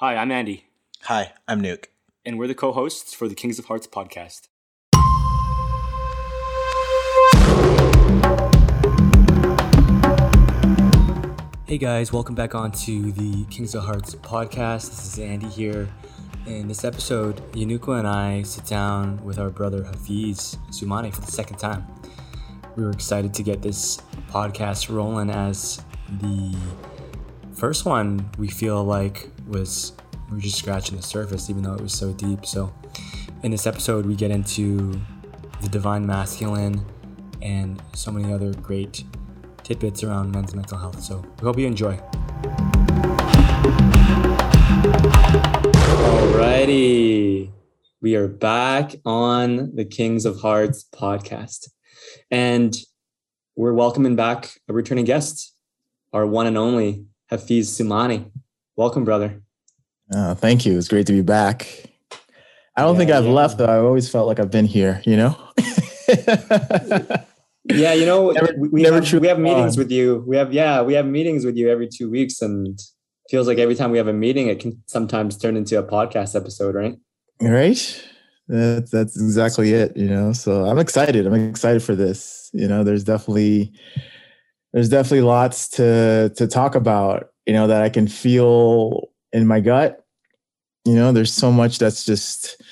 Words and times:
Hi, 0.00 0.14
I'm 0.16 0.30
Andy, 0.30 0.66
Hi, 1.02 1.32
I'm 1.46 1.60
Nuke. 1.62 1.86
and 2.24 2.38
we're 2.38 2.46
the 2.46 2.54
co 2.54 2.72
hosts 2.72 3.14
for 3.14 3.28
the 3.28 3.34
Kings 3.34 3.58
of 3.58 3.66
Hearts 3.66 3.86
podcast. 3.86 4.48
Hey 11.66 11.76
guys, 11.76 12.12
welcome 12.14 12.34
back 12.34 12.54
on 12.54 12.72
to 12.72 13.12
the 13.12 13.44
Kings 13.50 13.74
of 13.74 13.84
Hearts 13.84 14.14
podcast. 14.14 14.88
This 14.88 15.06
is 15.12 15.18
Andy 15.18 15.48
here. 15.48 15.86
In 16.46 16.66
this 16.66 16.82
episode, 16.82 17.36
Yanuko 17.52 17.98
and 17.98 18.08
I 18.08 18.42
sit 18.42 18.64
down 18.64 19.22
with 19.22 19.38
our 19.38 19.50
brother 19.50 19.84
Hafiz 19.84 20.56
Sumani 20.70 21.12
for 21.14 21.20
the 21.20 21.30
second 21.30 21.58
time. 21.58 21.86
We 22.76 22.84
were 22.84 22.90
excited 22.90 23.34
to 23.34 23.42
get 23.42 23.60
this 23.60 23.98
podcast 24.30 24.88
rolling 24.88 25.28
as 25.28 25.82
the 26.22 26.56
first 27.58 27.84
one 27.84 28.30
we 28.38 28.46
feel 28.46 28.84
like 28.84 29.28
was 29.48 29.92
we 30.28 30.36
were 30.36 30.40
just 30.40 30.56
scratching 30.56 30.96
the 30.96 31.02
surface 31.02 31.50
even 31.50 31.60
though 31.60 31.74
it 31.74 31.80
was 31.80 31.92
so 31.92 32.12
deep. 32.12 32.46
So 32.46 32.72
in 33.42 33.50
this 33.50 33.66
episode 33.66 34.06
we 34.06 34.14
get 34.14 34.30
into 34.30 34.92
the 35.60 35.68
divine 35.68 36.06
masculine 36.06 36.86
and 37.42 37.82
so 37.96 38.12
many 38.12 38.32
other 38.32 38.54
great 38.54 39.02
tidbits 39.64 40.04
around 40.04 40.30
men's 40.30 40.54
mental 40.54 40.78
health. 40.78 41.02
So 41.02 41.24
we 41.40 41.46
hope 41.46 41.58
you 41.58 41.66
enjoy. 41.66 41.96
Alrighty. 46.30 47.50
We 48.00 48.14
are 48.14 48.28
back 48.28 48.94
on 49.04 49.74
the 49.74 49.84
kings 49.84 50.24
of 50.26 50.38
hearts 50.40 50.86
podcast. 50.94 51.70
And 52.30 52.76
we're 53.56 53.72
welcoming 53.72 54.14
back 54.14 54.60
a 54.68 54.72
returning 54.72 55.06
guest 55.06 55.56
our 56.12 56.26
one 56.26 56.46
and 56.46 56.56
only 56.56 57.04
Hafiz 57.30 57.70
Sumani. 57.78 58.30
Welcome, 58.76 59.04
brother. 59.04 59.40
Oh, 60.14 60.34
thank 60.34 60.64
you. 60.64 60.76
It's 60.78 60.88
great 60.88 61.06
to 61.06 61.12
be 61.12 61.20
back. 61.22 61.66
I 62.76 62.82
don't 62.82 62.94
Yeah, 62.94 62.98
think 62.98 63.10
I've 63.10 63.24
yeah. 63.24 63.30
left 63.32 63.58
though. 63.58 63.66
I've 63.66 63.84
always 63.84 64.08
felt 64.08 64.26
like 64.26 64.38
I've 64.40 64.50
been 64.50 64.66
here, 64.66 65.02
you 65.04 65.16
know? 65.16 65.36
Yeah, 67.70 67.92
you 67.92 68.06
know, 68.06 68.30
Never- 68.32 68.54
we, 68.56 68.68
we 68.68 68.82
never 68.82 69.02
have, 69.02 69.20
we 69.20 69.28
have 69.28 69.38
meetings 69.38 69.76
gone. 69.76 69.84
with 69.84 69.90
you. 69.92 70.24
We 70.26 70.36
have, 70.38 70.54
yeah, 70.54 70.80
we 70.80 70.94
have 70.94 71.04
meetings 71.04 71.44
with 71.44 71.54
you 71.56 71.68
every 71.68 71.86
two 71.86 72.08
weeks, 72.10 72.40
and 72.40 72.80
feels 73.28 73.46
like 73.46 73.58
every 73.58 73.74
time 73.74 73.90
we 73.90 73.98
have 73.98 74.08
a 74.08 74.12
meeting, 74.14 74.46
it 74.46 74.58
can 74.58 74.82
sometimes 74.86 75.36
turn 75.36 75.54
into 75.54 75.78
a 75.78 75.82
podcast 75.82 76.34
episode, 76.34 76.74
right? 76.74 76.96
right? 77.42 78.04
That's 78.48 78.90
that's 78.90 79.20
exactly 79.20 79.74
it, 79.74 79.94
you 79.98 80.06
know. 80.08 80.32
So 80.32 80.64
I'm 80.64 80.78
excited. 80.78 81.26
I'm 81.26 81.34
excited 81.34 81.82
for 81.82 81.94
this. 81.94 82.48
You 82.54 82.68
know, 82.68 82.84
there's 82.84 83.04
definitely 83.04 83.74
there's 84.72 84.88
definitely 84.88 85.22
lots 85.22 85.68
to 85.70 86.32
to 86.36 86.46
talk 86.46 86.74
about, 86.74 87.28
you 87.46 87.52
know, 87.52 87.66
that 87.66 87.82
I 87.82 87.88
can 87.88 88.06
feel 88.06 89.08
in 89.32 89.46
my 89.46 89.60
gut. 89.60 90.04
You 90.84 90.94
know, 90.94 91.12
there's 91.12 91.32
so 91.32 91.50
much 91.50 91.78
that's 91.78 92.04
just 92.04 92.62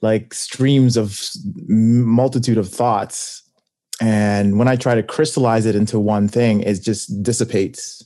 like 0.00 0.34
streams 0.34 0.96
of 0.96 1.20
multitude 1.66 2.58
of 2.58 2.68
thoughts. 2.68 3.42
And 4.00 4.58
when 4.58 4.68
I 4.68 4.76
try 4.76 4.94
to 4.94 5.02
crystallize 5.02 5.66
it 5.66 5.76
into 5.76 5.98
one 5.98 6.28
thing, 6.28 6.60
it 6.60 6.82
just 6.82 7.22
dissipates. 7.22 8.02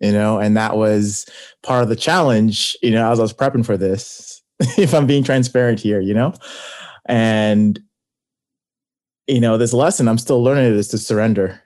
You 0.00 0.12
know, 0.12 0.38
and 0.38 0.56
that 0.56 0.76
was 0.76 1.26
part 1.62 1.82
of 1.82 1.88
the 1.88 1.96
challenge, 1.96 2.76
you 2.82 2.90
know, 2.90 3.10
as 3.10 3.18
I 3.18 3.22
was 3.22 3.32
prepping 3.32 3.64
for 3.64 3.78
this, 3.78 4.42
if 4.76 4.94
I'm 4.94 5.06
being 5.06 5.24
transparent 5.24 5.80
here, 5.80 6.00
you 6.00 6.12
know? 6.12 6.34
And, 7.06 7.80
you 9.26 9.40
know, 9.40 9.56
this 9.56 9.72
lesson 9.72 10.06
I'm 10.06 10.18
still 10.18 10.42
learning 10.42 10.66
it 10.66 10.72
is 10.72 10.88
to 10.88 10.98
surrender. 10.98 11.62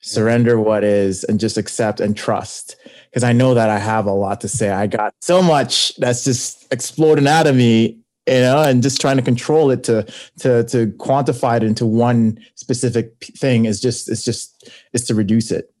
Surrender 0.00 0.54
mm-hmm. 0.54 0.64
what 0.64 0.84
is 0.84 1.24
and 1.24 1.40
just 1.40 1.58
accept 1.58 2.00
and 2.00 2.16
trust. 2.16 2.76
Because 3.10 3.24
I 3.24 3.32
know 3.32 3.54
that 3.54 3.70
I 3.70 3.78
have 3.78 4.06
a 4.06 4.12
lot 4.12 4.40
to 4.42 4.48
say. 4.48 4.70
I 4.70 4.86
got 4.86 5.14
so 5.20 5.42
much 5.42 5.96
that's 5.96 6.24
just 6.24 6.72
exploding 6.72 7.26
out 7.26 7.46
of 7.46 7.56
me, 7.56 7.98
you 8.26 8.34
know, 8.34 8.62
and 8.62 8.82
just 8.82 9.00
trying 9.00 9.16
to 9.16 9.22
control 9.22 9.70
it 9.70 9.82
to 9.84 10.04
to 10.40 10.64
to 10.64 10.88
quantify 10.98 11.56
it 11.56 11.62
into 11.62 11.86
one 11.86 12.38
specific 12.54 13.14
thing 13.36 13.64
is 13.64 13.80
just 13.80 14.08
it's 14.08 14.24
just 14.24 14.70
is 14.92 15.04
to 15.06 15.14
reduce 15.14 15.50
it. 15.50 15.72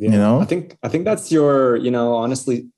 You 0.00 0.08
know? 0.08 0.40
I 0.40 0.46
think 0.46 0.78
I 0.82 0.88
think 0.88 1.04
that's 1.04 1.30
your, 1.30 1.76
you 1.76 1.90
know, 1.90 2.14
honestly, 2.14 2.70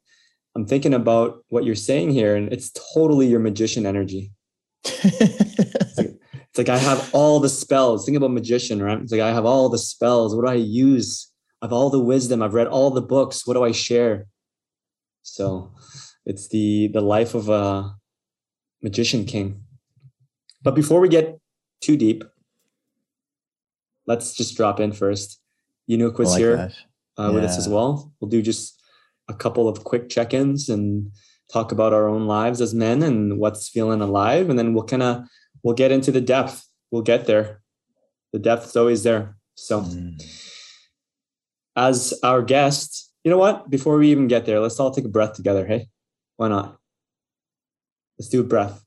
I'm 0.57 0.67
thinking 0.67 0.93
about 0.93 1.45
what 1.49 1.65
you're 1.65 1.77
saying 1.77 2.11
here, 2.11 2.35
and 2.35 2.53
it's 2.53 2.73
totally 2.95 3.29
your 3.29 3.39
magician 3.39 3.87
energy. 3.87 4.33
It's 6.53 6.59
like 6.59 6.69
I 6.69 6.77
have 6.77 7.09
all 7.15 7.41
the 7.41 7.49
spells. 7.49 8.05
Think 8.05 8.19
about 8.19 8.31
magician, 8.31 8.83
right? 8.83 9.01
It's 9.01 9.11
like 9.11 9.23
I 9.23 9.33
have 9.33 9.47
all 9.47 9.71
the 9.71 9.79
spells. 9.79 10.37
What 10.37 10.43
do 10.43 10.51
I 10.51 10.55
use? 10.55 11.33
I 11.63 11.65
have 11.65 11.73
all 11.73 11.89
the 11.89 11.99
wisdom. 11.99 12.43
I've 12.43 12.53
read 12.53 12.67
all 12.67 12.91
the 12.91 13.01
books. 13.01 13.47
What 13.47 13.55
do 13.55 13.65
I 13.65 13.73
share? 13.73 14.27
So 15.23 15.73
it's 16.27 16.49
the 16.49 16.89
the 16.89 17.01
life 17.01 17.35
of 17.35 17.49
a 17.49 17.95
magician 18.83 19.25
king. 19.25 19.63
But 20.63 20.75
before 20.75 21.01
we 21.01 21.09
get 21.09 21.41
too 21.81 21.97
deep, 21.97 22.23
let's 24.07 24.35
just 24.35 24.55
drop 24.55 24.79
in 24.79 24.93
first. 24.93 25.41
You 25.87 25.97
know, 25.97 26.11
was 26.11 26.33
like 26.33 26.39
here 26.39 26.71
uh, 27.17 27.31
with 27.33 27.45
us 27.45 27.57
as 27.57 27.67
well. 27.67 28.13
We'll 28.21 28.29
do 28.29 28.43
just 28.43 28.79
a 29.27 29.33
couple 29.35 29.69
of 29.69 29.85
quick 29.85 30.11
check-ins 30.11 30.69
and 30.69 31.13
talk 31.51 31.73
about 31.73 31.95
our 31.95 32.09
own 32.09 32.27
lives 32.27 32.61
as 32.61 32.75
men 32.75 33.03
and 33.03 33.39
what's 33.39 33.71
feeling 33.71 34.03
alive, 34.03 34.51
and 34.51 34.59
then 34.59 34.75
we'll 34.75 34.85
kind 34.85 35.03
of 35.03 35.25
we'll 35.63 35.75
get 35.75 35.93
into 35.93 36.13
the 36.13 36.21
depth. 36.21 36.69
We'll 36.91 37.03
get 37.03 37.27
there. 37.27 37.63
The 38.33 38.39
depth 38.39 38.67
is 38.67 38.77
always 38.77 39.03
there. 39.03 39.37
So, 39.55 39.81
Mm. 39.83 40.21
as 41.77 42.19
our 42.23 42.43
guest, 42.43 43.11
you 43.25 43.31
know 43.31 43.39
what? 43.39 43.71
Before 43.71 43.97
we 43.99 44.11
even 44.11 44.29
get 44.29 44.47
there, 44.47 44.61
let's 44.61 44.79
all 44.81 44.91
take 44.91 45.05
a 45.05 45.09
breath 45.09 45.35
together. 45.35 45.67
Hey, 45.67 45.89
why 46.37 46.49
not? 46.49 46.79
Let's 48.19 48.29
do 48.29 48.41
a 48.41 48.45
breath. 48.45 48.85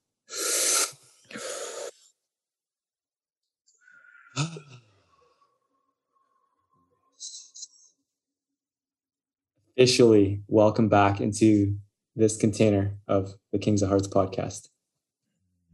Officially, 9.78 10.42
welcome 10.48 10.88
back 10.88 11.20
into 11.20 11.78
this 12.16 12.38
container 12.38 12.98
of 13.08 13.34
the 13.52 13.60
Kings 13.60 13.82
of 13.82 13.90
Hearts 13.90 14.08
podcast. 14.08 14.70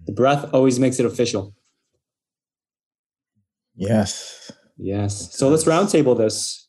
The 0.06 0.13
breath 0.13 0.50
always 0.53 0.79
makes 0.79 1.00
it 1.00 1.06
official. 1.06 1.53
Yes. 3.75 4.51
Yes. 4.78 5.35
So 5.35 5.50
let's 5.50 5.63
roundtable 5.66 6.17
this 6.17 6.67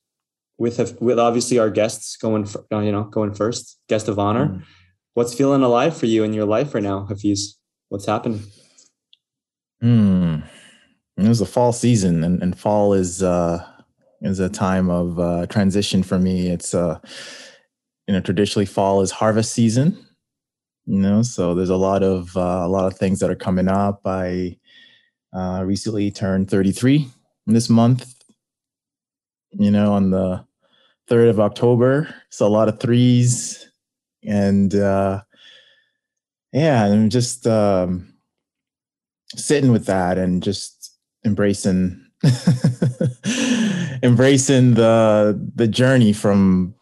with 0.59 1.01
with 1.01 1.19
obviously 1.19 1.59
our 1.59 1.71
guests 1.71 2.17
going, 2.17 2.45
fir- 2.45 2.65
uh, 2.73 2.81
you 2.81 2.93
know, 2.93 3.05
going 3.05 3.35
first, 3.35 3.79
guest 3.89 4.09
of 4.09 4.19
honor. 4.19 4.49
Mm. 4.49 4.63
What's 5.15 5.35
feeling 5.35 5.63
alive 5.63 5.97
for 5.97 6.07
you 6.07 6.25
in 6.25 6.33
your 6.33 6.47
life 6.47 6.75
right 6.75 6.83
now, 6.83 7.05
Hafiz? 7.07 7.59
What's 7.89 8.07
happening? 8.07 8.43
Mm. 9.83 10.45
It 11.17 11.29
was 11.29 11.41
a 11.41 11.47
fall 11.47 11.73
season, 11.73 12.25
and, 12.25 12.43
and 12.43 12.59
fall 12.59 12.95
is 12.95 13.23
uh, 13.23 13.65
is 14.21 14.39
a 14.39 14.49
time 14.49 14.89
of 14.89 15.19
uh, 15.19 15.47
transition 15.47 16.03
for 16.03 16.19
me. 16.19 16.49
It's 16.49 16.75
uh, 16.75 16.99
you 18.07 18.15
know 18.15 18.21
traditionally 18.21 18.67
fall 18.67 19.03
is 19.03 19.11
harvest 19.11 19.53
season. 19.53 19.99
You 20.87 20.99
know, 20.99 21.23
so 21.23 21.55
there's 21.55 21.71
a 21.71 21.77
lot 21.77 22.03
of 22.03 22.37
uh, 22.37 22.63
a 22.65 22.69
lot 22.69 22.87
of 22.87 22.99
things 22.99 23.21
that 23.21 23.31
are 23.31 23.37
coming 23.37 23.69
up. 23.69 24.01
I 24.05 24.57
uh, 25.33 25.63
recently 25.65 26.11
turned 26.11 26.51
33 26.51 27.09
this 27.47 27.71
month. 27.71 28.15
You 29.53 29.71
know, 29.71 29.93
on 29.93 30.11
the 30.11 30.45
third 31.09 31.29
of 31.29 31.39
October, 31.39 32.15
so 32.31 32.47
a 32.47 32.49
lot 32.49 32.69
of 32.69 32.81
threes, 32.81 33.71
and 34.25 34.75
uh, 34.75 35.23
yeah, 36.53 36.85
I'm 36.87 37.11
just. 37.11 37.47
Um, 37.47 38.13
sitting 39.37 39.73
with 39.73 39.87
that 39.87 40.19
and 40.19 40.43
just 40.43 40.97
embracing 41.25 42.05
embracing 44.03 44.75
the 44.75 45.51
the 45.55 45.67
journey 45.69 46.13
from 46.13 46.75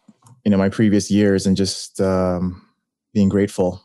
you 0.43 0.51
know 0.51 0.57
my 0.57 0.69
previous 0.69 1.09
years 1.09 1.45
and 1.45 1.57
just 1.57 1.99
um, 2.01 2.61
being 3.13 3.29
grateful 3.29 3.81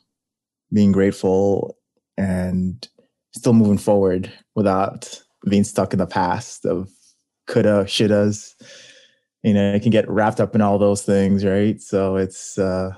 being 0.72 0.92
grateful 0.92 1.76
and 2.16 2.88
still 3.34 3.52
moving 3.52 3.78
forward 3.78 4.32
without 4.54 5.20
being 5.48 5.64
stuck 5.64 5.92
in 5.92 5.98
the 5.98 6.06
past 6.06 6.64
of 6.66 6.88
coulda 7.46 7.84
shouldas. 7.84 8.54
You 9.42 9.54
know 9.54 9.74
it 9.74 9.82
can 9.82 9.90
get 9.90 10.08
wrapped 10.08 10.40
up 10.40 10.54
in 10.54 10.60
all 10.60 10.78
those 10.78 11.02
things 11.02 11.44
right? 11.44 11.80
So 11.80 12.16
it's 12.16 12.58
uh 12.58 12.90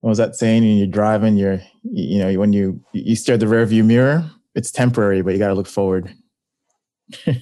what 0.00 0.10
was 0.10 0.18
that 0.18 0.36
saying? 0.36 0.62
When 0.62 0.76
you're 0.78 0.86
driving 0.86 1.36
you're 1.36 1.60
you 1.82 2.18
know 2.18 2.38
when 2.38 2.52
you 2.52 2.80
you 2.92 3.16
stare 3.16 3.34
at 3.34 3.40
the 3.40 3.48
rear 3.48 3.66
view 3.66 3.84
mirror 3.84 4.30
it's 4.54 4.70
temporary 4.70 5.22
but 5.22 5.32
you 5.32 5.38
got 5.38 5.48
to 5.48 5.54
look 5.54 5.66
forward. 5.66 6.12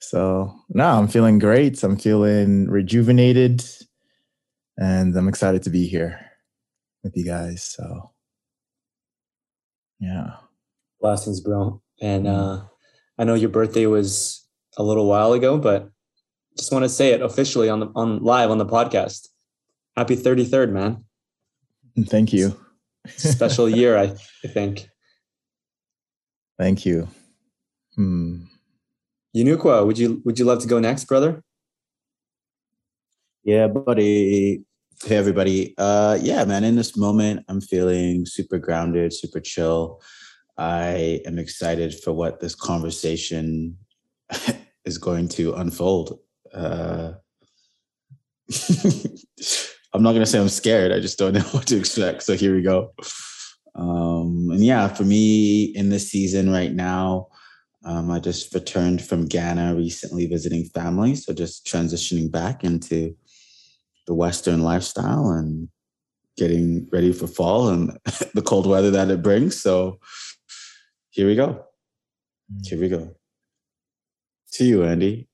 So 0.00 0.54
no 0.70 0.86
i'm 0.86 1.08
feeling 1.08 1.38
great. 1.38 1.82
I'm 1.82 1.98
feeling 1.98 2.68
rejuvenated 2.68 3.64
and 4.78 5.14
i'm 5.16 5.28
excited 5.28 5.62
to 5.64 5.70
be 5.70 5.86
here 5.86 6.27
with 7.08 7.16
you 7.16 7.24
guys 7.24 7.64
so 7.64 8.10
yeah 10.00 10.36
Blessings, 11.00 11.40
bro. 11.40 11.80
And 12.02 12.26
Mm. 12.26 12.34
uh, 12.34 12.64
I 13.18 13.22
know 13.24 13.34
your 13.34 13.50
birthday 13.50 13.86
was 13.86 14.44
a 14.76 14.82
little 14.82 15.06
while 15.06 15.32
ago, 15.32 15.56
but 15.56 15.90
just 16.56 16.72
want 16.72 16.84
to 16.84 16.88
say 16.88 17.12
it 17.12 17.22
officially 17.22 17.68
on 17.68 17.78
the 17.78 17.86
on 17.94 18.18
live 18.18 18.50
on 18.50 18.58
the 18.58 18.66
podcast. 18.66 19.28
happy 19.96 20.16
33rd, 20.16 20.72
man. 20.72 21.04
Thank 22.10 22.32
you. 22.32 22.58
Special 23.16 23.68
year, 23.78 23.96
I, 23.96 24.06
I 24.44 24.48
think. 24.48 24.88
Thank 26.58 26.84
you. 26.84 27.06
Hmm. 27.94 28.46
Yunukwa, 29.36 29.86
would 29.86 29.98
you 29.98 30.20
would 30.24 30.36
you 30.38 30.44
love 30.44 30.60
to 30.62 30.68
go 30.68 30.80
next, 30.80 31.04
brother? 31.04 31.44
Yeah, 33.44 33.68
buddy. 33.68 34.64
Hey, 35.04 35.16
everybody. 35.16 35.74
Uh, 35.78 36.18
yeah, 36.20 36.44
man. 36.44 36.64
In 36.64 36.74
this 36.74 36.96
moment, 36.96 37.44
I'm 37.48 37.60
feeling 37.60 38.26
super 38.26 38.58
grounded, 38.58 39.12
super 39.12 39.38
chill. 39.38 40.02
I 40.56 41.20
am 41.24 41.38
excited 41.38 41.94
for 41.94 42.12
what 42.12 42.40
this 42.40 42.56
conversation 42.56 43.78
is 44.84 44.98
going 44.98 45.28
to 45.30 45.54
unfold. 45.54 46.18
Uh, 46.52 47.12
I'm 49.94 50.02
not 50.02 50.14
gonna 50.14 50.26
say 50.26 50.40
I'm 50.40 50.48
scared. 50.48 50.90
I 50.90 50.98
just 50.98 51.16
don't 51.16 51.34
know 51.34 51.42
what 51.42 51.68
to 51.68 51.78
expect. 51.78 52.24
So 52.24 52.34
here 52.34 52.52
we 52.52 52.62
go. 52.62 52.92
Um, 53.76 54.48
and 54.50 54.64
yeah, 54.64 54.88
for 54.88 55.04
me 55.04 55.66
in 55.76 55.90
this 55.90 56.10
season 56.10 56.50
right 56.50 56.72
now, 56.72 57.28
um, 57.84 58.10
I 58.10 58.18
just 58.18 58.52
returned 58.52 59.00
from 59.00 59.26
Ghana 59.26 59.76
recently, 59.76 60.26
visiting 60.26 60.64
family. 60.64 61.14
So 61.14 61.32
just 61.32 61.64
transitioning 61.66 62.32
back 62.32 62.64
into 62.64 63.14
the 64.08 64.14
Western 64.14 64.62
lifestyle 64.62 65.28
and 65.28 65.68
getting 66.36 66.88
ready 66.90 67.12
for 67.12 67.26
fall 67.28 67.68
and 67.68 67.96
the 68.34 68.42
cold 68.42 68.66
weather 68.66 68.90
that 68.90 69.10
it 69.10 69.22
brings. 69.22 69.60
So 69.60 70.00
here 71.10 71.28
we 71.28 71.36
go. 71.36 71.64
Mm. 72.52 72.66
Here 72.66 72.80
we 72.80 72.88
go. 72.88 73.14
To 74.54 74.64
you, 74.64 74.82
Andy. 74.82 75.28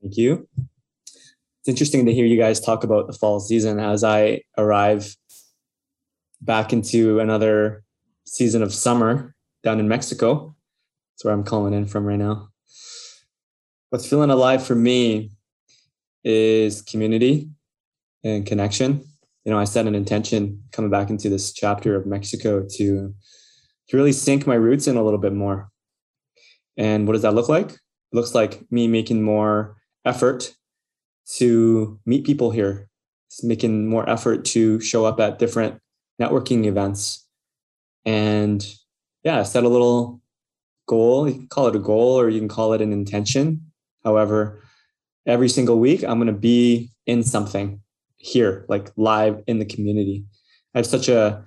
Thank 0.00 0.16
you. 0.16 0.48
It's 0.56 1.68
interesting 1.68 2.06
to 2.06 2.14
hear 2.14 2.24
you 2.24 2.38
guys 2.38 2.60
talk 2.60 2.84
about 2.84 3.08
the 3.08 3.12
fall 3.12 3.40
season 3.40 3.80
as 3.80 4.04
I 4.04 4.42
arrive 4.56 5.16
back 6.40 6.72
into 6.72 7.18
another 7.18 7.82
season 8.26 8.62
of 8.62 8.72
summer 8.72 9.34
down 9.64 9.80
in 9.80 9.88
Mexico. 9.88 10.54
That's 11.12 11.24
where 11.24 11.34
I'm 11.34 11.42
calling 11.42 11.74
in 11.74 11.86
from 11.86 12.04
right 12.04 12.18
now. 12.18 12.50
What's 13.90 14.08
feeling 14.08 14.30
alive 14.30 14.64
for 14.64 14.74
me 14.76 15.30
is 16.24 16.82
community 16.82 17.50
and 18.24 18.46
connection. 18.46 19.04
You 19.44 19.52
know, 19.52 19.58
I 19.58 19.64
set 19.64 19.86
an 19.86 19.94
intention 19.94 20.62
coming 20.72 20.90
back 20.90 21.10
into 21.10 21.28
this 21.28 21.52
chapter 21.52 21.94
of 21.94 22.06
Mexico 22.06 22.66
to 22.76 23.14
to 23.88 23.96
really 23.96 24.12
sink 24.12 24.46
my 24.46 24.54
roots 24.54 24.86
in 24.86 24.96
a 24.96 25.02
little 25.02 25.18
bit 25.18 25.34
more. 25.34 25.68
And 26.76 27.06
what 27.06 27.12
does 27.12 27.22
that 27.22 27.34
look 27.34 27.48
like? 27.48 27.72
It 27.72 27.78
looks 28.12 28.34
like 28.34 28.64
me 28.70 28.88
making 28.88 29.22
more 29.22 29.76
effort 30.04 30.54
to 31.36 32.00
meet 32.06 32.24
people 32.24 32.50
here. 32.50 32.88
It's 33.28 33.44
making 33.44 33.88
more 33.88 34.08
effort 34.08 34.44
to 34.46 34.80
show 34.80 35.04
up 35.04 35.20
at 35.20 35.38
different 35.38 35.80
networking 36.20 36.64
events. 36.64 37.26
And 38.04 38.64
yeah, 39.22 39.42
set 39.42 39.64
a 39.64 39.68
little 39.68 40.22
goal. 40.86 41.28
You 41.28 41.34
can 41.34 41.48
call 41.48 41.66
it 41.66 41.76
a 41.76 41.80
goal 41.80 42.18
or 42.18 42.28
you 42.28 42.38
can 42.38 42.48
call 42.48 42.72
it 42.72 42.80
an 42.80 42.92
intention. 42.92 43.72
However, 44.02 44.62
every 45.26 45.48
single 45.48 45.78
week, 45.78 46.02
I'm 46.02 46.18
going 46.18 46.26
to 46.26 46.32
be 46.32 46.90
in 47.06 47.22
something 47.22 47.80
here, 48.16 48.64
like 48.68 48.90
live 48.96 49.42
in 49.46 49.58
the 49.58 49.64
community. 49.64 50.24
I 50.74 50.78
have 50.78 50.86
such 50.86 51.08
a 51.08 51.44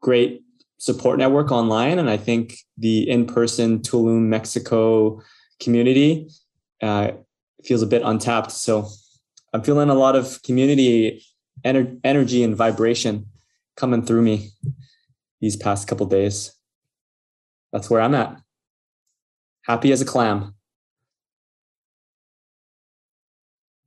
great 0.00 0.42
support 0.78 1.18
network 1.18 1.52
online. 1.52 1.98
And 1.98 2.08
I 2.08 2.16
think 2.16 2.56
the 2.78 3.08
in 3.08 3.26
person 3.26 3.80
Tulum, 3.80 4.22
Mexico 4.28 5.20
community 5.60 6.28
uh, 6.82 7.12
feels 7.64 7.82
a 7.82 7.86
bit 7.86 8.02
untapped. 8.02 8.50
So 8.50 8.88
I'm 9.52 9.62
feeling 9.62 9.90
a 9.90 9.94
lot 9.94 10.16
of 10.16 10.42
community 10.42 11.22
ener- 11.64 12.00
energy 12.04 12.42
and 12.42 12.56
vibration 12.56 13.26
coming 13.76 14.02
through 14.02 14.22
me 14.22 14.50
these 15.40 15.56
past 15.56 15.86
couple 15.86 16.06
days. 16.06 16.52
That's 17.72 17.90
where 17.90 18.00
I'm 18.00 18.14
at. 18.14 18.40
Happy 19.66 19.92
as 19.92 20.00
a 20.00 20.06
clam. 20.06 20.54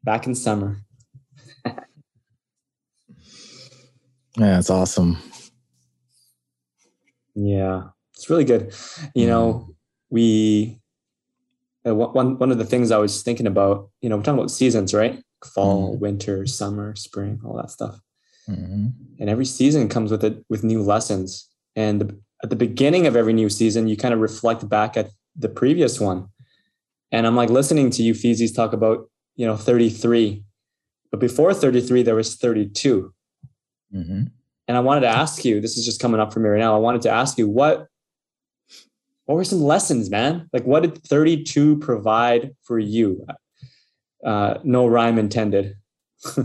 Back 0.04 0.28
in 0.28 0.36
summer. 0.36 0.78
yeah, 1.66 1.74
that's 4.36 4.70
awesome. 4.70 5.18
Yeah, 7.36 7.84
it's 8.16 8.30
really 8.30 8.44
good. 8.44 8.74
You 9.16 9.28
know, 9.28 9.76
we 10.10 10.80
uh, 11.86 11.96
one 11.96 12.38
one 12.38 12.52
of 12.52 12.58
the 12.58 12.66
things 12.66 12.92
I 12.92 12.98
was 12.98 13.24
thinking 13.24 13.48
about. 13.48 13.90
You 14.02 14.10
know, 14.10 14.18
we're 14.18 14.24
talking 14.24 14.40
about 14.40 14.52
seasons, 14.52 14.94
right? 14.94 15.24
Fall, 15.44 15.92
mm-hmm. 15.92 16.02
winter, 16.02 16.46
summer, 16.46 16.96
spring, 16.96 17.42
all 17.44 17.56
that 17.58 17.72
stuff. 17.72 18.00
Mm-hmm. 18.50 18.88
And 19.20 19.30
every 19.30 19.46
season 19.46 19.90
comes 19.90 20.12
with 20.12 20.24
it 20.24 20.44
with 20.50 20.64
new 20.64 20.82
lessons. 20.82 21.50
And 21.76 22.02
the, 22.02 22.20
at 22.44 22.50
the 22.50 22.56
beginning 22.56 23.08
of 23.08 23.16
every 23.16 23.34
new 23.34 23.50
season, 23.50 23.88
you 23.88 23.98
kind 23.98 24.14
of 24.14 24.20
reflect 24.20 24.68
back 24.68 24.96
at 24.98 25.10
the 25.36 25.50
previous 25.50 26.00
one. 26.00 26.28
And 27.12 27.28
I'm 27.28 27.36
like 27.36 27.50
listening 27.50 27.90
to 27.92 28.04
you, 28.04 28.14
Feezies, 28.14 28.56
talk 28.56 28.74
about 28.74 29.10
you 29.36 29.46
know 29.46 29.56
33, 29.56 30.44
but 31.12 31.20
before 31.20 31.54
33 31.54 32.04
there 32.04 32.16
was 32.16 32.36
32. 32.36 33.14
Mm-hmm. 33.94 34.24
And 34.68 34.78
I 34.78 34.80
wanted 34.80 35.02
to 35.02 35.10
ask 35.10 35.44
you, 35.44 35.60
this 35.60 35.78
is 35.78 35.86
just 35.86 36.02
coming 36.02 36.22
up 36.22 36.34
for 36.34 36.40
me 36.40 36.50
right 36.50 36.60
now. 36.60 36.76
I 36.76 36.80
wanted 36.80 37.02
to 37.04 37.10
ask 37.10 37.38
you 37.38 37.48
what 37.48 37.88
what 39.26 39.36
were 39.36 39.44
some 39.44 39.62
lessons, 39.62 40.10
man? 40.10 40.50
Like 40.52 40.66
what 40.66 40.82
did 40.84 41.02
32 41.04 41.78
provide 41.78 42.56
for 42.64 42.80
you? 42.80 43.26
Uh, 44.26 44.56
no 44.64 44.88
rhyme 44.88 45.18
intended. 45.18 45.76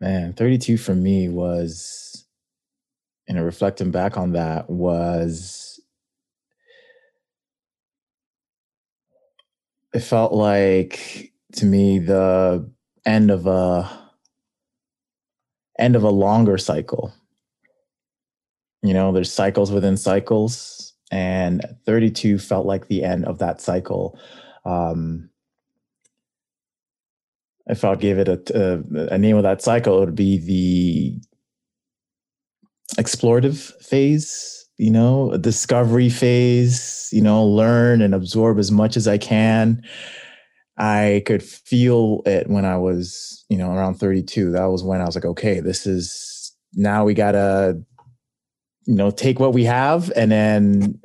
man, 0.00 0.32
32 0.34 0.76
for 0.76 0.94
me 0.94 1.28
was, 1.28 2.26
and 3.28 3.44
reflecting 3.44 3.90
back 3.90 4.16
on 4.16 4.32
that 4.32 4.68
was 4.68 5.73
it 9.94 10.00
felt 10.00 10.32
like 10.32 11.32
to 11.52 11.64
me 11.64 12.00
the 12.00 12.68
end 13.06 13.30
of 13.30 13.46
a 13.46 13.88
end 15.78 15.96
of 15.96 16.02
a 16.02 16.10
longer 16.10 16.58
cycle. 16.58 17.14
You 18.82 18.92
know, 18.92 19.12
there's 19.12 19.32
cycles 19.32 19.70
within 19.72 19.96
cycles, 19.96 20.92
and 21.10 21.64
32 21.86 22.38
felt 22.38 22.66
like 22.66 22.88
the 22.88 23.04
end 23.04 23.24
of 23.24 23.38
that 23.38 23.60
cycle. 23.60 24.18
Um, 24.64 25.30
if 27.66 27.84
I'll 27.84 27.96
give 27.96 28.18
it 28.18 28.28
a, 28.28 28.42
a, 28.54 29.14
a 29.14 29.18
name 29.18 29.36
of 29.36 29.44
that 29.44 29.62
cycle, 29.62 29.96
it 29.96 30.00
would 30.00 30.14
be 30.14 30.38
the 30.38 31.18
explorative 33.00 33.72
phase, 33.82 34.63
you 34.76 34.90
know, 34.90 35.30
a 35.32 35.38
discovery 35.38 36.08
phase, 36.08 37.08
you 37.12 37.22
know, 37.22 37.44
learn 37.44 38.02
and 38.02 38.14
absorb 38.14 38.58
as 38.58 38.72
much 38.72 38.96
as 38.96 39.06
I 39.06 39.18
can. 39.18 39.82
I 40.76 41.22
could 41.26 41.42
feel 41.42 42.22
it 42.26 42.48
when 42.48 42.64
I 42.64 42.76
was, 42.76 43.44
you 43.48 43.56
know, 43.56 43.70
around 43.70 43.94
32. 43.94 44.50
That 44.50 44.64
was 44.66 44.82
when 44.82 45.00
I 45.00 45.04
was 45.04 45.14
like, 45.14 45.24
okay, 45.24 45.60
this 45.60 45.86
is 45.86 46.52
now 46.74 47.04
we 47.04 47.14
gotta, 47.14 47.80
you 48.86 48.94
know, 48.94 49.10
take 49.10 49.38
what 49.38 49.54
we 49.54 49.64
have 49.64 50.10
and 50.16 50.32
then 50.32 51.00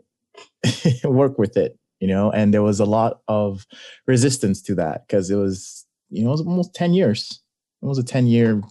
work 1.04 1.38
with 1.38 1.56
it, 1.56 1.78
you 2.00 2.08
know. 2.08 2.32
And 2.32 2.52
there 2.52 2.64
was 2.64 2.80
a 2.80 2.86
lot 2.86 3.22
of 3.28 3.68
resistance 4.08 4.64
to 4.64 4.76
that 4.76 5.08
because 5.08 5.30
it 5.30 5.36
was, 5.36 5.86
you 6.10 6.24
know, 6.24 6.30
it 6.30 6.32
was 6.32 6.42
almost 6.42 6.74
10 6.74 6.94
years. 6.94 7.40
It 7.84 7.86
was 7.86 8.00
a 8.00 8.04
10 8.04 8.26
year 8.26 8.64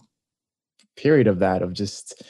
period 0.97 1.27
of 1.27 1.39
that, 1.39 1.61
of 1.61 1.73
just 1.73 2.21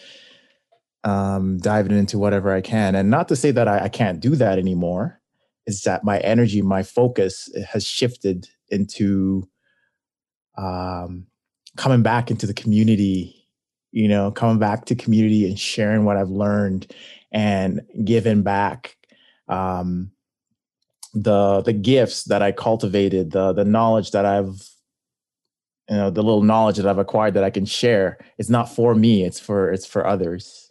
um 1.03 1.57
diving 1.59 1.97
into 1.97 2.19
whatever 2.19 2.51
I 2.51 2.61
can. 2.61 2.95
And 2.95 3.09
not 3.09 3.27
to 3.29 3.35
say 3.35 3.51
that 3.51 3.67
I, 3.67 3.85
I 3.85 3.89
can't 3.89 4.19
do 4.19 4.35
that 4.35 4.57
anymore. 4.57 5.21
Is 5.65 5.83
that 5.83 6.03
my 6.03 6.19
energy, 6.19 6.61
my 6.61 6.83
focus 6.83 7.49
has 7.71 7.85
shifted 7.85 8.47
into 8.69 9.47
um, 10.57 11.27
coming 11.77 12.01
back 12.01 12.29
into 12.29 12.45
the 12.45 12.53
community, 12.53 13.47
you 13.91 14.07
know, 14.07 14.31
coming 14.31 14.59
back 14.59 14.85
to 14.85 14.95
community 14.95 15.47
and 15.47 15.59
sharing 15.59 16.05
what 16.05 16.17
I've 16.17 16.29
learned 16.29 16.91
and 17.31 17.81
giving 18.03 18.41
back 18.41 18.97
um, 19.47 20.11
the 21.13 21.61
the 21.61 21.73
gifts 21.73 22.25
that 22.25 22.41
I 22.41 22.51
cultivated, 22.51 23.31
the 23.31 23.53
the 23.53 23.65
knowledge 23.65 24.11
that 24.11 24.25
I've 24.25 24.69
you 25.89 25.95
know 25.95 26.09
the 26.09 26.21
little 26.21 26.43
knowledge 26.43 26.77
that 26.77 26.87
I've 26.87 26.99
acquired 26.99 27.33
that 27.35 27.43
I 27.43 27.49
can 27.49 27.65
share. 27.65 28.17
It's 28.37 28.49
not 28.49 28.73
for 28.73 28.93
me; 28.93 29.23
it's 29.23 29.39
for 29.39 29.71
it's 29.71 29.85
for 29.85 30.05
others, 30.05 30.68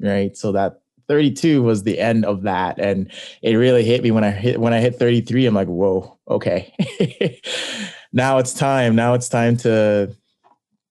right? 0.00 0.36
So 0.36 0.52
that 0.52 0.80
32 1.08 1.62
was 1.62 1.84
the 1.84 1.98
end 2.00 2.24
of 2.24 2.42
that 2.42 2.80
and 2.80 3.12
it 3.40 3.54
really 3.54 3.84
hit 3.84 4.02
me 4.02 4.10
when 4.10 4.24
i 4.24 4.30
hit 4.30 4.58
when 4.58 4.72
i 4.72 4.80
hit 4.80 4.96
33 4.96 5.46
i'm 5.46 5.54
like 5.54 5.68
whoa 5.68 6.18
okay 6.26 6.74
now 8.12 8.38
it's 8.38 8.52
time 8.52 8.96
now 8.96 9.14
it's 9.14 9.28
time 9.28 9.56
to 9.56 10.12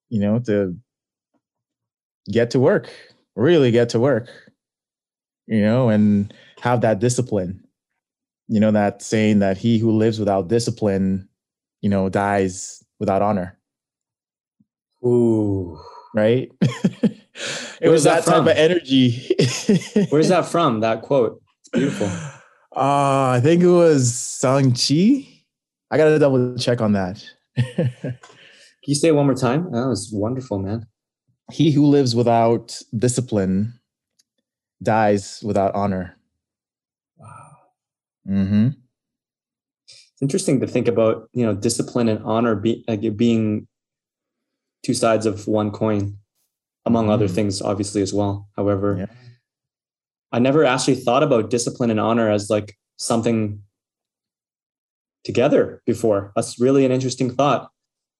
you 0.08 0.22
know 0.22 0.40
to 0.40 0.74
get 2.32 2.50
to 2.52 2.62
work 2.62 2.90
really 3.36 3.72
get 3.72 3.90
to 3.90 4.00
work 4.00 4.30
you 5.48 5.62
know 5.62 5.90
and 5.90 6.34
have 6.62 6.80
that 6.80 7.00
discipline 7.00 7.62
you 8.48 8.62
know 8.62 8.72
that 8.72 9.02
saying 9.02 9.40
that 9.40 9.58
he 9.58 9.78
who 9.78 9.92
lives 9.92 10.18
without 10.18 10.48
discipline 10.48 11.28
you 11.86 11.90
know, 11.90 12.10
dies 12.10 12.84
without 13.00 13.22
honor. 13.22 13.60
Ooh. 15.06 15.80
Right? 16.16 16.52
it 17.82 17.90
was 17.90 18.04
that 18.04 18.26
that, 18.26 18.32
type 18.32 18.42
of 18.42 18.48
energy. 18.48 19.36
Where's 20.10 20.30
that 20.30 20.46
from? 20.46 20.80
That 20.80 21.02
quote. 21.02 21.42
It's 21.62 21.70
beautiful. 21.70 22.10
Uh, 22.78 23.32
I 23.38 23.40
think 23.42 23.64
it 23.64 23.70
was 23.70 24.14
Sang-Chi. 24.14 25.26
I 25.90 25.98
gotta 25.98 26.20
double 26.20 26.58
check 26.58 26.82
on 26.82 26.92
that. 26.92 27.24
Can 27.56 28.18
you 28.84 28.96
say 28.96 29.08
it 29.08 29.16
one 29.16 29.28
more 29.28 29.34
time? 29.34 29.72
That 29.72 29.88
was 29.88 30.12
wonderful, 30.12 30.60
man. 30.60 30.86
he 31.54 31.72
who 31.72 31.86
lives 31.86 32.18
without 32.18 32.78
discipline 32.98 33.80
dies 34.84 35.42
without 35.42 35.74
honor. 35.74 36.18
Wow. 37.18 37.58
Mm-hmm. 38.30 38.68
It's 39.86 40.22
interesting 40.22 40.60
to 40.60 40.68
think 40.68 40.88
about, 40.90 41.30
you 41.34 41.46
know, 41.46 41.54
discipline 41.56 42.10
and 42.10 42.24
honor 42.26 42.56
be, 42.56 42.84
like 42.88 43.04
it 43.04 43.16
being 43.16 43.68
two 44.84 44.94
sides 44.94 45.26
of 45.26 45.48
one 45.48 45.72
coin, 45.72 46.18
among 46.86 47.10
other 47.10 47.28
Mhm. 47.28 47.36
things, 47.36 47.62
obviously 47.62 48.02
as 48.02 48.14
well. 48.14 48.48
However, 48.56 48.96
Yeah. 49.00 49.06
I 50.32 50.40
never 50.40 50.64
actually 50.66 50.96
thought 50.96 51.24
about 51.24 51.50
discipline 51.50 51.90
and 51.90 52.00
honor 52.00 52.30
as 52.30 52.50
like 52.50 52.78
something 52.98 53.62
together 55.24 55.82
before. 55.86 56.32
That's 56.36 56.60
really 56.60 56.86
an 56.86 56.92
interesting 56.92 57.30
thought. 57.32 57.72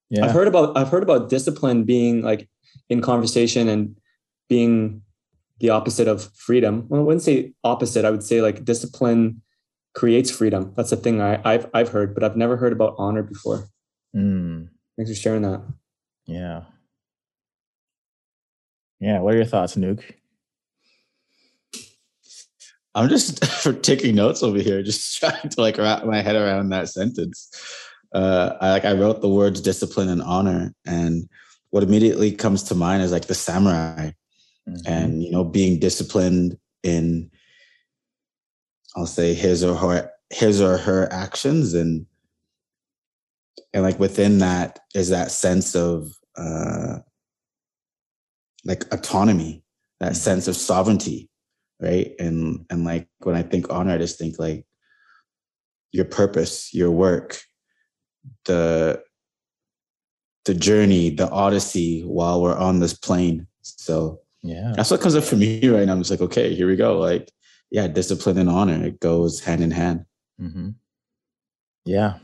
Yeah. 0.10 0.26
I've 0.26 0.32
heard 0.32 0.48
about 0.48 0.78
I've 0.78 0.90
heard 0.90 1.04
about 1.04 1.30
discipline 1.30 1.84
being 1.84 2.22
like 2.22 2.50
in 2.90 3.02
conversation 3.02 3.68
and 3.68 3.96
being 4.50 5.02
the 5.60 5.70
opposite 5.70 6.08
of 6.08 6.30
freedom. 6.36 6.86
Well, 6.90 7.02
I 7.02 7.04
wouldn't 7.04 7.24
say 7.24 7.54
opposite. 7.64 8.06
I 8.06 8.12
would 8.12 8.24
say 8.24 8.42
like 8.42 8.66
discipline 8.66 9.42
creates 9.94 10.30
freedom. 10.30 10.74
That's 10.76 10.92
a 10.92 10.98
thing 10.98 11.22
I, 11.22 11.40
I've 11.46 11.70
I've 11.74 11.90
heard, 11.90 12.14
but 12.14 12.24
I've 12.24 12.36
never 12.38 12.58
heard 12.58 12.74
about 12.74 12.96
honor 12.98 13.24
before. 13.24 13.68
Mm, 14.16 14.70
Thanks 14.98 15.12
for 15.12 15.16
sharing 15.16 15.42
that. 15.44 15.62
yeah. 16.26 16.64
Yeah. 19.00 19.20
What 19.20 19.34
are 19.34 19.38
your 19.38 19.46
thoughts, 19.46 19.76
Nuke? 19.76 20.04
I'm 22.96 23.10
just 23.10 23.44
for 23.62 23.74
taking 23.74 24.16
notes 24.16 24.42
over 24.42 24.60
here, 24.60 24.82
just 24.82 25.18
trying 25.20 25.50
to 25.50 25.62
like 25.62 25.78
wrap 25.78 26.06
my 26.06 26.22
head 26.22 26.36
around 26.36 26.70
that 26.70 26.90
sentence. 26.90 27.50
Uh, 28.14 28.56
I 28.62 28.72
like 28.72 28.86
I 28.86 28.94
wrote 28.94 29.22
the 29.22 29.30
words 29.30 29.60
discipline 29.60 30.08
and 30.10 30.22
honor, 30.22 30.74
and 30.86 31.28
what 31.72 31.84
immediately 31.84 32.32
comes 32.32 32.64
to 32.64 32.76
mind 32.76 33.04
is 33.04 33.12
like 33.12 33.26
the 33.26 33.36
samurai, 33.36 34.12
Mhm. 34.68 34.82
and 34.88 35.24
you 35.24 35.32
know 35.32 35.44
being 35.44 35.80
disciplined 35.80 36.58
in, 36.82 37.30
I'll 38.96 39.06
say 39.06 39.34
his 39.34 39.64
or 39.64 39.76
her 39.76 40.10
his 40.30 40.62
or 40.62 40.78
her 40.78 41.12
actions, 41.12 41.74
and 41.74 42.06
and 43.74 43.84
like 43.84 44.00
within 44.00 44.38
that 44.40 44.80
is 44.96 45.10
that 45.10 45.32
sense 45.32 45.76
of 45.76 46.14
uh, 46.38 47.00
like 48.66 48.84
autonomy, 48.94 49.64
that 50.00 50.14
Mhm. 50.14 50.16
sense 50.16 50.48
of 50.48 50.56
sovereignty 50.56 51.30
right 51.82 52.16
and 52.20 52.66
and 52.70 52.86
like 52.86 53.06
when 53.20 53.36
i 53.36 53.44
think 53.44 53.70
honor 53.70 53.92
i 53.92 53.98
just 53.98 54.18
think 54.18 54.40
like 54.40 54.66
your 55.92 56.06
purpose 56.06 56.74
your 56.74 56.90
work 56.90 57.42
the 58.46 59.02
the 60.46 60.54
journey 60.54 61.10
the 61.10 61.30
odyssey 61.32 62.02
while 62.04 62.42
we're 62.42 62.56
on 62.56 62.80
this 62.80 62.94
plane 62.94 63.46
so 63.62 64.22
yeah. 64.42 64.72
that's 64.76 64.90
what 64.90 65.02
comes 65.02 65.16
up 65.16 65.24
for 65.26 65.36
me 65.36 65.68
right 65.68 65.86
now 65.86 65.92
i'm 65.94 66.00
just 66.00 66.12
like 66.12 66.22
okay 66.22 66.54
here 66.56 66.68
we 66.68 66.78
go 66.78 66.98
like 66.98 67.30
yeah 67.72 67.88
discipline 67.88 68.38
and 68.38 68.50
honor 68.50 68.86
it 68.86 69.00
goes 69.02 69.42
hand 69.42 69.62
in 69.62 69.72
hand 69.72 70.06
hmm 70.40 70.70
Yeah. 71.86 72.20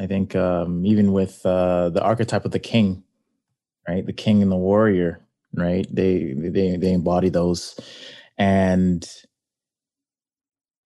I 0.00 0.06
think 0.06 0.36
um, 0.36 0.84
even 0.86 1.12
with 1.12 1.44
uh, 1.44 1.88
the 1.90 2.02
archetype 2.02 2.44
of 2.44 2.52
the 2.52 2.60
king, 2.60 3.02
right? 3.88 4.06
The 4.06 4.12
king 4.12 4.42
and 4.42 4.50
the 4.52 4.56
warrior, 4.56 5.18
right? 5.54 5.86
They 5.90 6.34
they 6.36 6.76
they 6.76 6.92
embody 6.92 7.28
those, 7.28 7.78
and 8.36 9.08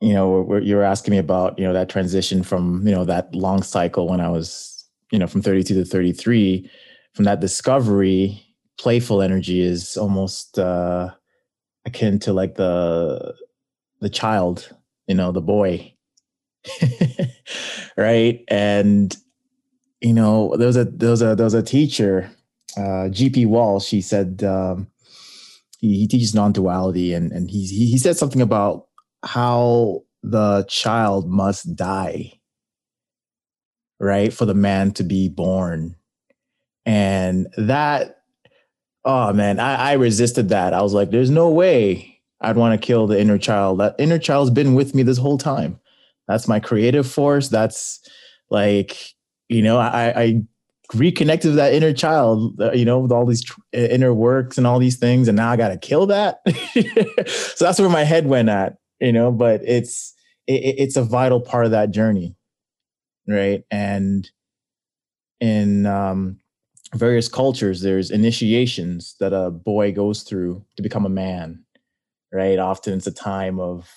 you 0.00 0.12
know, 0.12 0.58
you 0.58 0.74
were 0.76 0.82
asking 0.82 1.12
me 1.12 1.18
about 1.18 1.58
you 1.58 1.64
know 1.64 1.72
that 1.72 1.88
transition 1.88 2.42
from 2.42 2.86
you 2.86 2.92
know 2.94 3.04
that 3.04 3.34
long 3.34 3.62
cycle 3.62 4.08
when 4.08 4.20
I 4.20 4.28
was 4.28 4.88
you 5.10 5.18
know 5.18 5.26
from 5.26 5.42
thirty 5.42 5.62
two 5.62 5.74
to 5.74 5.84
thirty 5.84 6.12
three, 6.12 6.68
from 7.14 7.24
that 7.24 7.40
discovery, 7.40 8.42
playful 8.78 9.22
energy 9.22 9.60
is 9.60 9.96
almost 9.96 10.58
uh, 10.58 11.10
akin 11.86 12.18
to 12.20 12.32
like 12.32 12.56
the 12.56 13.34
the 14.00 14.10
child, 14.10 14.74
you 15.06 15.14
know, 15.14 15.32
the 15.32 15.42
boy. 15.42 15.94
Right? 17.96 18.42
And 18.48 19.14
you 20.00 20.12
know 20.12 20.56
there 20.56 20.66
was 20.66 20.76
a 20.76 20.84
there 20.84 21.10
was 21.10 21.22
a 21.22 21.34
there 21.34 21.44
was 21.44 21.54
a 21.54 21.62
teacher 21.62 22.30
uh 22.76 23.08
gp 23.10 23.46
walsh 23.46 23.90
he 23.90 24.00
said 24.00 24.42
um 24.44 24.86
he, 25.78 25.98
he 26.00 26.06
teaches 26.06 26.34
non-duality 26.34 27.12
and 27.12 27.32
and 27.32 27.50
he, 27.50 27.66
he 27.66 27.86
he 27.86 27.98
said 27.98 28.16
something 28.16 28.40
about 28.40 28.86
how 29.24 30.02
the 30.22 30.64
child 30.68 31.28
must 31.28 31.74
die 31.74 32.32
right 34.02 34.32
for 34.32 34.44
the 34.44 34.54
man 34.54 34.90
to 34.92 35.04
be 35.04 35.28
born. 35.28 35.94
And 36.84 37.46
that 37.56 38.18
oh 39.04 39.32
man 39.32 39.60
i 39.60 39.90
i 39.90 39.92
resisted 39.92 40.48
that. 40.48 40.74
I 40.74 40.82
was 40.82 40.94
like 40.94 41.10
there's 41.10 41.30
no 41.30 41.48
way 41.48 42.20
i'd 42.40 42.56
want 42.56 42.78
to 42.80 42.84
kill 42.84 43.06
the 43.06 43.20
inner 43.20 43.38
child. 43.38 43.80
That 43.80 43.94
inner 43.98 44.18
child's 44.18 44.50
been 44.50 44.74
with 44.74 44.94
me 44.94 45.02
this 45.04 45.18
whole 45.18 45.38
time. 45.38 45.78
That's 46.26 46.48
my 46.48 46.58
creative 46.60 47.08
force. 47.08 47.48
That's 47.48 48.00
like 48.50 49.14
you 49.48 49.62
know 49.62 49.78
i 49.78 50.20
i 50.20 50.42
reconnected 50.94 51.50
with 51.50 51.56
that 51.56 51.72
inner 51.72 51.92
child 51.92 52.60
uh, 52.60 52.72
you 52.72 52.84
know 52.84 52.98
with 52.98 53.12
all 53.12 53.24
these 53.24 53.42
tr- 53.42 53.60
inner 53.72 54.12
works 54.12 54.58
and 54.58 54.66
all 54.66 54.78
these 54.78 54.96
things 54.96 55.28
and 55.28 55.36
now 55.36 55.50
i 55.50 55.56
gotta 55.56 55.78
kill 55.78 56.06
that? 56.06 56.40
So 57.56 57.64
that's 57.64 57.78
where 57.78 57.88
my 57.88 58.04
head 58.04 58.26
went 58.26 58.48
at 58.48 58.76
you 59.00 59.12
know 59.12 59.30
but 59.32 59.62
it's 59.64 60.14
it, 60.46 60.74
it's 60.78 60.96
a 60.96 61.02
vital 61.02 61.40
part 61.40 61.64
of 61.64 61.70
that 61.70 61.90
journey 61.90 62.36
right? 63.28 63.62
And 63.70 64.28
in 65.40 65.86
um 65.86 66.38
various 66.94 67.28
cultures 67.28 67.80
there's 67.80 68.10
initiations 68.10 69.16
that 69.18 69.32
a 69.32 69.50
boy 69.50 69.92
goes 69.92 70.22
through 70.22 70.64
to 70.76 70.82
become 70.82 71.06
a 71.06 71.10
man 71.10 71.64
right? 72.32 72.58
Often 72.58 72.94
it's 72.94 73.06
a 73.06 73.12
time 73.12 73.60
of 73.60 73.90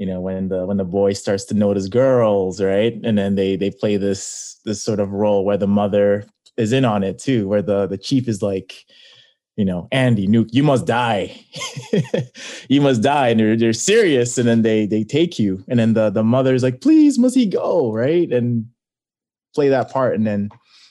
you 0.00 0.06
know 0.06 0.18
when 0.18 0.48
the 0.48 0.64
when 0.64 0.78
the 0.78 0.84
boy 0.84 1.12
starts 1.12 1.44
to 1.44 1.54
notice 1.54 1.86
girls 1.86 2.60
right? 2.60 2.98
And 3.04 3.18
then 3.18 3.34
they 3.34 3.54
they 3.54 3.70
play 3.70 3.98
this 3.98 4.58
this 4.64 4.82
sort 4.82 4.98
of 4.98 5.12
role 5.12 5.44
where 5.44 5.58
the 5.58 5.66
mother 5.66 6.24
is 6.56 6.72
in 6.72 6.86
on 6.86 7.04
it 7.04 7.18
too 7.18 7.46
where 7.46 7.60
the 7.60 7.86
the 7.86 7.98
chief 7.98 8.26
is 8.26 8.40
like 8.40 8.86
you 9.56 9.64
know 9.64 9.88
andy 9.92 10.26
nuke 10.26 10.48
you 10.52 10.62
must 10.64 10.86
die. 10.86 11.38
You 12.68 12.80
must 12.80 13.02
die 13.02 13.30
and 13.30 13.40
they're, 13.40 13.56
they're 13.56 13.72
serious. 13.72 14.38
And 14.38 14.46
then 14.46 14.62
they 14.62 14.86
they 14.86 15.02
take 15.02 15.40
you 15.40 15.64
and 15.68 15.78
then 15.78 15.92
the 15.94 16.08
the 16.08 16.22
mother 16.22 16.54
is 16.54 16.62
like 16.62 16.80
please 16.80 17.18
must 17.18 17.34
he 17.34 17.46
go? 17.46 17.92
Right? 17.92 18.32
And 18.32 18.66
play 19.54 19.68
that 19.68 19.90
part 19.90 20.14
and 20.14 20.26
then 20.26 20.48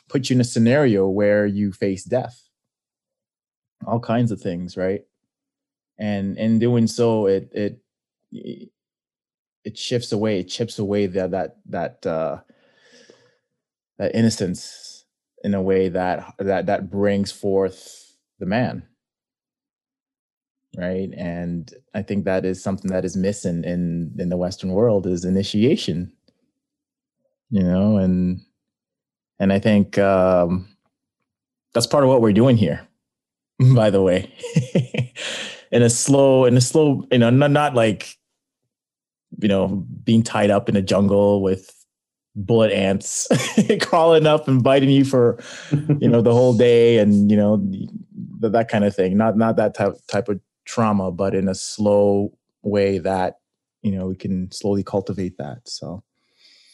put 0.10 0.30
you 0.30 0.36
in 0.36 0.42
a 0.42 0.44
scenario 0.44 1.08
where 1.08 1.48
you 1.48 1.72
face 1.72 2.04
death. 2.04 2.44
All 3.88 4.00
kinds 4.00 4.32
of 4.32 4.42
things 4.42 4.78
right? 4.78 5.01
And 5.98 6.38
in 6.38 6.60
doing 6.60 6.86
so 6.86 7.28
it 7.28 7.50
it 7.54 7.80
it 9.70 9.78
shifts 9.78 10.12
away, 10.12 10.40
it 10.40 10.50
chips 10.50 10.80
away 10.80 11.06
that 11.06 11.32
that 11.32 11.58
that 11.68 12.06
uh, 12.06 12.38
that 14.00 14.16
innocence 14.16 15.06
in 15.44 15.54
a 15.54 15.62
way 15.62 15.90
that 15.90 16.34
that 16.40 16.66
that 16.66 16.90
brings 16.90 17.32
forth 17.32 18.16
the 18.40 18.48
man, 18.48 18.84
right? 20.76 21.12
And 21.16 21.72
I 21.94 22.02
think 22.02 22.26
that 22.26 22.46
is 22.46 22.64
something 22.64 22.90
that 22.90 23.06
is 23.06 23.16
missing 23.16 23.64
in 23.64 24.16
in 24.18 24.30
the 24.30 24.38
Western 24.38 24.72
world 24.72 25.06
is 25.06 25.24
initiation, 25.24 26.12
you 27.52 27.62
know, 27.64 27.98
and 27.98 28.42
and 29.40 29.54
I 29.54 29.60
think 29.60 30.00
um, 30.00 30.68
that's 31.74 31.88
part 31.88 32.04
of 32.04 32.10
what 32.10 32.22
we're 32.22 32.34
doing 32.34 32.58
here, 32.58 32.88
by 33.76 33.92
the 33.92 34.02
way, 34.02 34.34
in 35.72 35.84
a 35.84 35.92
slow, 35.92 36.46
in 36.46 36.58
a 36.58 36.62
slow, 36.62 37.06
you 37.12 37.20
know, 37.20 37.30
not 37.30 37.52
not 37.52 37.76
like 37.76 38.19
you 39.38 39.48
know, 39.48 39.68
being 40.04 40.24
tied 40.24 40.50
up 40.50 40.70
in 40.70 40.76
a 40.76 40.82
jungle 40.82 41.42
with 41.42 41.76
bullet 42.36 42.72
ants 42.72 43.28
crawling 43.82 44.26
up 44.26 44.48
and 44.48 44.64
biting 44.64 44.90
you 44.90 45.04
for, 45.04 45.40
you 46.00 46.08
know, 46.08 46.22
the 46.22 46.34
whole 46.34 46.56
day 46.56 46.98
and, 46.98 47.30
you 47.30 47.38
know, 47.38 47.58
th- 47.72 48.54
that 48.54 48.70
kind 48.70 48.84
of 48.84 48.96
thing. 48.96 49.18
Not 49.18 49.38
not 49.38 49.56
that 49.58 49.76
type 49.76 49.94
type 50.08 50.30
of 50.30 50.40
trauma, 50.66 51.12
but 51.12 51.36
in 51.36 51.48
a 51.48 51.56
slow 51.56 52.34
way 52.62 52.98
that, 53.00 53.40
you 53.82 53.92
know, 53.92 54.08
we 54.08 54.16
can 54.16 54.52
slowly 54.52 54.84
cultivate 54.84 55.38
that. 55.38 55.68
So 55.68 56.04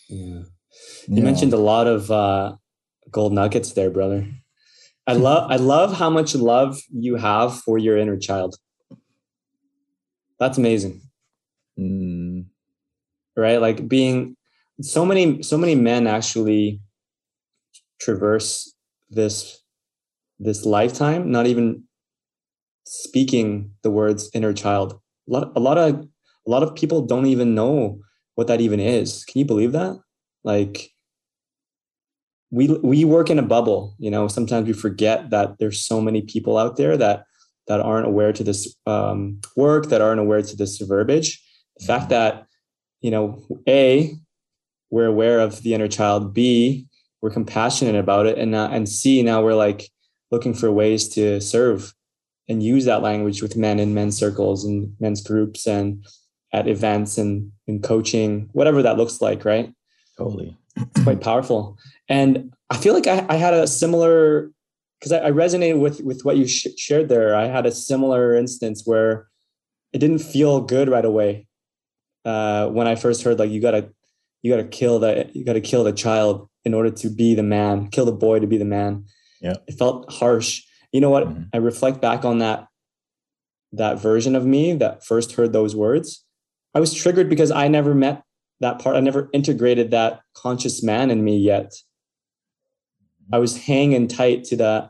Yeah. 0.07 0.43
You 1.07 1.23
mentioned 1.23 1.53
a 1.53 1.57
lot 1.57 1.87
of 1.87 2.11
uh, 2.11 2.55
gold 3.09 3.33
nuggets 3.33 3.73
there, 3.73 3.89
brother. 3.89 4.27
I 5.07 5.13
love 5.27 5.51
I 5.51 5.55
love 5.55 5.97
how 5.97 6.09
much 6.09 6.35
love 6.35 6.79
you 6.91 7.15
have 7.15 7.59
for 7.59 7.77
your 7.77 7.97
inner 7.97 8.17
child. 8.17 8.55
That's 10.39 10.57
amazing. 10.57 11.01
Mm, 11.79 12.14
right? 13.35 13.61
Like 13.61 13.87
being 13.87 14.35
so 14.81 15.05
many 15.05 15.41
so 15.41 15.57
many 15.57 15.75
men 15.75 16.07
actually 16.07 16.81
traverse 17.99 18.73
this 19.09 19.61
this 20.37 20.65
lifetime 20.65 21.31
not 21.31 21.47
even 21.47 21.83
speaking 22.85 23.71
the 23.83 23.89
words 23.89 24.29
inner 24.33 24.53
child. 24.53 24.99
A 25.29 25.31
lot 25.31 25.51
a 25.55 25.59
lot 25.59 25.77
of 25.77 26.07
a 26.47 26.49
lot 26.49 26.63
of 26.63 26.75
people 26.75 27.05
don't 27.05 27.25
even 27.25 27.55
know 27.55 27.99
what 28.35 28.47
that 28.47 28.61
even 28.61 28.79
is. 28.79 29.23
Can 29.25 29.39
you 29.39 29.45
believe 29.45 29.71
that? 29.71 29.99
Like 30.43 30.91
we 32.51 32.67
we 32.83 33.05
work 33.05 33.29
in 33.29 33.39
a 33.39 33.43
bubble 33.43 33.95
you 33.97 34.11
know? 34.11 34.27
Sometimes 34.27 34.67
we 34.67 34.73
forget 34.73 35.29
that 35.29 35.57
there's 35.57 35.81
so 35.81 36.01
many 36.01 36.21
people 36.21 36.57
out 36.57 36.77
there 36.77 36.97
that 36.97 37.23
that 37.67 37.79
aren't 37.79 38.07
aware 38.07 38.31
to 38.31 38.43
this 38.43 38.75
um, 38.85 39.39
work 39.55 39.89
that 39.89 40.01
aren't 40.01 40.19
aware 40.19 40.41
to 40.41 40.55
this 40.55 40.77
verbiage. 40.77 41.41
The 41.79 41.85
fact 41.85 42.09
that 42.09 42.44
you 43.05 43.11
know 43.11 43.45
a 43.67 44.15
we're 44.89 45.05
aware 45.05 45.39
of 45.39 45.61
the 45.61 45.75
inner 45.75 45.87
child. 45.87 46.33
B 46.33 46.87
we're 47.21 47.29
compassionate 47.29 47.95
about 47.95 48.25
it. 48.25 48.37
And 48.39 48.55
uh, 48.55 48.69
and 48.71 48.89
c 48.89 49.21
now 49.21 49.43
we're 49.43 49.61
like 49.67 49.89
looking 50.31 50.55
for 50.55 50.71
ways 50.71 51.07
to 51.09 51.39
serve 51.39 51.93
and 52.49 52.63
use 52.63 52.85
that 52.85 53.03
language 53.03 53.43
with 53.43 53.55
men 53.55 53.79
in 53.79 53.93
men's 53.93 54.17
circles 54.17 54.65
and 54.65 54.95
men's 54.99 55.21
groups 55.21 55.67
and 55.67 56.03
at 56.51 56.67
events 56.67 57.19
and 57.19 57.51
in 57.67 57.79
coaching 57.79 58.49
whatever 58.53 58.81
that 58.81 58.97
looks 58.97 59.21
like 59.21 59.45
right? 59.45 59.71
Totally. 60.17 60.57
It's 60.75 61.03
quite 61.03 61.21
powerful. 61.21 61.77
And 62.09 62.53
i 62.71 62.77
feel 62.77 62.95
like 62.95 63.05
i, 63.05 63.23
I 63.29 63.35
had 63.35 63.53
a 63.53 63.67
similar 63.67 64.49
because 64.99 65.11
I, 65.11 65.27
I, 65.27 65.31
resonated 65.31 65.79
with 65.79 66.01
with 66.01 66.25
what 66.25 66.37
you 66.37 66.47
sh- 66.47 66.75
shared 66.77 67.09
there. 67.09 67.35
I 67.35 67.45
had 67.45 67.67
a 67.67 67.71
similar 67.71 68.33
instance 68.33 68.81
where 68.85 69.27
it 69.93 69.99
didn't 69.99 70.23
feel 70.33 70.61
good 70.61 70.89
right 70.89 71.05
away 71.05 71.44
uh, 72.25 72.67
when 72.69 72.87
i 72.87 72.95
first 72.95 73.23
heard 73.23 73.39
like 73.39 73.49
you 73.49 73.61
gotta 73.61 73.89
you 74.41 74.51
gotta 74.51 74.67
kill 74.67 74.99
the 74.99 75.29
you 75.33 75.45
gotta 75.45 75.61
kill 75.61 75.83
the 75.83 75.93
child 75.93 76.49
in 76.63 76.73
order 76.73 76.89
to 76.89 77.09
be 77.09 77.35
the 77.35 77.43
man 77.43 77.87
kill 77.89 78.05
the 78.05 78.11
boy 78.11 78.39
to 78.39 78.47
be 78.47 78.57
the 78.57 78.65
man 78.65 79.05
yeah 79.41 79.55
it 79.67 79.73
felt 79.73 80.11
harsh 80.11 80.63
you 80.91 81.01
know 81.01 81.09
what 81.09 81.27
mm-hmm. 81.27 81.43
i 81.53 81.57
reflect 81.57 82.01
back 82.01 82.25
on 82.25 82.39
that 82.39 82.67
that 83.71 83.99
version 83.99 84.35
of 84.35 84.45
me 84.45 84.73
that 84.73 85.05
first 85.05 85.33
heard 85.33 85.53
those 85.53 85.75
words 85.75 86.25
i 86.73 86.79
was 86.79 86.93
triggered 86.93 87.29
because 87.29 87.51
i 87.51 87.67
never 87.67 87.93
met 87.93 88.25
that 88.59 88.79
part. 88.79 88.95
I 88.95 88.99
never 88.99 89.29
integrated 89.33 89.91
that 89.91 90.21
conscious 90.33 90.83
man 90.83 91.11
in 91.11 91.23
me 91.23 91.37
yet. 91.37 91.73
I 93.33 93.39
was 93.39 93.57
hanging 93.57 94.07
tight 94.07 94.43
to 94.45 94.55
the 94.55 94.89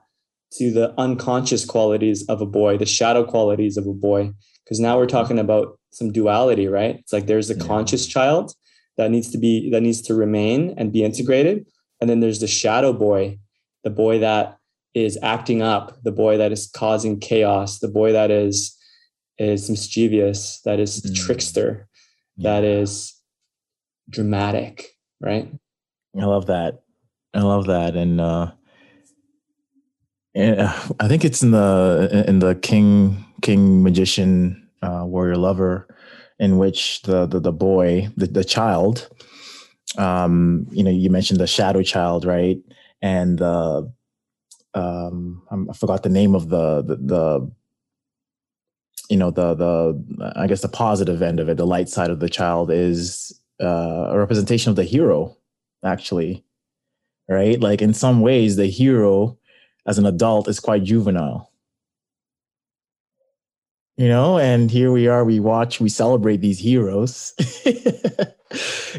to 0.53 0.71
the 0.71 0.93
unconscious 0.97 1.65
qualities 1.65 2.25
of 2.27 2.41
a 2.41 2.45
boy, 2.45 2.77
the 2.77 2.85
shadow 2.85 3.23
qualities 3.25 3.77
of 3.77 3.87
a 3.87 3.93
boy. 3.93 4.31
Because 4.65 4.79
now 4.79 4.97
we're 4.97 5.05
talking 5.05 5.39
about 5.39 5.79
some 5.91 6.11
duality, 6.11 6.67
right? 6.67 6.95
It's 6.95 7.13
like 7.13 7.27
there's 7.27 7.49
a 7.49 7.55
yeah. 7.55 7.65
conscious 7.65 8.07
child 8.07 8.53
that 8.97 9.11
needs 9.11 9.29
to 9.31 9.37
be 9.37 9.69
that 9.69 9.81
needs 9.81 10.01
to 10.03 10.15
remain 10.15 10.73
and 10.77 10.91
be 10.91 11.03
integrated, 11.03 11.67
and 12.01 12.09
then 12.09 12.19
there's 12.19 12.39
the 12.39 12.47
shadow 12.47 12.91
boy, 12.93 13.39
the 13.83 13.89
boy 13.89 14.19
that 14.19 14.57
is 14.93 15.19
acting 15.21 15.61
up, 15.61 16.01
the 16.03 16.11
boy 16.11 16.37
that 16.37 16.51
is 16.51 16.67
causing 16.73 17.19
chaos, 17.19 17.79
the 17.79 17.87
boy 17.87 18.11
that 18.11 18.31
is 18.31 18.75
is 19.37 19.69
mischievous, 19.69 20.61
that 20.65 20.79
is 20.79 21.01
mm. 21.01 21.15
trickster, 21.15 21.87
yeah. 22.37 22.51
that 22.51 22.63
is 22.63 23.13
dramatic, 24.09 24.95
right? 25.21 25.51
I 26.19 26.25
love 26.25 26.45
that. 26.47 26.81
I 27.33 27.41
love 27.41 27.67
that, 27.67 27.95
and 27.95 28.21
uh, 28.21 28.51
and 30.33 30.61
uh, 30.61 30.73
I 30.99 31.07
think 31.07 31.25
it's 31.25 31.43
in 31.43 31.51
the 31.51 32.23
in 32.27 32.39
the 32.39 32.55
King 32.55 33.24
King 33.41 33.83
Magician 33.83 34.67
uh, 34.81 35.03
Warrior 35.05 35.37
Lover, 35.37 35.87
in 36.39 36.57
which 36.57 37.01
the 37.03 37.25
the, 37.25 37.39
the 37.39 37.51
boy, 37.51 38.09
the, 38.17 38.27
the 38.27 38.43
child, 38.43 39.09
um, 39.97 40.67
you 40.71 40.83
know, 40.83 40.91
you 40.91 41.09
mentioned 41.09 41.39
the 41.39 41.47
shadow 41.47 41.81
child, 41.81 42.25
right? 42.25 42.57
And 43.01 43.41
uh, 43.41 43.83
um, 44.73 45.41
I 45.69 45.73
forgot 45.73 46.03
the 46.03 46.09
name 46.09 46.35
of 46.35 46.49
the, 46.49 46.81
the 46.81 46.95
the 46.97 47.51
you 49.09 49.17
know 49.17 49.31
the 49.31 49.53
the 49.53 50.33
I 50.35 50.47
guess 50.47 50.61
the 50.61 50.69
positive 50.69 51.21
end 51.21 51.39
of 51.39 51.49
it, 51.49 51.57
the 51.57 51.67
light 51.67 51.89
side 51.89 52.09
of 52.09 52.19
the 52.19 52.29
child 52.29 52.71
is 52.71 53.39
uh, 53.61 54.07
a 54.09 54.17
representation 54.17 54.69
of 54.69 54.75
the 54.75 54.83
hero, 54.83 55.37
actually, 55.83 56.43
right? 57.29 57.59
Like 57.59 57.81
in 57.81 57.93
some 57.93 58.21
ways, 58.21 58.55
the 58.55 58.67
hero 58.67 59.37
as 59.85 59.97
an 59.97 60.05
adult 60.05 60.47
is 60.47 60.59
quite 60.59 60.83
juvenile. 60.83 61.51
You 63.97 64.09
know, 64.09 64.37
and 64.39 64.69
here 64.69 64.91
we 64.91 65.07
are, 65.07 65.23
we 65.23 65.39
watch, 65.39 65.79
we 65.79 65.89
celebrate 65.89 66.37
these 66.37 66.59
heroes. 66.59 67.33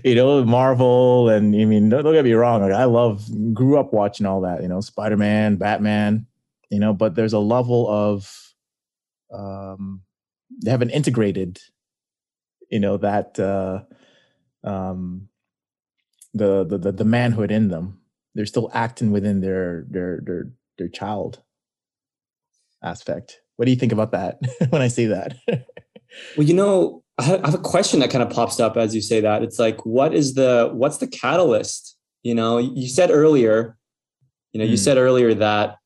you 0.04 0.14
know, 0.14 0.44
Marvel, 0.44 1.28
and 1.28 1.54
I 1.54 1.66
mean, 1.66 1.90
don't, 1.90 2.02
don't 2.04 2.14
get 2.14 2.24
me 2.24 2.32
wrong, 2.32 2.62
like 2.62 2.72
I 2.72 2.84
love, 2.84 3.28
grew 3.52 3.78
up 3.78 3.92
watching 3.92 4.26
all 4.26 4.40
that, 4.42 4.62
you 4.62 4.68
know, 4.68 4.80
Spider 4.80 5.18
Man, 5.18 5.56
Batman, 5.56 6.26
you 6.70 6.80
know, 6.80 6.94
but 6.94 7.14
there's 7.14 7.34
a 7.34 7.38
level 7.38 7.86
of, 7.88 8.54
um, 9.32 10.02
they 10.64 10.70
haven't 10.70 10.90
integrated, 10.90 11.58
you 12.70 12.80
know, 12.80 12.96
that, 12.96 13.38
uh, 13.38 13.82
um, 14.64 15.28
the, 16.34 16.64
the 16.64 16.92
the 16.92 17.04
manhood 17.04 17.50
in 17.50 17.68
them. 17.68 18.00
They're 18.34 18.46
still 18.46 18.70
acting 18.74 19.10
within 19.10 19.40
their 19.40 19.86
their 19.88 20.20
their 20.22 20.52
their 20.78 20.88
child 20.88 21.42
aspect. 22.82 23.40
What 23.56 23.64
do 23.64 23.70
you 23.70 23.76
think 23.76 23.92
about 23.92 24.12
that 24.12 24.38
when 24.70 24.82
I 24.82 24.88
say 24.88 25.06
that? 25.06 25.36
well, 26.36 26.46
you 26.46 26.54
know, 26.54 27.02
I 27.18 27.24
have 27.24 27.54
a 27.54 27.58
question 27.58 28.00
that 28.00 28.10
kind 28.10 28.22
of 28.22 28.30
pops 28.30 28.60
up 28.60 28.76
as 28.76 28.94
you 28.94 29.00
say 29.00 29.20
that. 29.20 29.42
It's 29.42 29.58
like, 29.58 29.84
what 29.86 30.14
is 30.14 30.34
the 30.34 30.70
what's 30.72 30.98
the 30.98 31.06
catalyst? 31.06 31.96
You 32.22 32.34
know, 32.34 32.58
you 32.58 32.88
said 32.88 33.10
earlier, 33.10 33.76
you 34.52 34.60
know, 34.60 34.66
mm. 34.66 34.70
you 34.70 34.76
said 34.76 34.98
earlier 34.98 35.32
that 35.34 35.76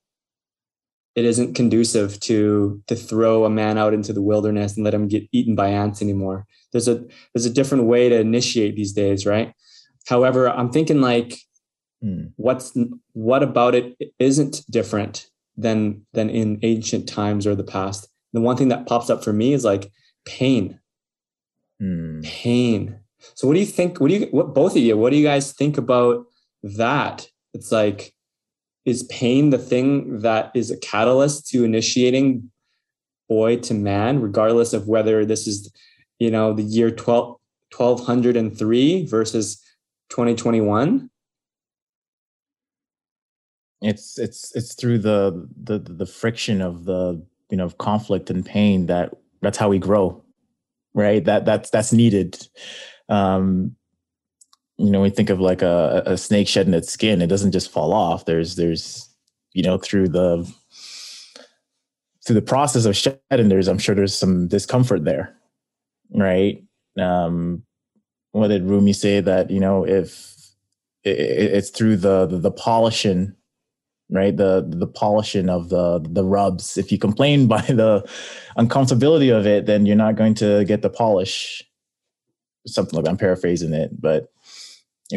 it 1.14 1.24
isn't 1.24 1.54
conducive 1.54 2.18
to 2.20 2.83
to 2.87 2.94
throw 2.94 3.44
a 3.44 3.50
man 3.50 3.78
out 3.78 3.94
into 3.94 4.12
the 4.12 4.22
wilderness 4.22 4.76
and 4.76 4.85
let 4.85 4.94
him 4.94 5.09
get 5.09 5.28
eaten 5.33 5.54
by 5.54 5.68
ants 5.68 6.02
anymore 6.02 6.46
there's 6.72 6.88
a 6.88 7.04
there's 7.35 7.46
a 7.46 7.52
different 7.52 7.85
way 7.85 8.09
to 8.09 8.18
initiate 8.18 8.76
these 8.76 8.92
days 8.92 9.26
right 9.26 9.52
however 10.06 10.48
i'm 10.48 10.70
thinking 10.70 11.00
like 11.00 11.37
mm. 12.02 12.30
what's 12.37 12.76
what 13.12 13.42
about 13.42 13.74
it 13.74 13.96
isn't 14.18 14.62
different 14.70 15.30
than 15.61 16.07
than 16.12 16.31
in 16.31 16.59
ancient 16.62 17.09
times 17.09 17.46
or 17.46 17.55
the 17.55 17.64
past. 17.64 18.09
The 18.33 18.40
one 18.40 18.57
thing 18.57 18.68
that 18.68 18.87
pops 18.87 19.11
up 19.11 19.25
for 19.25 19.33
me 19.33 19.53
is 19.53 19.64
like 19.64 19.90
pain. 20.25 20.79
Mm. 21.83 22.23
pain. 22.23 23.01
So 23.35 23.46
what 23.46 23.55
do 23.55 23.61
you 23.61 23.66
think 23.66 24.01
what 24.01 24.09
do 24.09 24.14
you 24.14 24.27
what 24.31 24.55
both 24.55 24.77
of 24.77 24.83
you 24.83 24.96
what 24.96 25.11
do 25.11 25.16
you 25.16 25.25
guys 25.25 25.53
think 25.53 25.79
about 25.79 26.27
that? 26.62 27.29
It's 27.55 27.73
like 27.73 28.14
is 28.85 29.03
pain 29.05 29.51
the 29.51 29.59
thing 29.59 30.20
that 30.20 30.51
is 30.55 30.70
a 30.70 30.79
catalyst 30.79 31.49
to 31.49 31.64
initiating 31.64 32.51
boy 33.29 33.57
to 33.57 33.75
man 33.75 34.20
regardless 34.20 34.73
of 34.73 34.88
whether 34.88 35.25
this 35.25 35.46
is 35.46 35.70
you 36.18 36.31
know 36.31 36.53
the 36.53 36.62
year 36.62 36.90
12 36.90 37.37
1203 37.77 39.07
versus 39.07 39.62
2021 40.09 41.10
it's 43.83 44.19
it's 44.19 44.55
it's 44.55 44.75
through 44.75 44.99
the 44.99 45.49
the 45.62 45.79
the 45.79 46.07
friction 46.07 46.61
of 46.61 46.85
the 46.85 47.25
you 47.51 47.57
know 47.57 47.71
conflict 47.71 48.31
and 48.31 48.45
pain 48.47 48.87
that 48.87 49.12
that's 49.43 49.59
how 49.59 49.69
we 49.69 49.79
grow 49.79 50.23
right 50.95 51.25
that 51.25 51.45
that's 51.45 51.71
that's 51.71 51.93
needed 51.93 52.47
um 53.09 53.75
you 54.77 54.90
know 54.90 55.01
we 55.01 55.11
think 55.11 55.31
of 55.31 55.40
like 55.40 55.62
a, 55.62 56.03
a 56.07 56.16
snake 56.16 56.49
shedding 56.49 56.75
its 56.75 56.90
skin 56.93 57.23
it 57.23 57.29
doesn't 57.29 57.53
just 57.53 57.71
fall 57.71 57.93
off 57.93 58.25
there's 58.27 58.57
there's 58.57 59.09
you 59.53 59.62
know 59.62 59.79
through 59.79 60.09
the 60.09 60.51
through 62.27 62.35
the 62.35 62.43
process 62.43 62.85
of 62.85 62.97
shedding 62.97 63.49
there's 63.49 63.69
i'm 63.69 63.79
sure 63.79 63.95
there's 63.95 64.16
some 64.16 64.49
discomfort 64.49 65.05
there 65.05 65.37
right? 66.12 66.62
Um, 66.99 67.62
what 68.33 68.49
did 68.49 68.64
Rumi 68.64 68.93
say 68.93 69.21
that 69.21 69.51
you 69.51 69.61
know 69.61 69.87
if 69.87 70.37
it, 71.05 71.19
it's 71.19 71.71
through 71.71 71.97
the, 71.97 72.27
the, 72.27 72.38
the 72.38 72.51
polishing, 72.51 73.35
right? 74.11 74.37
The 74.37 74.66
the 74.68 74.87
polishing 74.87 75.49
of 75.49 75.68
the 75.68 76.01
the 76.09 76.25
rubs. 76.25 76.77
If 76.77 76.92
you 76.92 76.99
complain 76.99 77.46
by 77.49 77.62
the 77.62 78.09
uncomfortability 78.59 79.37
of 79.37 79.46
it, 79.46 79.66
then 79.66 79.87
you're 79.87 79.96
not 79.96 80.16
going 80.16 80.35
to 80.37 80.64
get 80.64 80.83
the 80.83 80.90
polish. 80.90 81.62
Something 82.66 82.99
like 82.99 83.09
I'm 83.09 83.16
paraphrasing 83.16 83.73
it, 83.73 83.90
but 83.99 84.31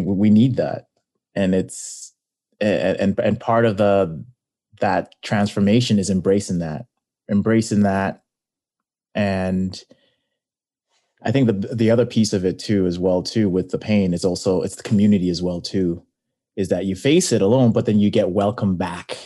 we 0.01 0.29
need 0.29 0.56
that, 0.56 0.88
and 1.36 1.53
it's 1.53 2.13
and 2.62 3.19
and 3.19 3.39
part 3.39 3.65
of 3.65 3.77
the 3.77 4.23
that 4.79 5.13
transformation 5.21 5.99
is 5.99 6.10
embracing 6.10 6.60
that, 6.60 6.86
embracing 7.29 7.82
that, 7.82 8.23
and 9.13 9.84
I 11.23 11.32
think 11.32 11.47
the 11.47 11.75
the 11.75 11.91
other 11.91 12.06
piece 12.06 12.34
of 12.34 12.45
it 12.45 12.60
too, 12.60 12.86
as 12.86 12.99
well 12.99 13.23
too, 13.23 13.49
with 13.49 13.71
the 13.71 13.77
pain 13.77 14.13
is 14.13 14.25
also 14.25 14.62
it's 14.62 14.75
the 14.75 14.84
community 14.84 15.29
as 15.29 15.41
well 15.41 15.62
too, 15.62 16.03
is 16.55 16.69
that 16.69 16.85
you 16.85 16.95
face 16.95 17.31
it 17.31 17.41
alone, 17.41 17.71
but 17.71 17.85
then 17.85 17.99
you 17.99 18.09
get 18.09 18.29
welcome 18.29 18.75
back. 18.75 19.17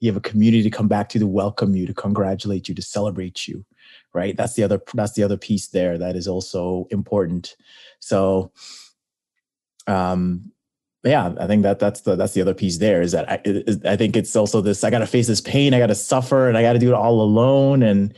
You 0.00 0.10
have 0.10 0.16
a 0.16 0.20
community 0.20 0.62
to 0.64 0.70
come 0.70 0.88
back 0.88 1.08
to 1.10 1.18
to 1.18 1.26
welcome 1.26 1.76
you, 1.76 1.86
to 1.86 1.94
congratulate 1.94 2.68
you, 2.68 2.74
to 2.74 2.82
celebrate 2.82 3.46
you, 3.46 3.64
right? 4.12 4.36
That's 4.36 4.54
the 4.54 4.64
other 4.64 4.80
that's 4.94 5.12
the 5.12 5.22
other 5.22 5.36
piece 5.36 5.68
there 5.68 5.98
that 5.98 6.16
is 6.16 6.26
also 6.26 6.86
important. 6.90 7.54
So, 8.00 8.52
um, 9.86 10.50
yeah, 11.04 11.34
I 11.38 11.46
think 11.46 11.62
that 11.62 11.78
that's 11.78 12.02
the 12.02 12.16
that's 12.16 12.34
the 12.34 12.42
other 12.42 12.54
piece 12.54 12.78
there 12.78 13.02
is 13.02 13.12
that 13.12 13.30
I, 13.30 13.90
I 13.90 13.96
think 13.96 14.16
it's 14.16 14.34
also 14.34 14.60
this 14.60 14.84
I 14.84 14.90
got 14.90 15.00
to 15.00 15.06
face 15.06 15.26
this 15.26 15.40
pain, 15.40 15.74
I 15.74 15.78
got 15.78 15.86
to 15.88 15.94
suffer, 15.94 16.48
and 16.48 16.56
I 16.56 16.62
got 16.62 16.72
to 16.74 16.78
do 16.78 16.88
it 16.88 16.94
all 16.94 17.20
alone. 17.20 17.82
And 17.82 18.14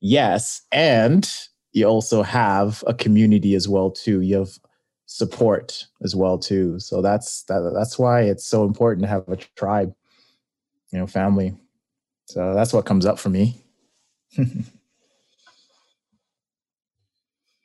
yes, 0.00 0.62
and 0.72 1.28
you 1.72 1.86
also 1.86 2.22
have 2.22 2.82
a 2.86 2.94
community 2.94 3.54
as 3.54 3.68
well 3.68 3.90
too. 3.90 4.20
You 4.22 4.38
have 4.38 4.58
support 5.06 5.86
as 6.02 6.14
well 6.14 6.38
too. 6.38 6.78
So 6.78 7.00
that's 7.00 7.44
that, 7.44 7.72
that's 7.74 7.98
why 7.98 8.22
it's 8.22 8.46
so 8.46 8.64
important 8.64 9.04
to 9.04 9.08
have 9.08 9.28
a 9.28 9.36
tribe, 9.36 9.94
you 10.92 10.98
know, 10.98 11.06
family. 11.06 11.56
So 12.26 12.54
that's 12.54 12.72
what 12.72 12.86
comes 12.86 13.06
up 13.06 13.18
for 13.18 13.28
me. 13.30 13.62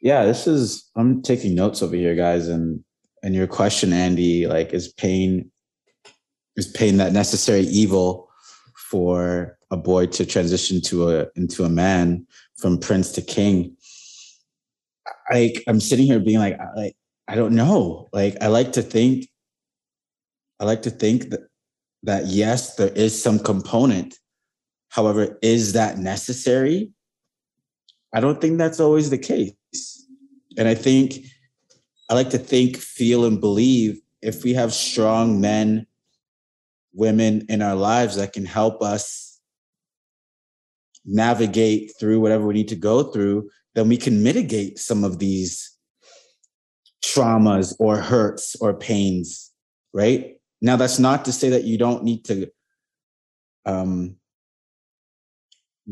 yeah, 0.02 0.24
this 0.26 0.48
is 0.48 0.90
I'm 0.96 1.22
taking 1.22 1.56
notes 1.56 1.82
over 1.82 1.96
here, 1.96 2.16
guys, 2.16 2.48
and 2.48 2.84
and 3.24 3.36
your 3.36 3.48
question, 3.48 3.92
Andy, 3.92 4.48
like 4.48 4.72
is 4.74 4.94
pain 4.94 5.52
is 6.56 6.68
pain 6.68 6.98
that 6.98 7.14
necessary 7.14 7.62
evil 7.62 8.30
for 8.76 9.58
a 9.72 9.78
boy 9.78 10.06
to 10.06 10.26
transition 10.26 10.82
to 10.82 11.10
a 11.10 11.28
into 11.36 11.64
a 11.64 11.70
man 11.70 12.28
from 12.58 12.78
prince 12.78 13.12
to 13.14 13.22
king? 13.22 13.76
Like 15.32 15.64
I'm 15.68 15.80
sitting 15.80 16.06
here 16.06 16.20
being 16.20 16.40
like, 16.40 16.60
like 16.76 16.96
I 17.32 17.36
don't 17.36 17.56
know. 17.56 18.10
Like 18.12 18.36
I 18.42 18.48
like 18.48 18.74
to 18.74 18.82
think, 18.82 19.30
I 20.60 20.66
like 20.66 20.82
to 20.82 20.90
think 20.90 21.30
that 21.30 21.40
that 22.04 22.26
yes, 22.26 22.76
there 22.76 22.90
is 22.90 23.24
some 23.24 23.40
component. 23.40 24.16
However, 24.90 25.40
is 25.42 25.72
that 25.72 25.98
necessary? 25.98 26.92
I 28.14 28.20
don't 28.20 28.42
think 28.42 28.58
that's 28.58 28.82
always 28.82 29.10
the 29.10 29.18
case. 29.18 29.56
And 30.58 30.68
I 30.68 30.76
think 30.76 31.20
I 32.10 32.16
like 32.16 32.32
to 32.32 32.38
think, 32.38 32.76
feel, 32.76 33.24
and 33.24 33.40
believe 33.40 34.02
if 34.22 34.44
we 34.44 34.54
have 34.56 34.74
strong 34.74 35.40
men, 35.40 35.88
women 36.92 37.46
in 37.48 37.62
our 37.62 37.76
lives 37.76 38.18
that 38.18 38.34
can 38.34 38.46
help 38.46 38.82
us 38.82 39.40
navigate 41.06 41.94
through 41.98 42.20
whatever 42.20 42.46
we 42.46 42.56
need 42.56 42.68
to 42.68 42.76
go 42.76 43.04
through, 43.04 43.50
then 43.74 43.88
we 43.88 43.96
can 43.96 44.22
mitigate 44.22 44.80
some 44.80 45.06
of 45.06 45.20
these 45.20 45.71
traumas 47.04 47.76
or 47.80 47.98
hurts 47.98 48.56
or 48.62 48.74
pains, 48.74 49.52
right? 49.94 50.36
Now, 50.62 50.76
that's 50.76 51.00
not 51.00 51.26
to 51.26 51.32
say 51.32 51.50
that 51.50 51.64
you 51.64 51.78
don't 51.78 52.04
need 52.04 52.26
to 52.26 52.48
um, 53.66 54.16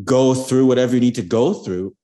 go 0.04 0.34
through 0.34 0.68
whatever 0.68 0.94
you 0.94 1.02
need 1.02 1.16
to 1.16 1.22
go 1.22 1.54
through. 1.54 1.96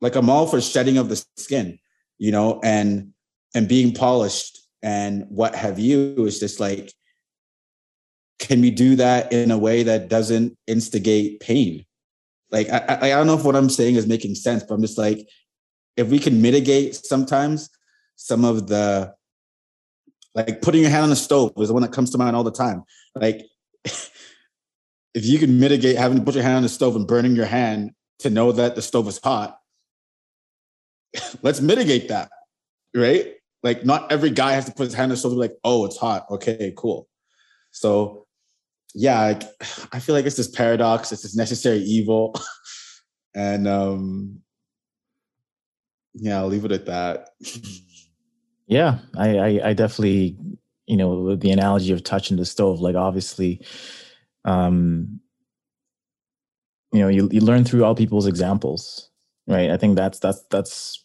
Like 0.00 0.16
I'm 0.16 0.30
all 0.30 0.46
for 0.46 0.60
shedding 0.60 0.98
of 0.98 1.08
the 1.08 1.24
skin, 1.36 1.78
you 2.18 2.32
know, 2.32 2.60
and 2.62 3.12
and 3.54 3.68
being 3.68 3.94
polished 3.94 4.58
and 4.82 5.24
what 5.28 5.54
have 5.54 5.78
you 5.78 6.14
is 6.24 6.38
just 6.38 6.60
like 6.60 6.92
can 8.38 8.60
we 8.60 8.70
do 8.70 8.94
that 8.96 9.32
in 9.32 9.50
a 9.50 9.58
way 9.58 9.82
that 9.82 10.08
doesn't 10.08 10.56
instigate 10.66 11.40
pain 11.40 11.84
like 12.50 12.68
I, 12.70 12.98
I, 13.02 13.08
don't 13.10 13.26
know 13.26 13.34
if 13.34 13.44
what 13.44 13.56
i'm 13.56 13.70
saying 13.70 13.96
is 13.96 14.06
making 14.06 14.34
sense 14.34 14.62
but 14.62 14.74
i'm 14.74 14.82
just 14.82 14.98
like 14.98 15.26
if 15.96 16.08
we 16.08 16.18
can 16.18 16.40
mitigate 16.40 16.94
sometimes 16.94 17.68
some 18.18 18.44
of 18.44 18.68
the 18.68 19.14
like 20.34 20.60
putting 20.60 20.82
your 20.82 20.90
hand 20.90 21.04
on 21.04 21.10
the 21.10 21.16
stove 21.16 21.52
is 21.56 21.68
the 21.68 21.74
one 21.74 21.82
that 21.82 21.92
comes 21.92 22.10
to 22.10 22.18
mind 22.18 22.36
all 22.36 22.44
the 22.44 22.50
time 22.52 22.84
like 23.14 23.46
if 23.84 25.24
you 25.24 25.38
can 25.38 25.58
mitigate 25.58 25.96
having 25.96 26.18
to 26.18 26.24
put 26.24 26.34
your 26.34 26.44
hand 26.44 26.56
on 26.56 26.62
the 26.62 26.68
stove 26.68 26.94
and 26.94 27.06
burning 27.06 27.34
your 27.34 27.46
hand 27.46 27.92
to 28.18 28.28
know 28.28 28.52
that 28.52 28.74
the 28.74 28.82
stove 28.82 29.08
is 29.08 29.18
hot 29.24 29.58
let's 31.42 31.62
mitigate 31.62 32.08
that 32.08 32.28
right 32.94 33.38
like 33.62 33.84
not 33.84 34.10
every 34.12 34.30
guy 34.30 34.52
has 34.52 34.66
to 34.66 34.72
put 34.72 34.84
his 34.84 34.94
hand 34.94 35.04
on 35.04 35.10
his 35.10 35.20
shoulder 35.20 35.36
like, 35.36 35.56
oh, 35.64 35.84
it's 35.84 35.96
hot. 35.96 36.26
Okay, 36.30 36.72
cool. 36.76 37.08
So 37.70 38.26
yeah, 38.94 39.20
like, 39.20 39.42
I 39.92 40.00
feel 40.00 40.14
like 40.14 40.26
it's 40.26 40.36
this 40.36 40.48
paradox, 40.48 41.12
it's 41.12 41.22
this 41.22 41.36
necessary 41.36 41.78
evil. 41.78 42.34
and 43.34 43.68
um 43.68 44.40
yeah, 46.14 46.38
I'll 46.38 46.48
leave 46.48 46.64
it 46.64 46.72
at 46.72 46.86
that. 46.86 47.28
Yeah, 48.68 48.98
I, 49.16 49.38
I 49.38 49.68
I 49.70 49.72
definitely, 49.72 50.36
you 50.86 50.96
know, 50.96 51.34
the 51.34 51.50
analogy 51.50 51.92
of 51.92 52.04
touching 52.04 52.36
the 52.36 52.44
stove, 52.44 52.80
like 52.80 52.94
obviously 52.94 53.60
um 54.44 55.20
you 56.92 57.00
know 57.00 57.08
you, 57.08 57.28
you 57.32 57.40
learn 57.40 57.64
through 57.64 57.84
all 57.84 57.94
people's 57.94 58.26
examples 58.26 59.08
right? 59.48 59.70
I 59.70 59.76
think 59.76 59.96
that's 59.96 60.20
that's 60.20 60.42
that's 60.50 61.04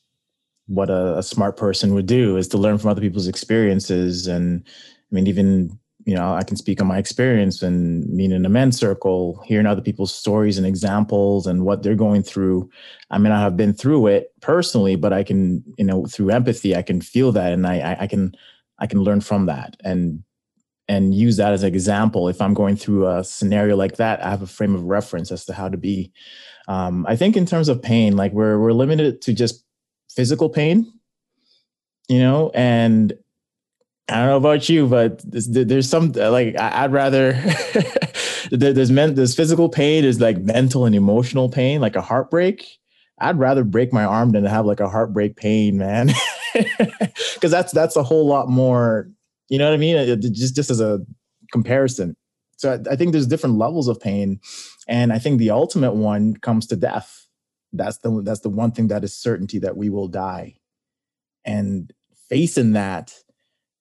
what 0.67 0.89
a, 0.89 1.17
a, 1.17 1.23
smart 1.23 1.57
person 1.57 1.93
would 1.93 2.05
do 2.05 2.37
is 2.37 2.47
to 2.49 2.57
learn 2.57 2.77
from 2.77 2.89
other 2.89 3.01
people's 3.01 3.27
experiences 3.27 4.27
and 4.27 4.63
i 4.65 5.15
mean 5.15 5.27
even 5.27 5.77
you 6.05 6.15
know 6.15 6.33
i 6.33 6.43
can 6.43 6.57
speak 6.57 6.81
on 6.81 6.87
my 6.87 6.97
experience 6.97 7.61
and 7.61 8.17
being 8.17 8.31
in 8.31 8.45
a 8.45 8.49
men's 8.49 8.77
circle 8.77 9.41
hearing 9.45 9.65
other 9.65 9.81
people's 9.81 10.13
stories 10.13 10.57
and 10.57 10.67
examples 10.67 11.47
and 11.47 11.65
what 11.65 11.83
they're 11.83 11.95
going 11.95 12.23
through. 12.23 12.69
I 13.09 13.17
mean 13.17 13.31
i 13.31 13.39
have 13.39 13.57
been 13.57 13.73
through 13.73 14.07
it 14.07 14.31
personally 14.41 14.95
but 14.95 15.13
i 15.13 15.23
can 15.23 15.63
you 15.77 15.85
know 15.85 16.05
through 16.05 16.31
empathy 16.31 16.75
i 16.75 16.81
can 16.81 17.01
feel 17.01 17.31
that 17.33 17.53
and 17.53 17.65
i 17.67 17.97
i 17.99 18.07
can 18.07 18.33
i 18.79 18.87
can 18.87 18.99
learn 19.01 19.21
from 19.21 19.45
that 19.47 19.77
and 19.83 20.23
and 20.89 21.15
use 21.15 21.37
that 21.37 21.53
as 21.53 21.63
an 21.63 21.73
example. 21.73 22.27
If 22.27 22.41
i'm 22.41 22.53
going 22.53 22.75
through 22.75 23.07
a 23.07 23.23
scenario 23.23 23.75
like 23.75 23.97
that 23.97 24.23
i 24.25 24.29
have 24.29 24.41
a 24.41 24.47
frame 24.47 24.75
of 24.75 24.83
reference 24.83 25.31
as 25.31 25.45
to 25.45 25.53
how 25.53 25.69
to 25.69 25.77
be. 25.77 26.11
Um, 26.67 27.05
i 27.07 27.15
think 27.15 27.35
in 27.35 27.45
terms 27.45 27.69
of 27.69 27.81
pain 27.81 28.15
like 28.15 28.31
we're 28.31 28.59
we're 28.59 28.73
limited 28.73 29.21
to 29.23 29.33
just 29.33 29.63
physical 30.13 30.49
pain, 30.49 30.91
you 32.07 32.19
know, 32.19 32.51
and 32.53 33.13
I 34.09 34.15
don't 34.17 34.27
know 34.27 34.37
about 34.37 34.67
you, 34.67 34.87
but 34.87 35.21
there's, 35.23 35.89
some 35.89 36.11
uh, 36.17 36.29
like 36.29 36.59
I'd 36.59 36.91
rather 36.91 37.33
there's 38.51 38.91
men 38.91 39.15
there's 39.15 39.35
physical 39.35 39.69
pain, 39.69 40.03
there's 40.03 40.19
like 40.19 40.39
mental 40.39 40.85
and 40.85 40.93
emotional 40.93 41.49
pain, 41.49 41.79
like 41.81 41.95
a 41.95 42.01
heartbreak. 42.01 42.79
I'd 43.19 43.39
rather 43.39 43.63
break 43.63 43.93
my 43.93 44.03
arm 44.03 44.31
than 44.31 44.43
have 44.43 44.65
like 44.65 44.81
a 44.81 44.89
heartbreak 44.89 45.37
pain, 45.37 45.77
man, 45.77 46.11
because 46.53 47.51
that's 47.51 47.71
that's 47.71 47.95
a 47.95 48.03
whole 48.03 48.27
lot 48.27 48.49
more. 48.49 49.09
You 49.49 49.57
know 49.57 49.65
what 49.65 49.73
I 49.73 49.77
mean? 49.77 49.95
It, 49.95 50.19
just 50.19 50.55
just 50.55 50.69
as 50.69 50.81
a 50.81 50.99
comparison. 51.51 52.15
So 52.57 52.73
I, 52.73 52.93
I 52.93 52.95
think 52.95 53.13
there's 53.13 53.27
different 53.27 53.57
levels 53.57 53.87
of 53.87 54.01
pain, 54.01 54.41
and 54.87 55.13
I 55.13 55.19
think 55.19 55.39
the 55.39 55.51
ultimate 55.51 55.93
one 55.93 56.35
comes 56.35 56.67
to 56.67 56.75
death 56.75 57.23
that's 57.73 57.97
the 57.97 58.21
that's 58.23 58.41
the 58.41 58.49
one 58.49 58.71
thing 58.71 58.87
that 58.87 59.03
is 59.03 59.13
certainty 59.13 59.59
that 59.59 59.75
we 59.75 59.89
will 59.89 60.07
die 60.07 60.55
and 61.43 61.91
facing 62.29 62.73
that 62.73 63.13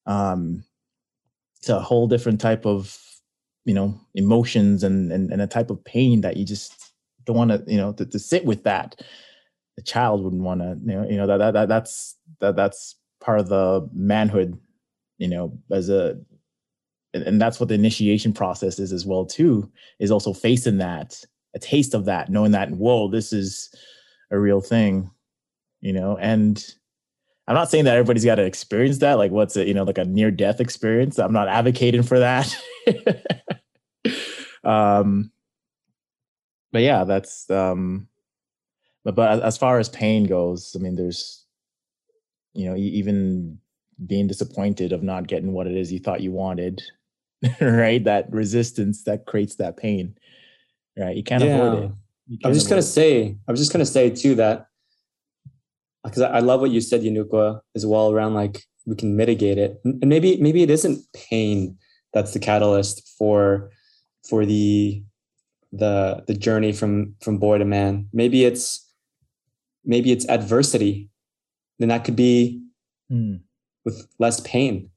um 0.06 0.64
it's 1.58 1.68
a 1.68 1.80
whole 1.80 2.08
different 2.08 2.40
type 2.40 2.66
of 2.66 2.98
you 3.64 3.74
know 3.74 3.98
emotions 4.14 4.82
and 4.82 5.12
and, 5.12 5.32
and 5.32 5.42
a 5.42 5.46
type 5.46 5.70
of 5.70 5.84
pain 5.84 6.20
that 6.20 6.36
you 6.36 6.44
just 6.44 6.92
don't 7.24 7.36
want 7.36 7.50
to 7.50 7.62
you 7.66 7.76
know 7.76 7.92
to, 7.92 8.04
to 8.04 8.18
sit 8.18 8.44
with 8.44 8.64
that. 8.64 9.00
The 9.76 9.82
child 9.82 10.22
wouldn't 10.22 10.42
want 10.42 10.60
to 10.60 10.78
you 10.84 10.94
know 10.94 11.08
you 11.08 11.16
know 11.16 11.26
that, 11.26 11.38
that 11.38 11.52
that 11.52 11.68
that's 11.68 12.16
that 12.40 12.56
that's 12.56 12.96
part 13.20 13.40
of 13.40 13.48
the 13.48 13.88
manhood 13.92 14.58
you 15.18 15.28
know 15.28 15.56
as 15.70 15.88
a 15.88 16.18
and 17.14 17.40
that's 17.40 17.60
what 17.60 17.68
the 17.68 17.74
initiation 17.74 18.32
process 18.32 18.78
is 18.78 18.90
as 18.90 19.04
well 19.04 19.26
too 19.26 19.70
is 19.98 20.10
also 20.10 20.32
facing 20.32 20.78
that 20.78 21.22
a 21.54 21.58
taste 21.58 21.94
of 21.94 22.04
that, 22.06 22.30
knowing 22.30 22.52
that, 22.52 22.70
whoa, 22.70 23.08
this 23.08 23.32
is 23.32 23.70
a 24.30 24.38
real 24.38 24.60
thing, 24.60 25.10
you 25.80 25.92
know, 25.92 26.16
and 26.18 26.74
I'm 27.46 27.54
not 27.54 27.70
saying 27.70 27.84
that 27.84 27.96
everybody's 27.96 28.24
got 28.24 28.36
to 28.36 28.44
experience 28.44 28.98
that. 28.98 29.18
Like, 29.18 29.32
what's 29.32 29.56
it, 29.56 29.66
you 29.66 29.74
know, 29.74 29.82
like 29.82 29.98
a 29.98 30.04
near 30.04 30.30
death 30.30 30.60
experience. 30.60 31.18
I'm 31.18 31.32
not 31.32 31.48
advocating 31.48 32.02
for 32.02 32.18
that. 32.20 32.56
um, 34.64 35.32
but 36.72 36.82
yeah, 36.82 37.04
that's, 37.04 37.50
um, 37.50 38.08
but, 39.04 39.14
but 39.14 39.42
as 39.42 39.58
far 39.58 39.78
as 39.78 39.88
pain 39.88 40.24
goes, 40.24 40.76
I 40.78 40.82
mean, 40.82 40.94
there's, 40.94 41.44
you 42.54 42.68
know, 42.68 42.76
even 42.76 43.58
being 44.06 44.28
disappointed 44.28 44.92
of 44.92 45.02
not 45.02 45.26
getting 45.26 45.52
what 45.52 45.66
it 45.66 45.76
is 45.76 45.92
you 45.92 45.98
thought 45.98 46.20
you 46.20 46.30
wanted, 46.30 46.80
right? 47.60 48.02
That 48.04 48.32
resistance 48.32 49.02
that 49.04 49.26
creates 49.26 49.56
that 49.56 49.76
pain 49.76 50.16
right? 50.96 51.16
You 51.16 51.22
can't 51.22 51.42
yeah. 51.42 51.56
avoid 51.56 51.84
it. 51.84 51.90
I 52.44 52.48
was 52.48 52.58
just 52.58 52.68
gonna 52.68 52.82
say, 52.82 53.36
I 53.46 53.50
was 53.50 53.60
just 53.60 53.72
gonna 53.72 53.86
say 53.86 54.10
too 54.10 54.34
that 54.36 54.68
because 56.04 56.22
I, 56.22 56.40
love 56.40 56.60
what 56.60 56.70
you 56.70 56.80
said, 56.80 57.02
Yanukwa, 57.02 57.60
as 57.74 57.86
well 57.86 58.10
around 58.10 58.34
like 58.34 58.64
we 58.86 58.96
can 58.96 59.16
mitigate 59.16 59.58
it, 59.58 59.80
and 59.84 60.06
maybe 60.06 60.36
maybe 60.38 60.62
it 60.62 60.70
isn't 60.70 61.04
pain 61.12 61.78
that's 62.12 62.32
the 62.32 62.38
catalyst 62.38 63.08
for 63.18 63.70
for 64.28 64.44
the 64.44 65.02
the 65.72 66.24
the 66.26 66.34
journey 66.34 66.72
from 66.72 67.14
from 67.20 67.38
boy 67.38 67.58
to 67.58 67.64
man. 67.64 68.08
Maybe 68.12 68.44
it's 68.44 68.88
maybe 69.84 70.12
it's 70.12 70.28
adversity. 70.28 71.10
Then 71.78 71.88
that 71.88 72.04
could 72.04 72.16
be 72.16 72.62
mm. 73.10 73.40
with 73.84 74.06
less 74.18 74.40
pain, 74.40 74.90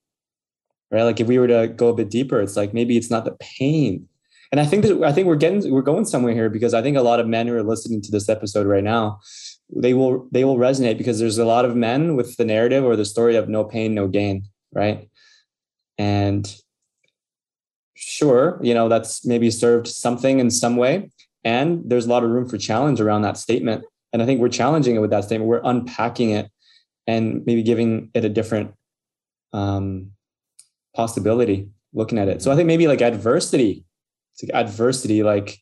right? 0.91 1.03
Like 1.03 1.19
if 1.19 1.27
we 1.27 1.39
were 1.39 1.47
to 1.47 1.67
go 1.67 1.89
a 1.89 1.95
bit 1.95 2.09
deeper, 2.09 2.41
it's 2.41 2.57
like 2.57 2.73
maybe 2.73 2.97
it's 2.97 3.09
not 3.09 3.25
the 3.25 3.37
pain 3.39 4.07
and 4.51 4.61
I 4.61 4.65
think 4.65 4.83
that 4.83 5.03
I 5.03 5.11
think 5.11 5.27
we're 5.27 5.35
getting 5.35 5.69
we're 5.71 5.81
going 5.81 6.05
somewhere 6.05 6.33
here 6.33 6.49
because 6.49 6.73
I 6.73 6.81
think 6.81 6.97
a 6.97 7.01
lot 7.01 7.19
of 7.19 7.27
men 7.27 7.47
who 7.47 7.55
are 7.55 7.63
listening 7.63 8.01
to 8.03 8.11
this 8.11 8.29
episode 8.29 8.67
right 8.67 8.83
now, 8.83 9.19
they 9.69 9.93
will 9.93 10.28
they 10.32 10.45
will 10.45 10.58
resonate 10.58 10.97
because 10.97 11.19
there's 11.19 11.38
a 11.38 11.45
lot 11.45 11.65
of 11.65 11.75
men 11.75 12.15
with 12.15 12.38
the 12.38 12.45
narrative 12.45 12.84
or 12.84 12.95
the 12.95 13.06
story 13.06 13.36
of 13.36 13.49
no 13.49 13.63
pain, 13.63 13.93
no 13.93 14.08
gain, 14.08 14.43
right? 14.73 15.10
And 15.97 16.54
sure, 17.95 18.60
you 18.62 18.73
know, 18.73 18.89
that's 18.89 19.25
maybe 19.25 19.49
served 19.49 19.88
something 19.88 20.39
in 20.39 20.51
some 20.51 20.75
way. 20.75 21.10
And 21.43 21.84
there's 21.86 22.06
a 22.06 22.10
lot 22.10 22.23
of 22.23 22.30
room 22.30 22.47
for 22.47 22.58
challenge 22.58 22.99
around 22.99 23.21
that 23.21 23.38
statement. 23.38 23.86
And 24.13 24.21
I 24.21 24.25
think 24.25 24.39
we're 24.39 24.49
challenging 24.49 24.95
it 24.95 24.99
with 24.99 25.12
that 25.12 25.25
statement. 25.25 25.49
We're 25.49 25.62
unpacking 25.63 26.32
it 26.32 26.49
and 27.08 27.45
maybe 27.45 27.63
giving 27.63 28.10
it 28.13 28.25
a 28.25 28.30
different 28.30 28.73
um, 29.54 30.12
possibility, 30.95 31.69
looking 31.93 32.17
at 32.17 32.28
it. 32.28 32.41
So 32.41 32.51
I 32.51 32.56
think 32.56 32.67
maybe 32.67 32.88
like 32.88 33.01
adversity, 33.01 33.86
it's 34.34 34.43
like 34.43 34.65
adversity, 34.65 35.23
like 35.23 35.60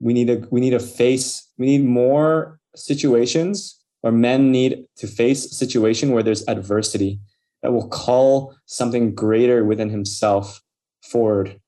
we 0.00 0.12
need 0.12 0.26
to 0.28 0.46
we 0.50 0.60
need 0.60 0.70
to 0.70 0.80
face 0.80 1.48
we 1.58 1.66
need 1.66 1.84
more 1.84 2.58
situations 2.74 3.78
or 4.02 4.12
men 4.12 4.52
need 4.52 4.84
to 4.96 5.06
face 5.06 5.44
a 5.44 5.54
situation 5.54 6.12
where 6.12 6.22
there's 6.22 6.46
adversity 6.46 7.18
that 7.62 7.72
will 7.72 7.88
call 7.88 8.54
something 8.66 9.14
greater 9.14 9.64
within 9.64 9.90
himself 9.90 10.60
forward. 11.02 11.60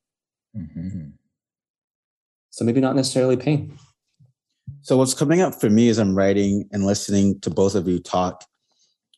Mm-hmm. 0.57 1.09
So 2.51 2.64
maybe 2.64 2.81
not 2.81 2.97
necessarily 2.97 3.37
pain. 3.37 3.77
So 4.83 4.97
what's 4.97 5.14
coming 5.14 5.40
up 5.40 5.61
for 5.61 5.69
me 5.69 5.88
as 5.88 5.99
I'm 5.99 6.14
writing 6.14 6.69
and 6.73 6.87
listening 6.87 7.40
to 7.40 7.51
both 7.51 7.75
of 7.75 7.87
you 7.87 7.99
talk, 7.99 8.45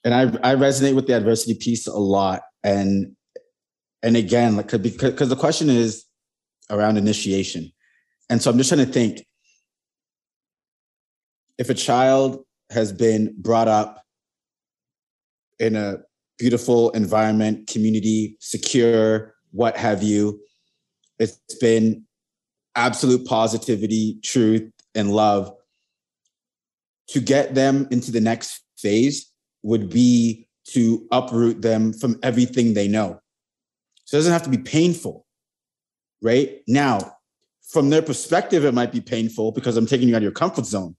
and 0.05 0.15
I 0.15 0.23
I 0.43 0.55
resonate 0.55 0.95
with 0.95 1.07
the 1.07 1.15
adversity 1.15 1.55
piece 1.55 1.87
a 1.87 1.93
lot. 1.93 2.43
And 2.65 3.15
and 4.03 4.17
again, 4.17 4.57
like 4.57 4.71
because 4.71 5.13
because 5.13 5.29
the 5.29 5.37
question 5.37 5.71
is 5.71 6.05
around 6.71 6.97
initiation, 6.97 7.71
and 8.33 8.43
so 8.43 8.51
I'm 8.51 8.57
just 8.57 8.71
trying 8.71 8.87
to 8.87 8.91
think 8.91 9.27
if 11.59 11.69
a 11.69 11.75
child 11.75 12.43
has 12.71 12.91
been 12.91 13.35
brought 13.37 13.69
up 13.69 14.03
in 15.59 15.77
a 15.77 15.99
beautiful 16.39 16.89
environment, 16.93 17.67
community, 17.67 18.39
secure, 18.41 19.35
what 19.51 19.77
have 19.77 20.03
you. 20.03 20.41
It's 21.19 21.39
been 21.61 22.05
absolute 22.75 23.27
positivity, 23.27 24.19
truth, 24.25 24.73
and 24.95 25.13
love. 25.13 25.53
To 27.09 27.21
get 27.21 27.55
them 27.55 27.87
into 27.91 28.11
the 28.11 28.23
next 28.23 28.63
phase 28.79 29.31
would 29.63 29.91
be 29.91 30.49
to 30.69 31.07
uproot 31.13 31.61
them 31.61 31.93
from 31.93 32.19
everything 32.23 32.73
they 32.73 32.89
know. 32.89 33.21
So 34.07 34.17
it 34.17 34.21
doesn't 34.21 34.33
have 34.33 34.45
to 34.45 34.49
be 34.49 34.57
painful, 34.57 35.27
right? 36.23 36.63
Now, 36.67 37.19
from 37.73 37.91
their 37.91 38.03
perspective, 38.03 38.65
it 38.65 38.75
might 38.75 38.93
be 38.93 39.01
painful 39.01 39.53
because 39.53 39.77
I'm 39.77 39.87
taking 39.87 40.09
you 40.09 40.15
out 40.15 40.19
of 40.19 40.25
your 40.25 40.33
comfort 40.33 40.67
zone 40.67 40.95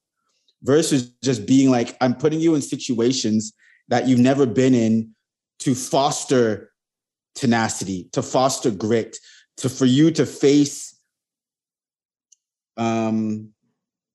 versus 0.64 1.12
just 1.24 1.46
being 1.46 1.70
like, 1.70 1.96
I'm 2.02 2.16
putting 2.16 2.40
you 2.40 2.56
in 2.56 2.62
situations 2.62 3.54
that 3.90 4.08
you've 4.08 4.20
never 4.20 4.46
been 4.46 4.74
in 4.74 5.14
to 5.60 5.76
foster 5.76 6.72
tenacity, 7.36 8.10
to 8.14 8.24
foster 8.24 8.72
grit, 8.72 9.18
to 9.58 9.70
for 9.70 9.86
you 9.86 10.10
to 10.12 10.26
face 10.26 11.00
um, 12.78 13.50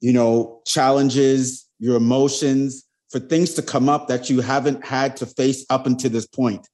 you 0.01 0.13
know, 0.13 0.63
challenges, 0.67 1.69
your 1.79 1.97
emotions, 1.97 2.85
for 3.11 3.21
things 3.21 3.55
to 3.55 3.63
come 3.63 3.89
up 3.89 4.09
that 4.09 4.29
you 4.29 4.41
haven't 4.41 4.85
had 4.85 5.17
to 5.19 5.27
face 5.27 5.65
up 5.71 5.87
until 5.87 6.11
this 6.11 6.27
point. 6.27 6.69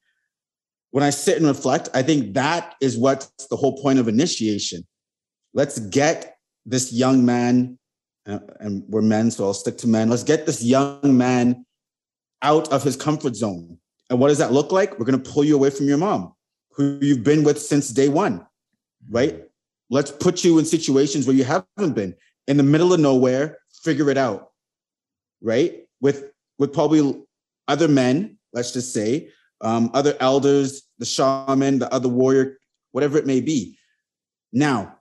When 0.92 1.04
I 1.04 1.10
sit 1.10 1.36
and 1.36 1.46
reflect, 1.46 1.88
I 1.92 2.02
think 2.02 2.34
that 2.34 2.74
is 2.80 2.96
what's 2.96 3.30
the 3.50 3.56
whole 3.56 3.76
point 3.82 3.98
of 3.98 4.08
initiation. 4.08 4.86
Let's 5.54 5.78
get 5.78 6.36
this 6.66 6.92
young 6.92 7.24
man, 7.24 7.78
uh, 8.26 8.40
and 8.58 8.82
we're 8.88 9.02
men, 9.02 9.30
so 9.30 9.44
I'll 9.44 9.54
stick 9.54 9.78
to 9.78 9.88
men. 9.88 10.10
Let's 10.10 10.24
get 10.24 10.46
this 10.46 10.62
young 10.62 11.16
man 11.16 11.64
out 12.42 12.70
of 12.72 12.82
his 12.82 12.96
comfort 12.96 13.36
zone. 13.36 13.78
And 14.10 14.18
what 14.18 14.28
does 14.28 14.38
that 14.38 14.52
look 14.52 14.72
like? 14.72 14.98
We're 14.98 15.06
going 15.06 15.22
to 15.22 15.30
pull 15.30 15.44
you 15.44 15.54
away 15.54 15.70
from 15.70 15.86
your 15.86 15.96
mom, 15.96 16.34
who 16.72 16.98
you've 17.00 17.24
been 17.24 17.44
with 17.44 17.60
since 17.60 17.88
day 17.88 18.08
one, 18.08 18.46
right? 19.08 19.44
Let's 19.90 20.10
put 20.10 20.44
you 20.44 20.58
in 20.58 20.64
situations 20.64 21.26
where 21.26 21.36
you 21.36 21.44
haven't 21.44 21.94
been 21.94 22.14
in 22.48 22.56
the 22.56 22.62
middle 22.62 22.92
of 22.92 23.00
nowhere, 23.00 23.58
figure 23.82 24.10
it 24.10 24.18
out, 24.18 24.50
right? 25.40 25.86
With 26.00 26.32
with 26.58 26.72
probably 26.72 27.22
other 27.68 27.88
men, 27.88 28.38
let's 28.52 28.72
just 28.72 28.92
say, 28.92 29.30
um, 29.60 29.90
other 29.94 30.16
elders, 30.20 30.82
the 30.98 31.06
shaman, 31.06 31.78
the 31.78 31.92
other 31.92 32.08
warrior, 32.08 32.58
whatever 32.92 33.18
it 33.18 33.26
may 33.26 33.40
be. 33.40 33.78
Now, 34.52 34.98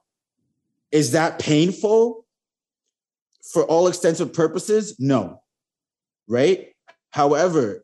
is 0.93 1.11
that 1.11 1.39
painful 1.39 2.25
for 3.51 3.65
all 3.65 3.87
extensive 3.87 4.31
purposes? 4.31 4.95
No, 4.99 5.41
right? 6.29 6.69
However, 7.09 7.83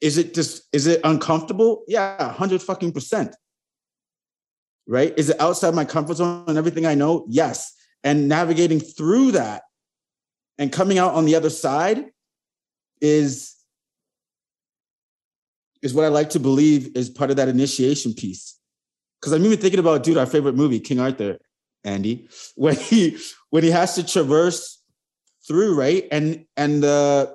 is 0.00 0.16
it 0.18 0.34
just 0.34 0.62
is 0.72 0.86
it 0.86 1.00
uncomfortable? 1.04 1.84
Yeah, 1.86 2.32
hundred 2.32 2.62
fucking 2.62 2.92
percent. 2.92 3.36
Right? 4.88 5.14
Is 5.16 5.30
it 5.30 5.40
outside 5.40 5.74
my 5.74 5.84
comfort 5.84 6.16
zone 6.16 6.44
and 6.48 6.58
everything 6.58 6.84
I 6.84 6.94
know? 6.94 7.24
Yes. 7.28 7.76
And 8.02 8.28
navigating 8.28 8.80
through 8.80 9.32
that 9.32 9.62
and 10.58 10.72
coming 10.72 10.98
out 10.98 11.14
on 11.14 11.26
the 11.26 11.36
other 11.36 11.50
side 11.50 12.06
is 13.00 13.54
is 15.82 15.94
what 15.94 16.04
I 16.04 16.08
like 16.08 16.30
to 16.30 16.40
believe 16.40 16.96
is 16.96 17.08
part 17.08 17.30
of 17.30 17.36
that 17.36 17.48
initiation 17.48 18.14
piece. 18.14 18.58
Because 19.20 19.32
I'm 19.32 19.44
even 19.44 19.58
thinking 19.58 19.80
about, 19.80 20.02
dude, 20.02 20.16
our 20.16 20.26
favorite 20.26 20.54
movie, 20.54 20.80
King 20.80 21.00
Arthur, 21.00 21.38
Andy, 21.84 22.28
when 22.56 22.76
he 22.76 23.18
when 23.50 23.62
he 23.62 23.70
has 23.70 23.94
to 23.94 24.06
traverse 24.06 24.82
through, 25.46 25.74
right? 25.74 26.06
And 26.10 26.44
and 26.56 26.82
the 26.82 27.34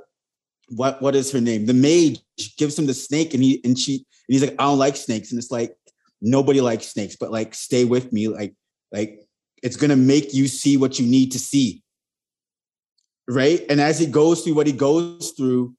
what 0.69 1.01
what 1.01 1.15
is 1.15 1.31
her 1.31 1.41
name? 1.41 1.65
The 1.65 1.73
mage 1.73 2.19
gives 2.57 2.77
him 2.77 2.85
the 2.85 2.93
snake, 2.93 3.33
and 3.33 3.43
he 3.43 3.61
and 3.63 3.77
she 3.77 3.95
and 3.95 4.33
he's 4.33 4.41
like, 4.41 4.55
I 4.59 4.65
don't 4.65 4.79
like 4.79 4.95
snakes, 4.95 5.31
and 5.31 5.39
it's 5.39 5.51
like 5.51 5.75
nobody 6.21 6.61
likes 6.61 6.87
snakes, 6.87 7.15
but 7.15 7.31
like 7.31 7.53
stay 7.53 7.85
with 7.85 8.11
me, 8.13 8.27
like 8.27 8.55
like 8.91 9.19
it's 9.63 9.77
gonna 9.77 9.95
make 9.95 10.33
you 10.33 10.47
see 10.47 10.77
what 10.77 10.99
you 10.99 11.07
need 11.07 11.31
to 11.31 11.39
see, 11.39 11.83
right? 13.27 13.63
And 13.69 13.81
as 13.81 13.99
he 13.99 14.05
goes 14.05 14.41
through 14.41 14.55
what 14.55 14.67
he 14.67 14.73
goes 14.73 15.33
through, 15.35 15.75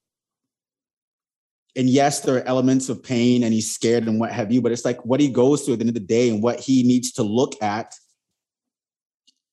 and 1.77 1.89
yes, 1.89 2.21
there 2.21 2.37
are 2.37 2.49
elements 2.49 2.89
of 2.89 3.03
pain, 3.03 3.45
and 3.45 3.53
he's 3.53 3.73
scared 3.73 4.07
and 4.07 4.19
what 4.19 4.33
have 4.33 4.51
you, 4.53 4.61
but 4.61 4.73
it's 4.73 4.85
like 4.85 5.05
what 5.05 5.21
he 5.21 5.29
goes 5.29 5.63
through 5.63 5.75
at 5.75 5.79
the 5.79 5.85
end 5.85 5.91
of 5.91 5.95
the 5.95 6.01
day, 6.01 6.29
and 6.29 6.43
what 6.43 6.61
he 6.61 6.83
needs 6.83 7.13
to 7.13 7.23
look 7.23 7.61
at 7.63 7.95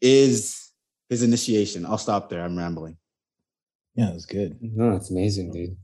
is 0.04 0.72
his 1.10 1.24
initiation. 1.24 1.86
I'll 1.86 1.98
stop 1.98 2.30
there. 2.30 2.44
I'm 2.44 2.58
rambling. 2.58 2.98
Yeah, 3.96 4.10
that's 4.12 4.26
good. 4.26 4.60
No, 4.62 4.92
that's 4.92 5.10
amazing, 5.10 5.52
dude. 5.52 5.78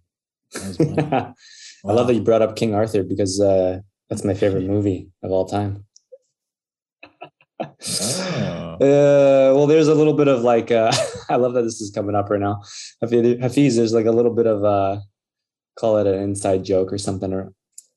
That 0.54 1.08
wow. 1.12 1.34
I 1.90 1.94
love 1.94 2.08
that 2.08 2.14
you 2.14 2.22
brought 2.22 2.42
up 2.42 2.56
King 2.56 2.76
Arthur 2.76 3.04
because 3.04 3.40
uh, 3.40 3.80
that's 4.10 4.26
my 4.26 4.34
favorite 4.34 4.66
movie 4.66 5.10
of 5.24 5.32
all 5.32 5.46
time. 5.46 5.86
oh. 7.62 7.68
uh, 8.76 8.78
well, 9.56 9.68
there's 9.68 9.88
a 9.88 9.96
little 9.96 10.14
bit 10.14 10.28
of 10.28 10.42
like, 10.42 10.72
uh, 10.72 10.92
I 11.30 11.38
love 11.38 11.54
that 11.54 11.62
this 11.62 11.80
is 11.80 11.92
coming 11.92 12.16
up 12.16 12.30
right 12.30 12.40
now. 12.40 12.62
Hafiz, 13.02 13.76
there's 13.78 13.94
like 13.94 14.06
a 14.06 14.12
little 14.12 14.34
bit 14.34 14.48
of, 14.48 14.64
uh, 14.64 15.00
call 15.80 15.98
it 15.98 16.08
an 16.08 16.22
inside 16.22 16.66
joke 16.66 16.92
or 16.92 16.98
something 16.98 17.32
or, 17.32 17.54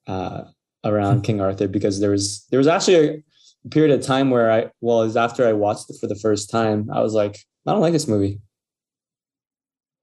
uh, 0.06 0.44
around 0.84 1.22
King 1.24 1.40
Arthur 1.40 1.68
because 1.68 2.00
there 2.00 2.10
was 2.10 2.46
there 2.50 2.58
was 2.58 2.66
actually 2.66 3.08
a 3.08 3.22
period 3.70 3.98
of 3.98 4.04
time 4.04 4.30
where 4.30 4.50
I 4.50 4.70
well, 4.80 4.98
was 4.98 5.16
after 5.16 5.46
I 5.46 5.52
watched 5.52 5.90
it 5.90 5.96
for 6.00 6.06
the 6.06 6.16
first 6.16 6.50
time, 6.50 6.88
I 6.92 7.00
was 7.00 7.14
like, 7.14 7.38
I 7.66 7.72
don't 7.72 7.80
like 7.80 7.92
this 7.92 8.08
movie 8.08 8.40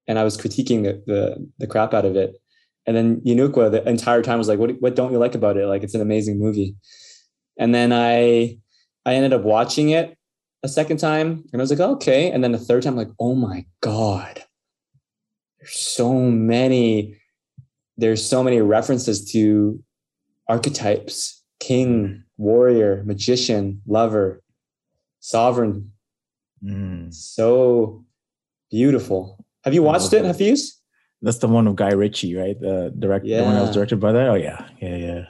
and 0.08 0.18
I 0.18 0.24
was 0.24 0.38
critiquing 0.38 0.84
the, 0.84 1.04
the, 1.06 1.50
the 1.60 1.68
crap 1.68 1.94
out 1.94 2.04
of 2.04 2.16
it. 2.16 2.36
And 2.88 2.98
then 2.98 3.22
Yanukwa 3.22 3.72
the 3.72 3.88
entire 3.88 4.24
time 4.24 4.40
was 4.40 4.48
like, 4.48 4.58
what, 4.58 4.72
what 4.82 4.96
don't 4.96 5.12
you 5.12 5.20
like 5.20 5.36
about 5.36 5.56
it? 5.58 5.68
Like, 5.68 5.84
it's 5.84 5.94
an 5.94 6.02
amazing 6.02 6.40
movie. 6.40 6.76
And 7.60 7.76
then 7.76 7.94
I, 7.94 8.58
I 9.06 9.14
ended 9.14 9.34
up 9.34 9.44
watching 9.44 9.90
it 9.90 10.18
a 10.64 10.68
second 10.68 10.98
time 10.98 11.44
and 11.54 11.62
I 11.62 11.64
was 11.64 11.70
like, 11.70 11.80
okay. 11.80 12.32
And 12.32 12.44
then 12.44 12.52
the 12.52 12.58
third 12.58 12.84
time, 12.84 12.96
like, 12.96 13.12
oh 13.20 13.36
my 13.36 13.66
God, 13.82 14.44
there's 15.60 15.76
so 15.76 16.14
many, 16.14 17.22
there's 17.98 18.28
so 18.28 18.44
many 18.44 18.62
references 18.62 19.32
to 19.34 19.82
archetypes, 20.48 21.44
king, 21.60 22.24
warrior, 22.40 23.04
magician, 23.06 23.82
lover, 23.86 24.42
sovereign. 25.20 25.92
Mm. 26.64 27.14
So 27.14 28.06
beautiful. 28.72 29.46
Have 29.66 29.74
you 29.74 29.84
watched 29.84 30.14
it, 30.14 30.26
Hafiz? 30.26 30.78
That's 31.22 31.40
the 31.40 31.50
one 31.50 31.68
of 31.68 31.76
Guy 31.76 31.92
Ritchie, 31.92 32.36
right? 32.36 32.60
The 32.60 32.94
director, 32.98 33.28
yeah. 33.28 33.40
the 33.40 33.44
one 33.44 33.56
that 33.56 33.62
was 33.62 33.76
directed 33.76 34.00
by 34.00 34.14
that. 34.14 34.30
Oh 34.30 34.36
yeah, 34.36 34.68
yeah, 34.82 34.96
yeah. 34.96 35.26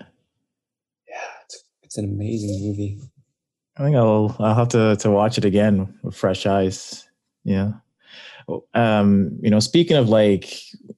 Yeah, 1.08 1.30
it's, 1.44 1.64
it's 1.82 1.98
an 1.98 2.06
amazing 2.06 2.68
movie. 2.68 3.02
I 3.76 3.84
think 3.84 3.96
I'll 3.96 4.36
I'll 4.40 4.56
have 4.56 4.70
to 4.70 4.96
to 4.98 5.10
watch 5.10 5.38
it 5.40 5.46
again 5.46 5.98
with 6.04 6.16
fresh 6.16 6.46
eyes. 6.46 7.10
Yeah. 7.44 7.72
Um, 8.74 9.38
you 9.42 9.50
know, 9.50 9.60
speaking 9.60 9.98
of 9.98 10.10
like, 10.10 10.52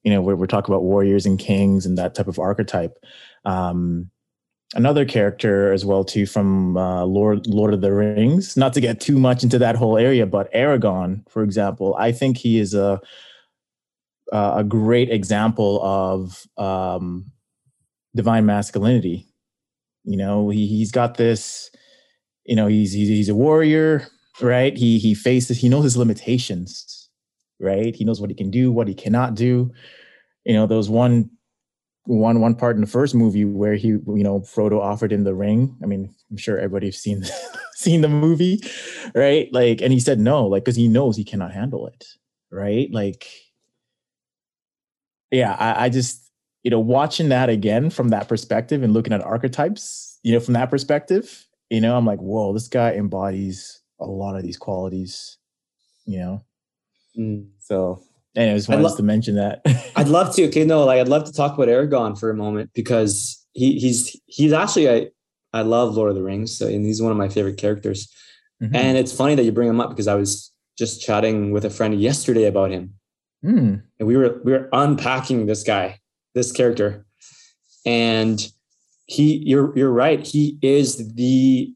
you 0.04 0.12
know, 0.12 0.22
we're, 0.22 0.36
we're 0.36 0.46
talking 0.46 0.74
about 0.74 0.84
warriors 0.84 1.26
and 1.26 1.38
kings 1.38 1.86
and 1.86 1.98
that 1.98 2.16
type 2.16 2.28
of 2.28 2.40
archetype. 2.40 2.98
Um, 3.44 4.10
another 4.74 5.06
character 5.06 5.72
as 5.74 5.86
well 5.86 6.04
too 6.04 6.26
from 6.26 6.78
uh, 6.78 7.06
Lord 7.06 7.48
Lord 7.48 7.74
of 7.74 7.82
the 7.82 7.94
Rings. 7.94 8.56
Not 8.56 8.74
to 8.74 8.82
get 8.82 9.00
too 9.00 9.20
much 9.20 9.44
into 9.44 9.60
that 9.60 9.76
whole 9.76 9.98
area, 9.98 10.26
but 10.26 10.52
Aragorn, 10.54 11.30
for 11.30 11.44
example, 11.44 11.96
I 11.98 12.12
think 12.12 12.38
he 12.38 12.60
is 12.60 12.74
a 12.74 13.02
a 14.32 14.64
great 14.64 15.10
example 15.10 15.84
of 15.84 16.48
um, 16.58 17.26
divine 18.16 18.46
masculinity. 18.46 19.28
You 20.06 20.18
know, 20.18 20.50
he 20.50 20.68
he's 20.68 20.92
got 20.92 21.18
this. 21.18 21.70
You 22.46 22.56
know, 22.56 22.68
he's 22.68 22.94
he's, 22.94 23.10
he's 23.10 23.30
a 23.30 23.36
warrior, 23.36 24.08
right? 24.42 24.76
He 24.76 25.00
he 25.00 25.14
faces 25.14 25.58
he 25.58 25.70
knows 25.70 25.84
his 25.84 25.98
limitations, 25.98 27.10
right? 27.60 27.96
He 27.96 28.04
knows 28.04 28.20
what 28.20 28.30
he 28.30 28.36
can 28.36 28.50
do, 28.50 28.72
what 28.72 28.88
he 28.88 28.94
cannot 28.94 29.36
do. 29.36 29.72
You 30.46 30.54
know, 30.54 30.66
was 30.66 30.90
one 30.90 31.30
one 32.06 32.42
one 32.42 32.56
part 32.56 32.76
in 32.76 32.82
the 32.82 32.88
first 32.88 33.14
movie 33.14 33.46
where 33.46 33.76
he 33.76 33.90
you 33.90 34.04
know 34.08 34.40
Frodo 34.42 34.80
offered 34.80 35.12
him 35.12 35.24
the 35.24 35.36
ring. 35.36 35.78
I 35.84 35.86
mean, 35.86 36.14
I'm 36.30 36.38
sure 36.38 36.58
everybody's 36.58 37.00
seen 37.00 37.24
seen 37.76 38.02
the 38.02 38.10
movie, 38.10 38.62
right? 39.14 39.50
Like, 39.52 39.82
and 39.82 39.94
he 39.94 40.00
said 40.00 40.20
no, 40.20 40.48
like 40.48 40.64
because 40.64 40.76
he 40.76 40.88
knows 40.88 41.16
he 41.16 41.24
cannot 41.24 41.52
handle 41.52 41.88
it, 41.88 42.06
right? 42.52 42.92
Like, 42.92 43.28
yeah, 45.30 45.56
I, 45.60 45.86
I 45.86 45.90
just 45.90 46.32
you 46.64 46.72
know 46.72 46.80
watching 46.80 47.30
that 47.30 47.50
again 47.50 47.90
from 47.90 48.10
that 48.10 48.28
perspective 48.28 48.84
and 48.84 48.94
looking 48.94 49.14
at 49.14 49.22
archetypes, 49.22 50.20
you 50.24 50.34
know, 50.34 50.40
from 50.40 50.56
that 50.56 50.70
perspective, 50.70 51.48
you 51.70 51.82
know, 51.82 51.96
I'm 51.96 52.06
like, 52.06 52.20
whoa, 52.20 52.54
this 52.54 52.68
guy 52.68 52.94
embodies 52.94 53.82
a 54.00 54.06
lot 54.06 54.36
of 54.36 54.44
these 54.44 54.58
qualities, 54.58 55.38
you 56.06 56.20
know. 56.20 56.44
Mm. 57.18 57.50
So 57.60 58.04
Anyways, 58.36 58.70
wanted 58.70 58.84
lo- 58.84 58.96
to 58.96 59.04
mention 59.04 59.36
that. 59.36 59.62
I'd 59.96 60.08
love 60.08 60.34
to. 60.36 60.48
Okay, 60.48 60.64
no, 60.64 60.86
like 60.86 61.00
I'd 61.00 61.10
love 61.10 61.26
to 61.26 61.34
talk 61.34 61.54
about 61.54 61.68
Aragorn 61.68 62.18
for 62.18 62.30
a 62.30 62.36
moment 62.36 62.72
because 62.74 63.46
he 63.54 63.78
he's 63.78 64.16
he's 64.28 64.54
actually 64.54 64.90
I 64.90 65.08
I 65.54 65.64
love 65.64 65.96
Lord 65.96 66.10
of 66.10 66.16
the 66.16 66.24
Rings 66.24 66.62
and 66.62 66.86
he's 66.86 67.02
one 67.02 67.12
of 67.12 67.18
my 67.18 67.28
favorite 67.28 67.58
characters. 67.58 68.12
Mm-hmm. 68.62 68.76
And 68.76 68.98
it's 68.98 69.12
funny 69.12 69.36
that 69.36 69.44
you 69.44 69.52
bring 69.52 69.68
him 69.68 69.82
up 69.82 69.90
because 69.90 70.08
I 70.08 70.16
was 70.16 70.52
just 70.78 71.02
chatting 71.02 71.52
with 71.52 71.66
a 71.66 71.70
friend 71.70 72.00
yesterday 72.00 72.46
about 72.46 72.72
him, 72.72 72.94
mm. 73.44 73.82
and 74.00 74.08
we 74.08 74.16
were 74.16 74.40
we 74.44 74.52
were 74.54 74.70
unpacking 74.72 75.46
this 75.46 75.64
guy, 75.64 76.00
this 76.34 76.52
character, 76.52 77.06
and 77.86 78.50
he 79.08 79.38
you're 79.46 79.78
you're 79.78 79.92
right. 79.92 80.26
He 80.26 80.58
is 80.62 81.14
the 81.16 81.74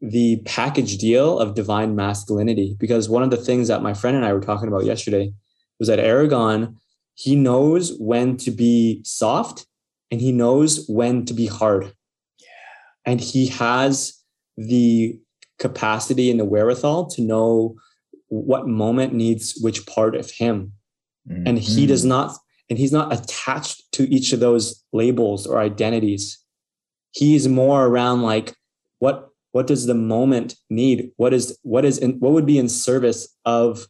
the 0.00 0.40
package 0.46 0.96
deal 0.96 1.38
of 1.38 1.54
divine 1.54 1.94
masculinity 1.94 2.74
because 2.80 3.08
one 3.08 3.22
of 3.22 3.30
the 3.30 3.36
things 3.36 3.68
that 3.68 3.82
my 3.82 3.92
friend 3.92 4.16
and 4.16 4.24
I 4.24 4.32
were 4.32 4.40
talking 4.40 4.66
about 4.66 4.86
yesterday 4.86 5.32
was 5.80 5.88
that 5.88 5.98
Aragorn, 5.98 6.76
he 7.14 7.34
knows 7.34 7.96
when 7.98 8.36
to 8.36 8.52
be 8.52 9.02
soft 9.04 9.66
and 10.10 10.20
he 10.20 10.30
knows 10.30 10.86
when 10.88 11.24
to 11.24 11.34
be 11.34 11.46
hard. 11.46 11.92
Yeah. 12.38 12.46
And 13.04 13.20
he 13.20 13.48
has 13.48 14.14
the 14.56 15.18
capacity 15.58 16.30
and 16.30 16.38
the 16.38 16.44
wherewithal 16.44 17.06
to 17.10 17.22
know 17.22 17.76
what 18.28 18.68
moment 18.68 19.12
needs 19.12 19.58
which 19.60 19.86
part 19.86 20.14
of 20.14 20.30
him. 20.30 20.72
Mm-hmm. 21.28 21.46
And 21.46 21.58
he 21.58 21.86
does 21.86 22.02
mm-hmm. 22.02 22.10
not, 22.10 22.36
and 22.68 22.78
he's 22.78 22.92
not 22.92 23.12
attached 23.12 23.82
to 23.92 24.08
each 24.14 24.32
of 24.32 24.40
those 24.40 24.84
labels 24.92 25.46
or 25.46 25.58
identities. 25.58 26.38
He's 27.12 27.48
more 27.48 27.86
around 27.86 28.22
like 28.22 28.54
what 29.00 29.28
what 29.52 29.66
does 29.66 29.86
the 29.86 29.94
moment 29.94 30.54
need? 30.68 31.10
What 31.16 31.34
is 31.34 31.58
what 31.62 31.84
is 31.84 31.98
in, 31.98 32.12
what 32.20 32.32
would 32.32 32.46
be 32.46 32.58
in 32.58 32.68
service 32.68 33.36
of 33.44 33.86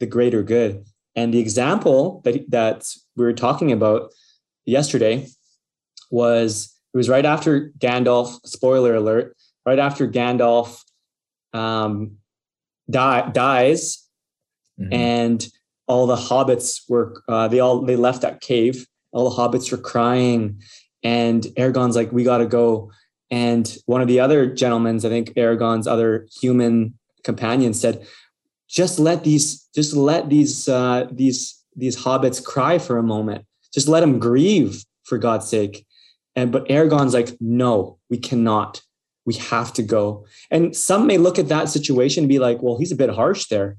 the 0.00 0.06
greater 0.06 0.42
good? 0.42 0.84
And 1.16 1.32
the 1.32 1.38
example 1.38 2.20
that, 2.24 2.50
that 2.50 2.86
we 3.16 3.24
were 3.24 3.32
talking 3.32 3.72
about 3.72 4.12
yesterday 4.64 5.28
was 6.10 6.74
it 6.92 6.96
was 6.96 7.08
right 7.08 7.24
after 7.24 7.70
Gandalf, 7.78 8.38
spoiler 8.46 8.94
alert, 8.94 9.36
right 9.66 9.78
after 9.78 10.08
Gandalf 10.08 10.80
um, 11.52 12.18
die, 12.90 13.28
dies 13.30 14.06
mm-hmm. 14.80 14.92
and 14.92 15.48
all 15.86 16.06
the 16.06 16.16
hobbits 16.16 16.82
were, 16.88 17.22
uh, 17.28 17.48
they 17.48 17.60
all, 17.60 17.82
they 17.82 17.96
left 17.96 18.22
that 18.22 18.40
cave. 18.40 18.86
All 19.12 19.30
the 19.30 19.36
hobbits 19.36 19.70
were 19.70 19.78
crying 19.78 20.60
and 21.04 21.42
Aragorn's 21.58 21.94
like, 21.94 22.10
we 22.10 22.24
got 22.24 22.38
to 22.38 22.46
go. 22.46 22.90
And 23.30 23.76
one 23.86 24.00
of 24.00 24.08
the 24.08 24.20
other 24.20 24.46
gentlemen's 24.52 25.04
I 25.04 25.10
think 25.10 25.34
Aragorn's 25.34 25.86
other 25.86 26.26
human 26.40 26.98
companion 27.22 27.74
said, 27.74 28.06
just 28.74 28.98
let 28.98 29.24
these 29.24 29.68
just 29.74 29.94
let 29.94 30.28
these 30.28 30.68
uh, 30.68 31.06
these 31.10 31.62
these 31.76 31.96
hobbits 31.96 32.44
cry 32.44 32.78
for 32.78 32.98
a 32.98 33.02
moment. 33.02 33.44
Just 33.72 33.88
let 33.88 34.00
them 34.00 34.18
grieve 34.18 34.84
for 35.04 35.18
god's 35.18 35.48
sake. 35.48 35.86
And 36.36 36.50
but 36.50 36.66
aragorn's 36.68 37.14
like 37.14 37.30
no 37.40 37.98
we 38.10 38.18
cannot. 38.18 38.82
We 39.26 39.34
have 39.34 39.72
to 39.74 39.82
go. 39.82 40.26
And 40.50 40.76
some 40.76 41.06
may 41.06 41.16
look 41.16 41.38
at 41.38 41.48
that 41.48 41.70
situation 41.70 42.24
and 42.24 42.28
be 42.28 42.38
like 42.38 42.62
well 42.62 42.78
he's 42.78 42.92
a 42.92 42.96
bit 42.96 43.10
harsh 43.10 43.46
there 43.46 43.78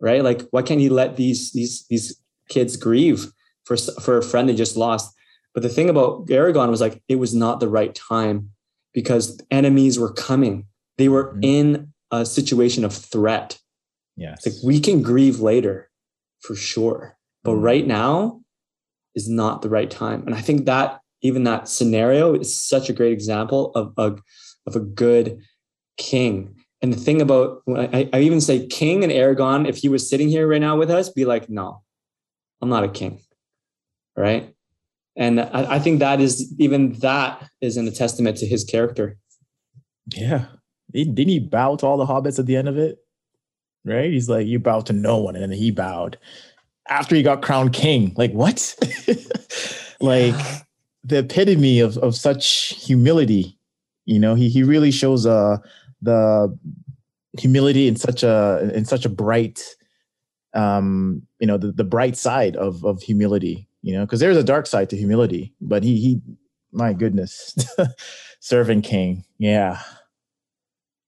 right? 0.00 0.22
Like 0.22 0.42
why 0.50 0.62
can't 0.62 0.80
he 0.80 0.88
let 0.88 1.16
these 1.16 1.52
these 1.52 1.86
these 1.88 2.20
kids 2.48 2.76
grieve 2.76 3.26
for 3.64 3.76
for 3.76 4.18
a 4.18 4.22
friend 4.22 4.48
they 4.48 4.54
just 4.54 4.76
lost? 4.76 5.14
But 5.54 5.62
the 5.62 5.68
thing 5.68 5.88
about 5.88 6.26
aragorn 6.26 6.70
was 6.70 6.80
like 6.80 7.02
it 7.08 7.16
was 7.16 7.34
not 7.34 7.60
the 7.60 7.68
right 7.68 7.94
time 7.94 8.50
because 8.92 9.40
enemies 9.50 9.98
were 9.98 10.12
coming. 10.12 10.66
They 10.98 11.08
were 11.08 11.32
mm-hmm. 11.32 11.44
in 11.44 11.92
a 12.10 12.24
situation 12.24 12.84
of 12.84 12.92
threat 12.94 13.58
yeah. 14.16 14.32
It's 14.32 14.46
like 14.46 14.56
we 14.64 14.80
can 14.80 15.02
grieve 15.02 15.40
later 15.40 15.90
for 16.40 16.54
sure. 16.54 17.16
But 17.44 17.52
mm-hmm. 17.52 17.62
right 17.62 17.86
now 17.86 18.40
is 19.14 19.28
not 19.28 19.62
the 19.62 19.68
right 19.68 19.90
time. 19.90 20.24
And 20.26 20.34
I 20.34 20.40
think 20.40 20.66
that 20.66 21.00
even 21.22 21.44
that 21.44 21.68
scenario 21.68 22.34
is 22.34 22.54
such 22.54 22.88
a 22.88 22.92
great 22.92 23.12
example 23.12 23.72
of 23.74 23.92
a, 23.96 24.16
of 24.66 24.76
a 24.76 24.80
good 24.80 25.40
king. 25.96 26.54
And 26.82 26.92
the 26.92 26.98
thing 26.98 27.22
about, 27.22 27.62
I, 27.68 28.08
I 28.12 28.20
even 28.20 28.40
say 28.40 28.66
king 28.66 29.02
and 29.02 29.12
Aragorn, 29.12 29.68
if 29.68 29.78
he 29.78 29.88
was 29.88 30.08
sitting 30.08 30.28
here 30.28 30.46
right 30.46 30.60
now 30.60 30.76
with 30.76 30.90
us, 30.90 31.08
be 31.08 31.24
like, 31.24 31.48
no, 31.48 31.82
I'm 32.60 32.68
not 32.68 32.84
a 32.84 32.88
king. 32.88 33.20
Right. 34.16 34.54
And 35.16 35.40
I, 35.40 35.76
I 35.76 35.78
think 35.78 36.00
that 36.00 36.20
is 36.20 36.54
even 36.58 36.92
that 37.00 37.48
is 37.60 37.76
in 37.76 37.88
a 37.88 37.90
testament 37.90 38.36
to 38.38 38.46
his 38.46 38.64
character. 38.64 39.16
Yeah. 40.14 40.46
Didn't 40.92 41.28
he 41.28 41.40
bow 41.40 41.76
to 41.76 41.86
all 41.86 41.96
the 41.96 42.06
hobbits 42.06 42.38
at 42.38 42.46
the 42.46 42.56
end 42.56 42.68
of 42.68 42.76
it? 42.76 42.98
Right? 43.86 44.10
He's 44.10 44.28
like, 44.28 44.46
you 44.46 44.58
bow 44.58 44.80
to 44.80 44.92
no 44.92 45.16
one. 45.18 45.36
And 45.36 45.44
then 45.44 45.58
he 45.58 45.70
bowed 45.70 46.18
after 46.88 47.14
he 47.14 47.22
got 47.22 47.42
crowned 47.42 47.72
king. 47.72 48.12
Like, 48.16 48.32
what? 48.32 48.74
like 50.00 50.34
the 51.04 51.18
epitome 51.18 51.80
of, 51.80 51.96
of 51.98 52.14
such 52.14 52.74
humility. 52.84 53.58
You 54.04 54.18
know, 54.18 54.34
he 54.34 54.48
he 54.48 54.62
really 54.62 54.90
shows 54.90 55.26
uh 55.26 55.58
the 56.02 56.56
humility 57.38 57.88
in 57.88 57.96
such 57.96 58.22
a 58.22 58.70
in 58.74 58.84
such 58.84 59.04
a 59.04 59.08
bright 59.08 59.76
um 60.54 61.22
you 61.38 61.46
know 61.46 61.58
the, 61.58 61.72
the 61.72 61.84
bright 61.84 62.16
side 62.16 62.56
of 62.56 62.84
of 62.84 63.02
humility 63.02 63.68
you 63.82 63.92
know 63.92 64.04
because 64.04 64.20
there's 64.20 64.36
a 64.36 64.44
dark 64.44 64.66
side 64.66 64.88
to 64.88 64.96
humility 64.96 65.52
but 65.60 65.82
he 65.82 65.98
he 65.98 66.20
my 66.72 66.92
goodness 66.92 67.54
serving 68.40 68.80
king 68.80 69.24
yeah 69.38 69.80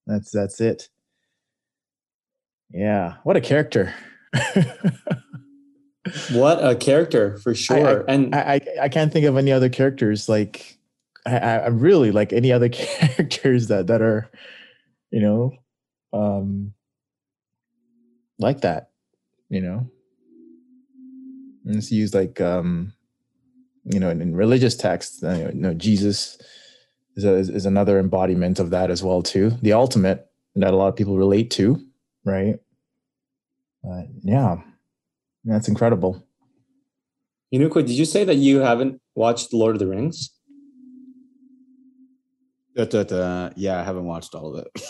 that's 0.07 0.31
that's 0.31 0.61
it 0.61 0.89
yeah, 2.71 3.17
what 3.23 3.37
a 3.37 3.41
character. 3.41 3.95
what 6.33 6.65
a 6.65 6.75
character 6.77 7.39
for 7.39 7.55
sure. 7.55 8.05
I, 8.09 8.13
I, 8.13 8.15
and 8.15 8.35
I, 8.35 8.61
I 8.83 8.89
can't 8.89 9.13
think 9.13 9.27
of 9.27 9.37
any 9.37 9.53
other 9.53 9.69
characters 9.69 10.29
like 10.29 10.79
I, 11.27 11.37
I 11.37 11.67
really 11.69 12.11
like 12.11 12.33
any 12.33 12.53
other 12.53 12.69
characters 12.71 13.69
that 13.69 13.87
that 13.89 14.03
are, 14.03 14.31
you 15.11 15.21
know, 15.21 15.53
um 16.13 16.73
like 18.39 18.61
that, 18.61 18.91
you 19.49 19.61
know. 19.61 19.91
And 21.65 21.77
it's 21.77 21.91
used 21.91 22.15
like 22.15 22.41
um 22.41 22.93
you 23.85 24.01
know 24.01 24.11
in, 24.11 24.21
in 24.21 24.37
religious 24.37 24.77
texts, 24.77 25.23
uh, 25.23 25.51
you 25.55 25.61
know, 25.61 25.75
Jesus 25.75 26.39
is, 27.17 27.25
a, 27.25 27.35
is 27.35 27.67
another 27.67 27.99
embodiment 27.99 28.61
of 28.61 28.71
that 28.71 28.91
as 28.91 29.03
well 29.03 29.23
too. 29.23 29.51
The 29.63 29.73
ultimate 29.73 30.31
that 30.55 30.75
a 30.75 30.77
lot 30.77 30.89
of 30.89 30.97
people 30.97 31.17
relate 31.17 31.51
to 31.53 31.83
right? 32.29 32.59
But 33.83 34.07
yeah, 34.23 34.57
that's 35.45 35.69
incredible. 35.69 36.25
Inuko, 37.53 37.77
did 37.77 37.91
you 37.91 38.05
say 38.05 38.25
that 38.25 38.37
you 38.37 38.59
haven't 38.59 39.01
watched 39.15 39.53
Lord 39.53 39.75
of 39.75 39.79
the 39.79 39.87
Rings? 39.87 40.31
yeah, 43.57 43.81
I 43.81 43.83
haven't 43.83 44.05
watched 44.05 44.35
all 44.35 44.55
of 44.55 44.65
it. 44.65 44.83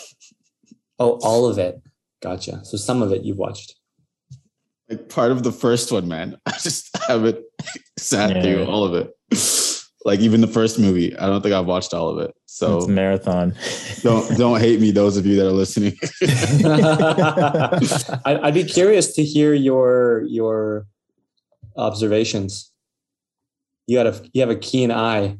oh, 0.99 1.17
all 1.23 1.47
of 1.47 1.57
it. 1.57 1.81
Gotcha. 2.21 2.63
So 2.63 2.77
some 2.77 3.01
of 3.01 3.11
it 3.11 3.23
you've 3.23 3.37
watched. 3.37 3.75
Like 4.89 5.07
part 5.07 5.31
of 5.31 5.43
the 5.43 5.51
first 5.51 5.91
one, 5.91 6.07
man. 6.07 6.37
I 6.45 6.51
just 6.51 6.95
haven't 7.07 7.39
sat 7.97 8.35
yeah. 8.35 8.41
through 8.41 8.65
all 8.65 8.83
of 8.83 8.93
it 8.93 9.13
like 10.05 10.21
even 10.21 10.41
the 10.41 10.47
first 10.47 10.79
movie. 10.79 11.15
I 11.17 11.27
don't 11.27 11.41
think 11.41 11.53
I've 11.53 11.65
watched 11.65 11.93
all 11.93 12.09
of 12.09 12.19
it. 12.19 12.33
So 12.45 12.77
it's 12.77 12.87
marathon. 12.87 13.55
don't 14.01 14.37
don't 14.37 14.59
hate 14.59 14.79
me, 14.79 14.91
those 14.91 15.17
of 15.17 15.25
you 15.25 15.35
that 15.37 15.47
are 15.47 15.51
listening. 15.51 15.97
I'd 18.25 18.53
be 18.53 18.63
curious 18.63 19.13
to 19.15 19.23
hear 19.23 19.53
your 19.53 20.23
your 20.27 20.87
observations. 21.77 22.71
You 23.87 23.97
got 23.97 24.07
a 24.07 24.29
you 24.33 24.41
have 24.41 24.49
a 24.49 24.55
keen 24.55 24.91
eye. 24.91 25.37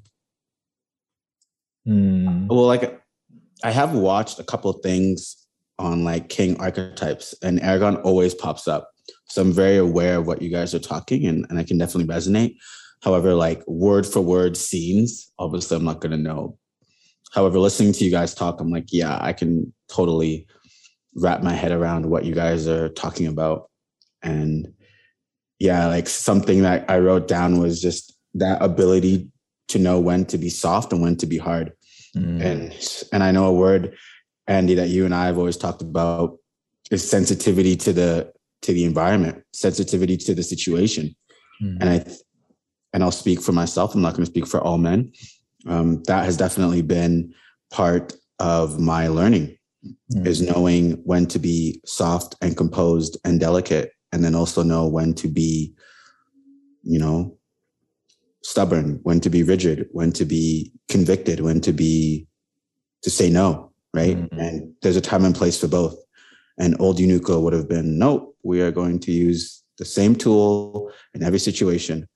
Hmm. 1.86 2.48
Well, 2.48 2.66
like 2.66 3.02
I 3.64 3.72
have 3.72 3.94
watched 3.94 4.40
a 4.40 4.44
couple 4.44 4.72
of 4.72 4.82
things 4.82 5.36
on 5.78 6.04
like 6.04 6.30
king 6.30 6.60
archetypes, 6.60 7.34
and 7.42 7.60
Aragorn 7.60 8.04
always 8.04 8.34
pops 8.34 8.68
up. 8.68 8.90
So 9.28 9.42
I'm 9.42 9.54
very 9.54 9.78
aware 9.78 10.18
of 10.18 10.28
what 10.28 10.42
you 10.42 10.50
guys 10.50 10.74
are 10.74 10.80
talking, 10.80 11.26
and, 11.26 11.46
and 11.50 11.60
I 11.60 11.64
can 11.64 11.78
definitely 11.78 12.14
resonate. 12.14 12.56
However, 13.02 13.34
like 13.34 13.66
word 13.68 14.06
for 14.06 14.22
word 14.22 14.58
scenes, 14.58 15.32
obviously 15.40 15.78
I'm 15.78 15.86
not 15.86 16.02
going 16.02 16.12
to 16.12 16.18
know 16.18 16.58
however, 17.32 17.60
listening 17.60 17.94
to 17.94 18.04
you 18.04 18.12
guys 18.12 18.34
talk, 18.34 18.60
I'm 18.60 18.72
like, 18.72 18.88
yeah, 18.92 19.18
I 19.22 19.34
can 19.34 19.74
totally 19.88 20.48
wrap 21.16 21.44
my 21.44 21.54
head 21.54 21.72
around 21.72 22.06
what 22.06 22.26
you 22.26 22.34
guys 22.34 22.68
are 22.68 22.90
talking 22.90 23.28
about. 23.28 23.70
And 24.22 24.74
yeah, 25.60 25.88
like 25.88 26.08
something 26.08 26.64
that 26.64 26.90
I 26.90 27.00
wrote 27.00 27.28
down 27.28 27.60
was 27.60 27.82
just 27.82 28.18
that 28.36 28.62
ability 28.62 29.30
to 29.70 29.80
know 29.80 30.00
when 30.00 30.26
to 30.26 30.38
be 30.38 30.50
soft 30.50 30.92
and 30.94 31.02
when 31.02 31.16
to 31.18 31.26
be 31.26 31.38
hard. 31.38 31.74
Mm. 32.16 32.44
And 32.44 33.08
and 33.14 33.24
I 33.24 33.32
know 33.32 33.46
a 33.46 33.54
word, 33.54 33.96
Andy, 34.48 34.76
that 34.76 34.90
you 34.90 35.06
and 35.06 35.14
I 35.14 35.28
have 35.28 35.38
always 35.38 35.58
talked 35.58 35.82
about 35.82 36.38
is 36.90 37.08
sensitivity 37.08 37.76
to 37.78 37.94
the 37.94 38.34
to 38.64 38.74
the 38.74 38.86
environment, 38.86 39.44
sensitivity 39.54 40.18
to 40.18 40.34
the 40.34 40.44
situation. 40.44 41.16
Mm. 41.62 41.78
And 41.82 41.90
I 41.90 42.06
and 42.94 43.04
I'll 43.04 43.12
speak 43.12 43.42
for 43.42 43.52
myself. 43.52 43.94
I'm 43.94 44.02
not 44.02 44.14
going 44.14 44.26
to 44.26 44.32
speak 44.32 44.48
for 44.48 44.62
all 44.62 44.78
men. 44.78 45.12
Um, 45.68 46.04
that 46.04 46.26
has 46.26 46.38
definitely 46.38 46.82
been 46.82 47.34
part 47.70 48.14
of 48.40 48.80
my 48.80 49.08
learning 49.08 49.58
mm. 50.14 50.26
is 50.26 50.42
knowing 50.42 50.94
when 51.04 51.26
to 51.28 51.40
be 51.40 51.82
soft 51.86 52.36
and 52.42 52.56
composed 52.56 53.18
and 53.24 53.40
delicate 53.40 53.92
and 54.12 54.24
then 54.24 54.36
also 54.36 54.64
know 54.64 54.88
when 54.88 55.14
to 55.14 55.28
be 55.28 55.74
you 56.84 57.00
know 57.00 57.38
stubborn 58.44 59.00
when 59.04 59.20
to 59.20 59.30
be 59.30 59.44
rigid 59.44 59.88
when 59.92 60.12
to 60.12 60.26
be 60.26 60.72
convicted 60.88 61.42
when 61.42 61.60
to 61.60 61.74
be 61.74 62.28
to 63.04 63.10
say 63.10 63.30
no 63.30 63.72
right 63.94 64.18
mm-hmm. 64.18 64.40
and 64.40 64.74
there's 64.82 64.96
a 64.96 65.02
time 65.02 65.26
and 65.26 65.36
place 65.36 65.60
for 65.60 65.68
both 65.68 65.96
and 66.58 66.76
old 66.80 66.98
Unuka 66.98 67.42
would 67.42 67.54
have 67.54 67.68
been 67.68 68.00
nope 68.00 68.36
we 68.44 68.62
are 68.62 68.72
going 68.72 69.00
to 69.00 69.12
use 69.12 69.64
the 69.78 69.86
same 69.86 70.16
tool 70.16 70.92
in 71.14 71.24
every 71.24 71.40
situation 71.40 72.08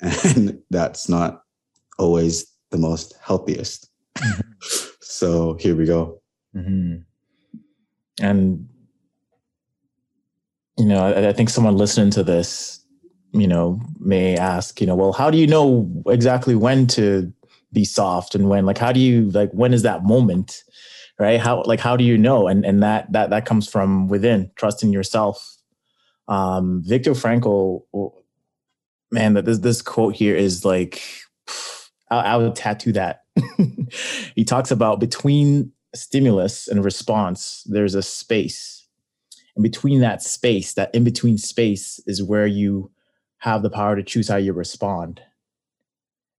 and 0.00 0.60
that's 0.70 1.08
not 1.08 1.42
always 1.98 2.46
the 2.70 2.78
most 2.78 3.14
healthiest 3.22 3.88
mm-hmm. 4.18 4.40
so 5.00 5.54
here 5.60 5.76
we 5.76 5.84
go 5.84 6.20
mm-hmm. 6.54 6.96
and 8.20 8.68
you 10.78 10.84
know, 10.84 11.06
I, 11.06 11.28
I 11.28 11.32
think 11.32 11.50
someone 11.50 11.76
listening 11.76 12.10
to 12.12 12.22
this, 12.22 12.84
you 13.32 13.46
know, 13.46 13.80
may 13.98 14.36
ask, 14.36 14.80
you 14.80 14.86
know, 14.86 14.94
well, 14.94 15.12
how 15.12 15.30
do 15.30 15.38
you 15.38 15.46
know 15.46 15.90
exactly 16.06 16.54
when 16.54 16.86
to 16.88 17.32
be 17.72 17.84
soft 17.84 18.34
and 18.34 18.48
when, 18.48 18.66
like, 18.66 18.78
how 18.78 18.92
do 18.92 19.00
you, 19.00 19.30
like, 19.30 19.50
when 19.52 19.74
is 19.74 19.82
that 19.82 20.04
moment? 20.04 20.62
Right. 21.18 21.40
How, 21.40 21.62
like, 21.62 21.80
how 21.80 21.96
do 21.96 22.04
you 22.04 22.18
know? 22.18 22.46
And, 22.46 22.64
and 22.66 22.82
that, 22.82 23.10
that, 23.12 23.30
that 23.30 23.46
comes 23.46 23.66
from 23.66 24.06
within 24.08 24.50
trusting 24.56 24.92
yourself. 24.92 25.56
Um, 26.28 26.82
Viktor 26.84 27.12
Frankl, 27.12 27.84
man, 29.10 29.34
that 29.34 29.44
this, 29.44 29.58
this 29.58 29.82
quote 29.82 30.14
here 30.14 30.36
is 30.36 30.64
like, 30.64 31.02
I, 32.10 32.18
I 32.18 32.36
would 32.36 32.56
tattoo 32.56 32.92
that. 32.92 33.22
he 34.34 34.44
talks 34.44 34.70
about 34.70 35.00
between 35.00 35.72
stimulus 35.94 36.68
and 36.68 36.84
response, 36.84 37.62
there's 37.68 37.94
a 37.94 38.02
space 38.02 38.76
and 39.56 39.62
between 39.62 40.00
that 40.00 40.22
space, 40.22 40.74
that 40.74 40.94
in 40.94 41.02
between 41.02 41.38
space 41.38 41.98
is 42.06 42.22
where 42.22 42.46
you 42.46 42.90
have 43.38 43.62
the 43.62 43.70
power 43.70 43.96
to 43.96 44.02
choose 44.02 44.28
how 44.28 44.36
you 44.36 44.52
respond. 44.52 45.20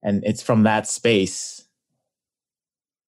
And 0.03 0.23
it's 0.23 0.43
from 0.43 0.63
that 0.63 0.87
space, 0.87 1.65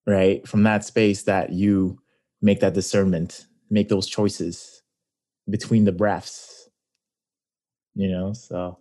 right? 0.07 0.45
From 0.47 0.63
that 0.63 0.83
space 0.83 1.23
that 1.23 1.51
you 1.51 2.01
make 2.41 2.59
that 2.61 2.73
discernment, 2.73 3.45
make 3.69 3.89
those 3.89 4.07
choices 4.07 4.81
between 5.47 5.85
the 5.85 5.91
breaths, 5.91 6.69
you 7.93 8.09
know? 8.09 8.33
So 8.33 8.79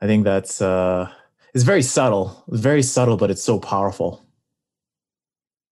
I 0.00 0.06
think 0.06 0.24
that's, 0.24 0.62
uh, 0.62 1.10
it's 1.54 1.64
very 1.64 1.82
subtle, 1.82 2.44
it's 2.48 2.60
very 2.60 2.82
subtle, 2.82 3.16
but 3.16 3.30
it's 3.30 3.42
so 3.42 3.58
powerful. 3.58 4.24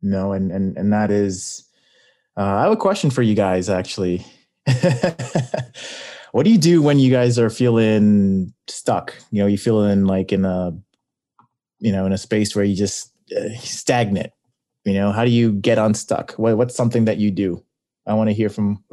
You 0.00 0.10
know, 0.10 0.32
and, 0.32 0.50
and, 0.50 0.76
and 0.76 0.92
that 0.92 1.10
is, 1.10 1.68
uh, 2.36 2.42
I 2.42 2.62
have 2.64 2.72
a 2.72 2.76
question 2.76 3.10
for 3.10 3.22
you 3.22 3.34
guys, 3.34 3.70
actually. 3.70 4.24
what 6.32 6.44
do 6.44 6.50
you 6.50 6.58
do 6.58 6.82
when 6.82 6.98
you 6.98 7.10
guys 7.10 7.38
are 7.38 7.50
feeling 7.50 8.52
stuck? 8.68 9.14
You 9.30 9.42
know, 9.42 9.46
you 9.46 9.56
feeling 9.58 10.04
like 10.04 10.32
in 10.32 10.44
a, 10.44 10.72
you 11.78 11.92
know, 11.92 12.06
in 12.06 12.12
a 12.12 12.18
space 12.18 12.54
where 12.54 12.64
you 12.64 12.74
just 12.74 13.12
uh, 13.36 13.54
stagnant. 13.58 14.32
You 14.84 14.94
know, 14.94 15.12
how 15.12 15.24
do 15.24 15.30
you 15.30 15.52
get 15.52 15.78
unstuck? 15.78 16.32
What, 16.32 16.56
what's 16.56 16.74
something 16.74 17.06
that 17.06 17.18
you 17.18 17.30
do? 17.30 17.64
I 18.06 18.14
want 18.14 18.30
to 18.30 18.34
hear 18.34 18.48
from 18.48 18.84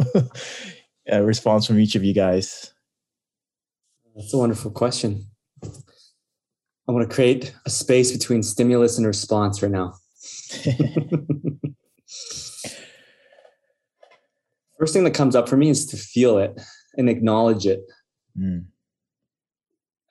a 1.08 1.24
response 1.24 1.68
from 1.68 1.80
each 1.80 1.96
of 1.96 2.04
you 2.04 2.14
guys. 2.14 2.73
That's 4.16 4.34
a 4.34 4.38
wonderful 4.38 4.72
question. 4.72 5.26
I 5.64 6.92
want 6.92 7.10
to 7.10 7.16
create 7.16 7.56
a 7.66 7.70
space 7.70 8.12
between 8.12 8.44
stimulus 8.44 8.98
and 8.98 9.08
response 9.08 9.64
right 9.64 9.72
now. 9.72 9.94
First 14.78 14.94
thing 14.94 15.04
that 15.06 15.14
comes 15.14 15.36
up 15.36 15.50
for 15.50 15.58
me 15.58 15.70
is 15.70 15.86
to 15.88 15.98
feel 15.98 16.38
it 16.38 16.62
and 16.96 17.10
acknowledge 17.10 17.66
it. 17.66 17.82
Mm. 18.38 18.66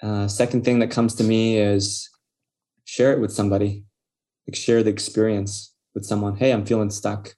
Uh, 0.03 0.26
second 0.26 0.64
thing 0.64 0.80
that 0.80 0.90
comes 0.90 1.14
to 1.16 1.24
me 1.24 1.59
is 1.59 2.11
share 2.84 3.12
it 3.12 3.20
with 3.20 3.32
somebody, 3.32 3.84
like 4.48 4.57
share 4.57 4.82
the 4.82 4.90
experience 4.90 5.74
with 5.94 6.05
someone. 6.05 6.36
Hey, 6.36 6.53
I'm 6.53 6.66
feeling 6.66 6.90
stuck. 6.90 7.34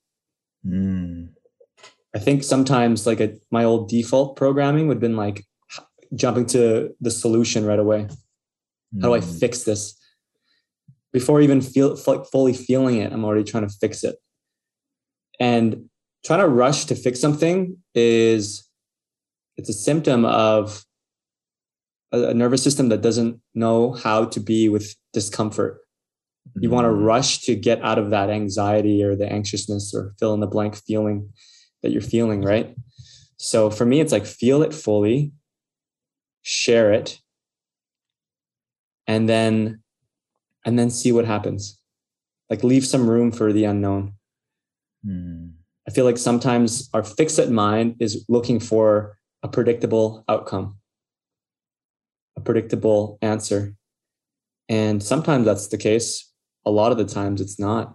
Mm. 0.65 1.29
I 2.15 2.19
think 2.21 2.43
sometimes 2.43 3.07
like 3.07 3.21
a, 3.21 3.35
my 3.51 3.65
old 3.65 3.89
default 3.89 4.37
programming 4.37 4.89
would 4.89 4.95
have 4.95 5.01
been 5.01 5.17
like 5.17 5.45
jumping 6.15 6.47
to 6.47 6.95
the 7.01 7.11
solution 7.11 7.65
right 7.65 7.79
away. 7.79 8.09
Mm. 8.95 9.03
How 9.03 9.09
do 9.09 9.15
I 9.15 9.21
hmm. 9.21 9.39
fix 9.39 9.65
this? 9.65 9.99
Before 11.13 11.41
even 11.41 11.61
feel 11.61 11.97
like 12.07 12.27
fully 12.27 12.53
feeling 12.53 12.99
it, 12.99 13.13
I'm 13.13 13.25
already 13.25 13.45
trying 13.45 13.67
to 13.69 13.75
fix 13.81 14.03
it. 14.03 14.17
And 15.39 15.89
trying 16.25 16.41
to 16.41 16.49
rush 16.49 16.87
to 16.87 16.95
fix 16.95 17.21
something 17.21 17.77
is 17.95 18.69
it's 19.57 19.69
a 19.69 19.75
symptom 19.75 20.25
of 20.25 20.85
a, 22.13 22.29
a 22.29 22.35
nervous 22.35 22.63
system 22.63 22.89
that 22.89 23.03
doesn't 23.03 23.41
know 23.55 23.93
how 23.93 24.25
to 24.25 24.41
be 24.41 24.69
with 24.69 24.97
discomfort 25.13 25.81
mm-hmm. 26.49 26.63
you 26.63 26.71
want 26.71 26.87
to 26.87 26.91
rush 26.91 27.41
to 27.41 27.55
get 27.55 27.83
out 27.83 27.99
of 27.99 28.11
that 28.11 28.31
anxiety 28.31 29.03
or 29.03 29.15
the 29.15 29.31
anxiousness 29.31 29.95
or 29.95 30.15
fill 30.19 30.35
in 30.35 30.41
the 30.41 30.47
blank 30.47 30.77
feeling 30.77 31.29
that 31.83 31.93
you're 31.93 32.01
feeling 32.01 32.43
right 32.43 32.75
so 33.37 33.71
for 33.71 33.85
me 33.85 34.01
it's 34.01 34.13
like 34.13 34.27
feel 34.27 34.63
it 34.63 34.75
fully 34.75 35.33
share 36.45 36.93
it 36.93 37.19
and 39.09 39.29
then 39.29 39.83
and 40.65 40.79
then 40.79 40.91
see 40.91 41.11
what 41.11 41.25
happens 41.25 41.81
like 42.49 42.63
leave 42.63 42.87
some 42.87 43.11
room 43.11 43.33
for 43.33 43.53
the 43.53 43.65
unknown 43.65 44.13
mm. 45.05 45.51
I 45.87 45.91
feel 45.91 46.05
like 46.05 46.19
sometimes 46.19 46.89
our 46.95 47.05
fixed 47.05 47.49
mind 47.51 47.97
is 48.01 48.25
looking 48.29 48.59
for 48.59 49.19
a 49.43 49.49
predictable 49.49 50.25
outcome, 50.29 50.79
a 52.37 52.41
predictable 52.41 53.19
answer. 53.21 53.75
And 54.69 55.03
sometimes 55.03 55.45
that's 55.45 55.69
the 55.69 55.77
case. 55.77 56.33
A 56.65 56.71
lot 56.71 56.91
of 56.91 56.97
the 56.97 57.05
times 57.05 57.43
it's 57.43 57.59
not. 57.59 57.95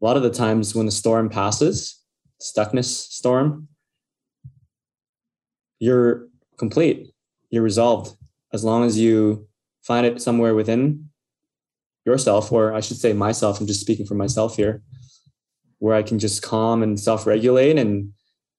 A 0.00 0.04
lot 0.04 0.16
of 0.16 0.22
the 0.22 0.30
times 0.30 0.74
when 0.74 0.86
the 0.86 0.92
storm 0.92 1.28
passes, 1.28 2.00
stuckness 2.40 2.86
storm, 2.86 3.68
you're 5.78 6.28
complete, 6.56 7.13
you're 7.54 7.62
resolved. 7.62 8.16
As 8.52 8.64
long 8.64 8.84
as 8.84 8.98
you 8.98 9.46
find 9.82 10.06
it 10.06 10.20
somewhere 10.20 10.54
within 10.54 11.10
yourself, 12.04 12.52
or 12.52 12.74
I 12.74 12.80
should 12.80 12.96
say 12.98 13.12
myself, 13.12 13.60
I'm 13.60 13.66
just 13.66 13.80
speaking 13.80 14.06
for 14.06 14.14
myself 14.14 14.56
here 14.56 14.82
where 15.78 15.94
I 15.94 16.02
can 16.02 16.18
just 16.18 16.42
calm 16.42 16.82
and 16.82 16.98
self-regulate 16.98 17.78
and 17.78 18.12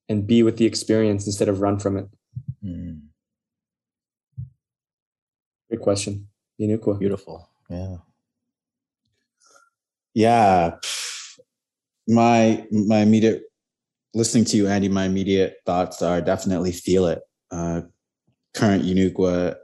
and 0.07 0.27
be 0.27 0.43
with 0.43 0.57
the 0.57 0.65
experience 0.65 1.25
instead 1.25 1.49
of 1.49 1.61
run 1.61 1.79
from 1.79 1.97
it. 1.97 2.07
Mm. 2.63 3.01
Good 5.69 5.81
question. 5.81 6.27
Inukwa. 6.61 6.99
Beautiful. 6.99 7.49
Yeah. 7.69 7.97
Yeah. 10.13 10.75
My 12.07 12.67
my 12.71 12.99
immediate 12.99 13.43
listening 14.13 14.45
to 14.45 14.57
you, 14.57 14.67
Andy, 14.67 14.89
my 14.89 15.05
immediate 15.05 15.57
thoughts 15.65 16.01
are 16.01 16.21
definitely 16.21 16.71
feel 16.71 17.07
it. 17.07 17.21
Uh, 17.51 17.81
current 18.55 18.83
Unuqua, 18.83 19.55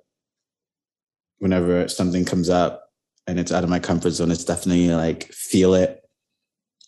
whenever 1.40 1.88
something 1.88 2.26
comes 2.26 2.50
up 2.50 2.90
and 3.26 3.40
it's 3.40 3.52
out 3.52 3.64
of 3.64 3.70
my 3.70 3.80
comfort 3.80 4.12
zone, 4.12 4.32
it's 4.32 4.46
definitely 4.46 4.90
like 4.90 5.32
feel 5.32 5.74
it. 5.74 6.02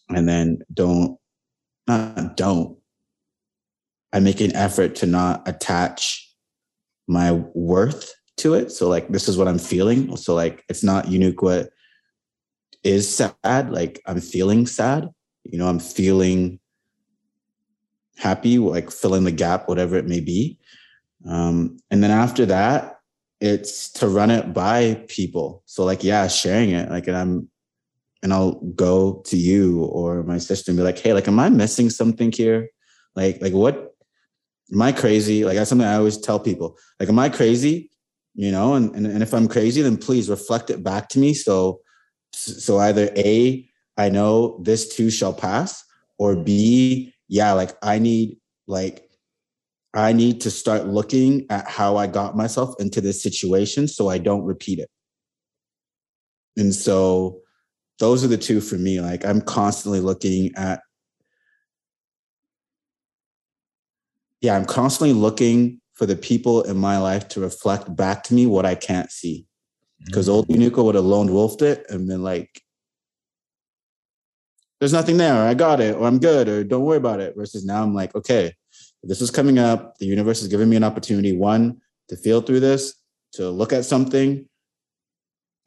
And 0.10 0.28
then 0.28 0.60
don't 0.72 1.18
not 1.88 2.38
don't. 2.38 2.78
I 4.12 4.20
make 4.20 4.42
an 4.42 4.56
effort 4.56 4.96
to 4.96 5.08
not 5.08 5.48
attach 5.48 6.32
my 7.08 7.32
worth 7.32 8.14
to 8.38 8.54
it. 8.54 8.72
So 8.72 8.88
like 8.88 9.08
this 9.10 9.28
is 9.28 9.38
what 9.38 9.48
i'm 9.48 9.60
feeling. 9.60 10.16
So 10.18 10.36
like 10.36 10.64
it's 10.70 10.84
not 10.84 11.08
unique 11.08 11.42
what 11.42 11.70
is 12.84 13.16
sad 13.16 13.72
like 13.72 14.02
i'm 14.06 14.20
feeling 14.20 14.68
sad. 14.68 15.10
You 15.46 15.58
know 15.58 15.68
i'm 15.68 15.80
feeling 15.80 16.60
happy 18.18 18.60
like 18.60 18.92
fill 18.92 19.16
in 19.16 19.24
the 19.24 19.32
gap 19.32 19.68
whatever 19.68 19.98
it 19.98 20.06
may 20.06 20.20
be 20.20 20.60
um, 21.28 21.78
and 21.92 22.04
then 22.04 22.12
after 22.12 22.46
that 22.46 23.00
it's 23.42 23.92
to 23.92 24.08
run 24.08 24.32
it 24.32 24.54
by 24.54 25.04
people 25.08 25.64
so 25.66 25.84
like 25.84 26.04
yeah 26.04 26.28
sharing 26.28 26.70
it 26.70 26.90
like 26.90 27.08
and 27.08 27.18
i'm 27.18 27.50
and 28.24 28.34
I'll 28.34 28.54
go 28.54 29.22
to 29.26 29.38
you 29.38 29.84
or 29.84 30.24
my 30.24 30.38
sister 30.38 30.72
and 30.72 30.78
be 30.78 30.84
like, 30.84 30.98
hey, 30.98 31.14
like, 31.14 31.28
am 31.28 31.40
I 31.40 31.50
missing 31.50 31.90
something 31.90 32.32
here? 32.32 32.70
Like, 33.16 33.42
like 33.42 33.54
what 33.54 33.94
am 34.72 34.82
I 34.82 34.94
crazy? 34.94 35.44
Like 35.44 35.58
that's 35.58 35.70
something 35.70 35.86
I 35.88 35.98
always 35.98 36.18
tell 36.18 36.40
people. 36.40 36.78
Like, 37.00 37.10
am 37.10 37.20
I 37.20 37.28
crazy? 37.28 37.92
You 38.34 38.52
know, 38.52 38.74
and, 38.74 38.96
and, 38.96 39.06
and 39.06 39.22
if 39.22 39.34
I'm 39.34 39.48
crazy, 39.48 39.82
then 39.82 39.98
please 39.98 40.30
reflect 40.30 40.70
it 40.70 40.84
back 40.84 41.10
to 41.10 41.20
me. 41.20 41.34
So 41.34 41.82
so 42.32 42.80
either 42.80 43.12
A, 43.16 43.70
I 43.98 44.10
know 44.10 44.60
this 44.64 44.96
too 44.96 45.12
shall 45.12 45.34
pass, 45.34 45.84
or 46.18 46.36
B, 46.36 47.14
yeah, 47.28 47.52
like 47.52 47.72
I 47.84 48.00
need 48.00 48.38
like 48.66 49.08
I 49.94 50.12
need 50.14 50.42
to 50.42 50.52
start 50.52 50.88
looking 50.88 51.46
at 51.50 51.70
how 51.70 51.98
I 51.98 52.08
got 52.08 52.36
myself 52.36 52.74
into 52.80 53.00
this 53.00 53.22
situation 53.22 53.88
so 53.88 54.10
I 54.10 54.18
don't 54.18 54.44
repeat 54.44 54.80
it. 54.80 54.90
And 56.58 56.74
so 56.74 57.42
those 58.00 58.24
are 58.24 58.28
the 58.28 58.38
two 58.38 58.60
for 58.60 58.76
me. 58.76 59.02
Like 59.02 59.26
I'm 59.26 59.42
constantly 59.42 60.00
looking 60.00 60.52
at, 60.56 60.82
yeah, 64.42 64.56
I'm 64.56 64.66
constantly 64.66 65.14
looking 65.14 65.80
for 65.94 66.08
the 66.08 66.16
people 66.16 66.64
in 66.64 66.78
my 66.78 66.98
life 66.98 67.28
to 67.30 67.40
reflect 67.40 67.96
back 67.96 68.24
to 68.24 68.34
me 68.34 68.48
what 68.48 68.66
I 68.66 68.76
can't 68.76 69.12
see. 69.12 69.46
Because 70.06 70.28
mm-hmm. 70.28 70.36
old 70.36 70.48
Unuka 70.50 70.84
would 70.84 70.96
have 70.96 71.06
lone 71.06 71.28
wolfed 71.32 71.62
it 71.62 71.86
and 71.90 72.08
been 72.08 72.24
like, 72.24 72.62
there's 74.80 74.92
nothing 74.92 75.18
there, 75.18 75.34
I 75.34 75.54
got 75.54 75.80
it, 75.80 75.96
or 75.96 76.06
I'm 76.06 76.20
good, 76.20 76.50
or 76.50 76.64
don't 76.64 76.84
worry 76.84 76.98
about 76.98 77.22
it. 77.22 77.36
Versus 77.38 77.64
now 77.64 77.82
I'm 77.82 77.94
like, 77.94 78.14
okay, 78.16 78.54
this 79.04 79.22
is 79.22 79.32
coming 79.32 79.60
up. 79.60 79.98
The 79.98 80.06
universe 80.06 80.42
is 80.42 80.48
giving 80.48 80.70
me 80.70 80.76
an 80.76 80.84
opportunity, 80.84 81.36
one, 81.36 81.82
to 82.10 82.16
feel 82.16 82.42
through 82.42 82.62
this, 82.62 82.96
to 83.34 83.50
look 83.50 83.74
at 83.74 83.86
something. 83.86 84.48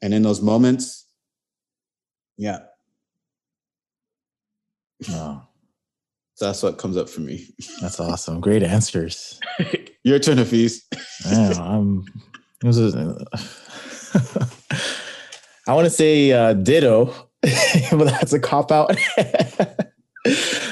And 0.01 0.13
in 0.13 0.21
those 0.23 0.41
moments, 0.41 1.05
yeah. 2.37 2.59
Oh. 5.09 5.43
So 6.35 6.45
that's 6.45 6.61
what 6.61 6.77
comes 6.77 6.97
up 6.97 7.09
for 7.09 7.21
me. 7.21 7.47
That's 7.81 7.99
awesome. 7.99 8.41
Great 8.41 8.61
answers. 8.61 9.39
Your 10.03 10.19
turn, 10.19 10.37
Hafiz. 10.37 10.85
Yeah, 11.25 11.53
I'm. 11.57 12.05
I 15.67 15.73
want 15.73 15.85
to 15.85 15.89
say 15.89 16.31
uh, 16.31 16.53
ditto, 16.53 17.05
but 17.91 18.05
that's 18.05 18.33
a 18.33 18.39
cop 18.39 18.71
out. 18.71 18.95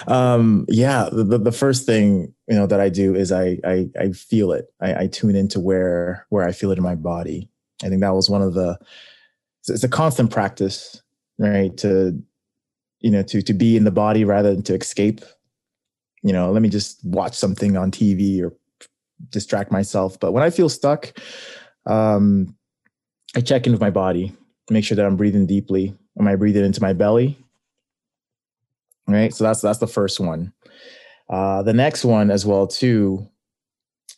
um, 0.08 0.66
yeah, 0.68 1.10
the, 1.12 1.38
the 1.38 1.52
first 1.52 1.86
thing 1.86 2.34
you 2.48 2.56
know 2.56 2.68
that 2.68 2.80
I 2.80 2.90
do 2.90 3.16
is 3.16 3.32
I 3.32 3.58
I, 3.66 3.90
I 4.00 4.12
feel 4.12 4.52
it. 4.52 4.66
I, 4.82 5.04
I 5.04 5.08
tune 5.08 5.36
into 5.36 5.60
where 5.60 6.26
where 6.30 6.48
I 6.48 6.52
feel 6.52 6.72
it 6.72 6.78
in 6.78 6.84
my 6.84 6.96
body. 6.96 7.50
I 7.84 7.90
think 7.90 8.02
that 8.02 8.14
was 8.14 8.30
one 8.30 8.42
of 8.42 8.54
the. 8.54 8.78
It's 9.68 9.84
a 9.84 9.90
constant 9.90 10.30
practice 10.30 11.02
right? 11.38 11.76
To 11.78 12.22
you 13.00 13.12
know, 13.12 13.24
to 13.24 13.42
to 13.42 13.54
be 13.54 13.78
in 13.78 13.84
the 13.84 13.92
body 13.92 14.24
rather 14.24 14.54
than 14.54 14.64
to 14.64 14.76
escape. 14.76 15.22
You 16.24 16.34
know, 16.34 16.52
let 16.52 16.62
me 16.62 16.70
just 16.70 17.04
watch 17.06 17.36
something 17.36 17.78
on 17.78 17.92
TV 17.92 18.42
or 18.42 18.54
distract 19.30 19.72
myself. 19.72 20.20
But 20.20 20.32
when 20.32 20.44
I 20.44 20.50
feel 20.50 20.70
stuck, 20.70 21.14
um, 21.86 22.56
I 23.36 23.42
check 23.42 23.68
in 23.68 23.74
with 23.74 23.82
my 23.82 23.92
body, 23.92 24.36
make 24.70 24.84
sure 24.84 24.96
that 24.96 25.06
I'm 25.06 25.18
breathing 25.18 25.46
deeply. 25.46 25.94
Am 26.20 26.28
I 26.28 26.36
breathing 26.36 26.66
into 26.66 26.82
my 26.82 26.94
belly? 26.94 27.38
Right. 29.08 29.34
So 29.34 29.44
that's 29.44 29.62
that's 29.62 29.80
the 29.80 29.88
first 29.88 30.20
one. 30.20 30.52
Uh, 31.30 31.64
the 31.64 31.74
next 31.74 32.06
one 32.06 32.32
as 32.32 32.46
well 32.46 32.68
too 32.68 33.28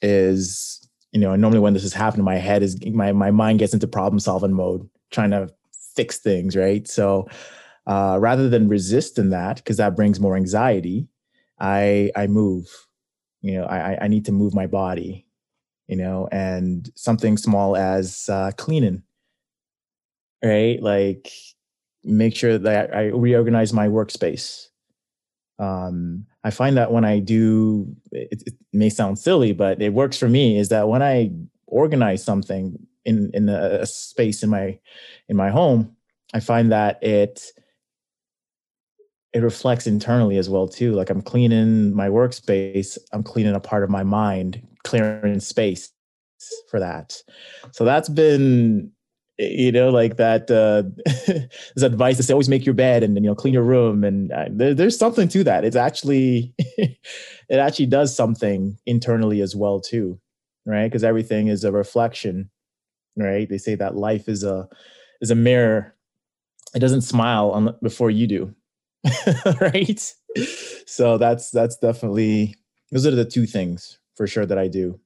is 0.02 0.88
you 1.12 1.20
know 1.22 1.36
normally 1.36 1.60
when 1.60 1.74
this 1.74 1.84
has 1.84 1.94
happened 1.94 2.24
my 2.24 2.36
head 2.38 2.64
is 2.64 2.78
my 2.88 3.12
my 3.12 3.32
mind 3.32 3.60
gets 3.60 3.74
into 3.74 3.88
problem 3.88 4.20
solving 4.20 4.54
mode 4.54 4.88
trying 5.12 5.32
to 5.32 5.50
fix 5.96 6.20
things, 6.20 6.56
right? 6.56 6.88
So 6.88 7.28
uh, 7.88 8.18
rather 8.20 8.50
than 8.50 8.70
resisting 8.70 9.32
that, 9.32 9.58
because 9.58 9.78
that 9.78 9.96
brings 9.96 10.20
more 10.20 10.36
anxiety, 10.38 11.08
I 11.60 12.12
I 12.16 12.28
move. 12.28 12.68
You 13.42 13.56
know, 13.60 13.66
I 13.66 14.06
I 14.06 14.08
need 14.08 14.26
to 14.26 14.32
move 14.34 14.54
my 14.56 14.68
body. 14.68 15.28
You 15.88 15.98
know, 15.98 16.30
and 16.32 16.90
something 16.96 17.38
small 17.38 17.78
as 17.78 18.30
uh, 18.30 18.52
cleaning, 18.58 19.04
right? 20.44 20.82
Like 20.82 21.32
make 22.04 22.36
sure 22.36 22.58
that 22.58 22.96
I 22.96 23.06
reorganize 23.08 23.74
my 23.74 23.88
workspace. 23.88 24.67
Um, 25.60 26.26
I 26.44 26.52
find 26.52 26.78
that 26.78 26.92
when 26.92 27.04
I 27.04 27.20
do, 27.20 27.96
it, 28.12 28.44
it, 28.46 28.54
may 28.74 28.90
sound 28.90 29.18
silly, 29.18 29.54
but 29.54 29.82
it 29.82 29.94
works 29.94 30.18
for 30.18 30.30
me. 30.30 30.58
Is 30.58 30.70
that 30.70 30.88
when 30.88 31.02
I 31.02 31.32
organize 31.66 32.24
something, 32.24 32.78
in 33.08 33.32
in 33.34 33.50
a, 33.50 33.86
space 33.86 34.44
in 34.44 34.50
my 34.50 34.78
in 35.30 35.36
my 35.36 35.50
home, 35.50 35.96
I 36.34 36.42
find 36.42 36.72
that 36.72 37.02
it 37.02 37.52
it 39.34 39.40
reflects 39.40 39.88
internally 39.88 40.38
as 40.38 40.50
well 40.50 40.68
too. 40.68 40.94
Like 40.94 41.10
I'm 41.10 41.22
cleaning 41.22 41.96
my 41.96 42.10
workspace, 42.10 42.98
I'm 43.14 43.24
cleaning 43.24 43.56
a 43.56 43.60
part 43.60 43.84
of 43.84 43.90
my 43.90 44.04
mind, 44.04 44.62
clearing 44.84 45.40
space 45.40 45.92
for 46.70 46.80
that. 46.80 47.22
So 47.72 47.86
that's 47.86 48.10
been 48.10 48.92
you 49.40 49.72
know 49.72 49.90
like 49.90 50.18
that 50.18 50.50
uh 50.50 50.84
there's 51.76 51.84
advice 51.84 52.18
to 52.18 52.24
say 52.24 52.34
always 52.34 52.50
make 52.50 52.66
your 52.66 52.74
bed 52.74 53.04
and, 53.04 53.16
and 53.16 53.26
you 53.26 53.30
know 53.30 53.36
clean 53.36 53.54
your 53.54 53.64
room 53.64 54.04
and 54.04 54.32
uh, 54.32 54.46
there, 54.50 54.74
there's 54.74 54.98
something 54.98 55.28
to 55.28 55.44
that 55.44 55.64
it's 55.64 55.76
actually 55.76 56.54
it 56.78 56.98
actually 57.52 57.86
does 57.86 58.16
something 58.16 58.78
internally 58.86 59.42
as 59.42 59.56
well 59.56 59.80
too 59.80 60.20
right 60.66 60.88
because 60.88 61.04
everything 61.04 61.48
is 61.48 61.64
a 61.64 61.72
reflection 61.72 62.50
right? 63.18 63.50
They 63.50 63.58
say 63.58 63.76
that 63.76 63.96
life 63.96 64.30
is 64.30 64.44
a 64.44 64.68
is 65.22 65.32
a 65.32 65.36
mirror. 65.36 65.96
It 66.76 66.80
doesn't 66.80 67.02
smile 67.02 67.52
on 67.52 67.76
before 67.82 68.12
you 68.12 68.28
do, 68.28 68.56
right? 69.62 70.14
So 70.86 71.18
that's 71.18 71.50
that's 71.52 71.78
definitely 71.78 72.56
those 72.92 73.06
are 73.06 73.12
the 73.12 73.26
two 73.26 73.46
things 73.46 74.00
for 74.16 74.28
sure 74.28 74.46
that 74.46 74.58
I 74.58 74.68
do. 74.68 75.00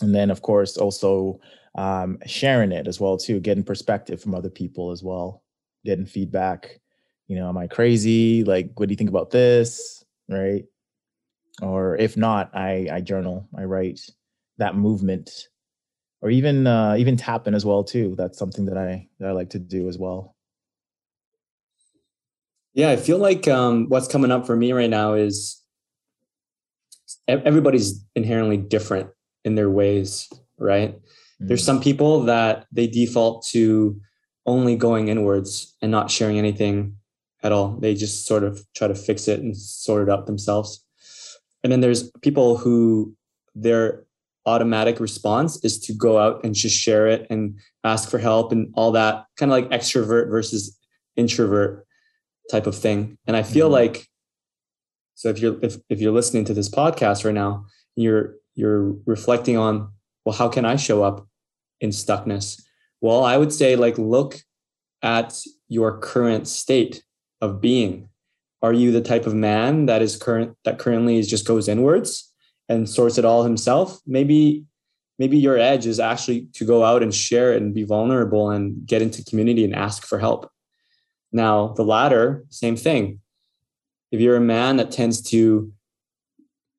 And 0.00 0.14
then 0.14 0.30
of 0.30 0.42
course 0.42 0.76
also 0.76 1.40
um, 1.76 2.18
sharing 2.26 2.72
it 2.72 2.86
as 2.86 3.00
well 3.00 3.16
too, 3.16 3.40
getting 3.40 3.64
perspective 3.64 4.20
from 4.20 4.34
other 4.34 4.50
people 4.50 4.90
as 4.90 5.02
well, 5.02 5.42
getting 5.84 6.06
feedback. 6.06 6.80
You 7.26 7.36
know, 7.36 7.48
am 7.48 7.58
I 7.58 7.66
crazy? 7.66 8.44
Like, 8.44 8.70
what 8.76 8.88
do 8.88 8.92
you 8.92 8.96
think 8.96 9.10
about 9.10 9.30
this? 9.30 10.04
Right? 10.28 10.64
Or 11.60 11.96
if 11.96 12.16
not, 12.16 12.54
I 12.54 12.88
I 12.90 13.00
journal, 13.00 13.48
I 13.56 13.64
write 13.64 14.00
that 14.58 14.76
movement 14.76 15.48
or 16.20 16.30
even 16.30 16.66
uh, 16.66 16.96
even 16.98 17.16
tapping 17.16 17.54
as 17.54 17.64
well 17.64 17.84
too. 17.84 18.14
That's 18.16 18.38
something 18.38 18.66
that 18.66 18.78
I 18.78 19.08
that 19.18 19.28
I 19.28 19.32
like 19.32 19.50
to 19.50 19.58
do 19.58 19.88
as 19.88 19.98
well. 19.98 20.34
Yeah, 22.74 22.90
I 22.90 22.96
feel 22.96 23.18
like 23.18 23.48
um, 23.48 23.88
what's 23.88 24.08
coming 24.08 24.30
up 24.30 24.46
for 24.46 24.56
me 24.56 24.72
right 24.72 24.90
now 24.90 25.14
is 25.14 25.60
everybody's 27.26 28.04
inherently 28.14 28.56
different 28.56 29.10
in 29.44 29.54
their 29.54 29.70
ways, 29.70 30.28
right? 30.58 30.96
There's 31.40 31.62
mm. 31.62 31.66
some 31.66 31.80
people 31.80 32.22
that 32.22 32.66
they 32.72 32.86
default 32.86 33.46
to 33.48 34.00
only 34.46 34.76
going 34.76 35.08
inwards 35.08 35.76
and 35.82 35.90
not 35.90 36.10
sharing 36.10 36.38
anything 36.38 36.96
at 37.42 37.52
all. 37.52 37.76
They 37.78 37.94
just 37.94 38.26
sort 38.26 38.44
of 38.44 38.66
try 38.74 38.88
to 38.88 38.94
fix 38.94 39.28
it 39.28 39.40
and 39.40 39.56
sort 39.56 40.08
it 40.08 40.10
out 40.10 40.26
themselves. 40.26 40.84
And 41.62 41.72
then 41.72 41.80
there's 41.80 42.10
people 42.22 42.56
who 42.56 43.14
they're 43.54 44.04
automatic 44.46 44.98
response 44.98 45.62
is 45.62 45.78
to 45.78 45.92
go 45.92 46.18
out 46.18 46.42
and 46.42 46.54
just 46.54 46.76
share 46.76 47.06
it 47.06 47.26
and 47.28 47.58
ask 47.84 48.08
for 48.08 48.18
help 48.18 48.50
and 48.50 48.72
all 48.74 48.90
that 48.92 49.26
kind 49.36 49.52
of 49.52 49.58
like 49.58 49.68
extrovert 49.68 50.30
versus 50.30 50.76
introvert 51.16 51.86
type 52.50 52.66
of 52.66 52.74
thing 52.74 53.18
and 53.26 53.36
i 53.36 53.42
feel 53.42 53.66
mm-hmm. 53.66 53.74
like 53.74 54.08
so 55.14 55.28
if 55.28 55.38
you're 55.38 55.58
if, 55.62 55.76
if 55.90 56.00
you're 56.00 56.12
listening 56.12 56.46
to 56.46 56.54
this 56.54 56.70
podcast 56.70 57.26
right 57.26 57.34
now 57.34 57.66
you're 57.94 58.36
you're 58.54 58.94
reflecting 59.04 59.58
on 59.58 59.90
well 60.28 60.36
how 60.36 60.46
can 60.46 60.66
i 60.66 60.76
show 60.76 61.02
up 61.02 61.26
in 61.80 61.88
stuckness? 61.88 62.60
Well 63.00 63.24
i 63.24 63.38
would 63.38 63.52
say 63.52 63.76
like 63.76 63.96
look 63.96 64.38
at 65.02 65.40
your 65.68 65.98
current 65.98 66.46
state 66.46 67.02
of 67.40 67.62
being. 67.62 68.10
Are 68.60 68.74
you 68.74 68.92
the 68.92 69.00
type 69.00 69.26
of 69.26 69.34
man 69.34 69.86
that 69.86 70.02
is 70.02 70.16
current 70.16 70.54
that 70.64 70.78
currently 70.78 71.22
just 71.22 71.46
goes 71.46 71.66
inwards 71.66 72.30
and 72.68 72.86
sorts 72.86 73.16
it 73.16 73.24
all 73.24 73.42
himself? 73.42 74.00
Maybe 74.06 74.64
maybe 75.18 75.38
your 75.38 75.56
edge 75.56 75.86
is 75.86 75.98
actually 75.98 76.48
to 76.54 76.66
go 76.66 76.84
out 76.84 77.02
and 77.02 77.14
share 77.14 77.54
and 77.54 77.72
be 77.72 77.84
vulnerable 77.84 78.50
and 78.50 78.86
get 78.86 79.00
into 79.00 79.24
community 79.24 79.64
and 79.64 79.74
ask 79.74 80.04
for 80.04 80.18
help. 80.18 80.50
Now 81.32 81.68
the 81.68 81.84
latter 81.84 82.44
same 82.50 82.76
thing. 82.76 83.20
If 84.12 84.20
you're 84.20 84.36
a 84.36 84.52
man 84.58 84.76
that 84.76 84.90
tends 84.90 85.22
to 85.30 85.72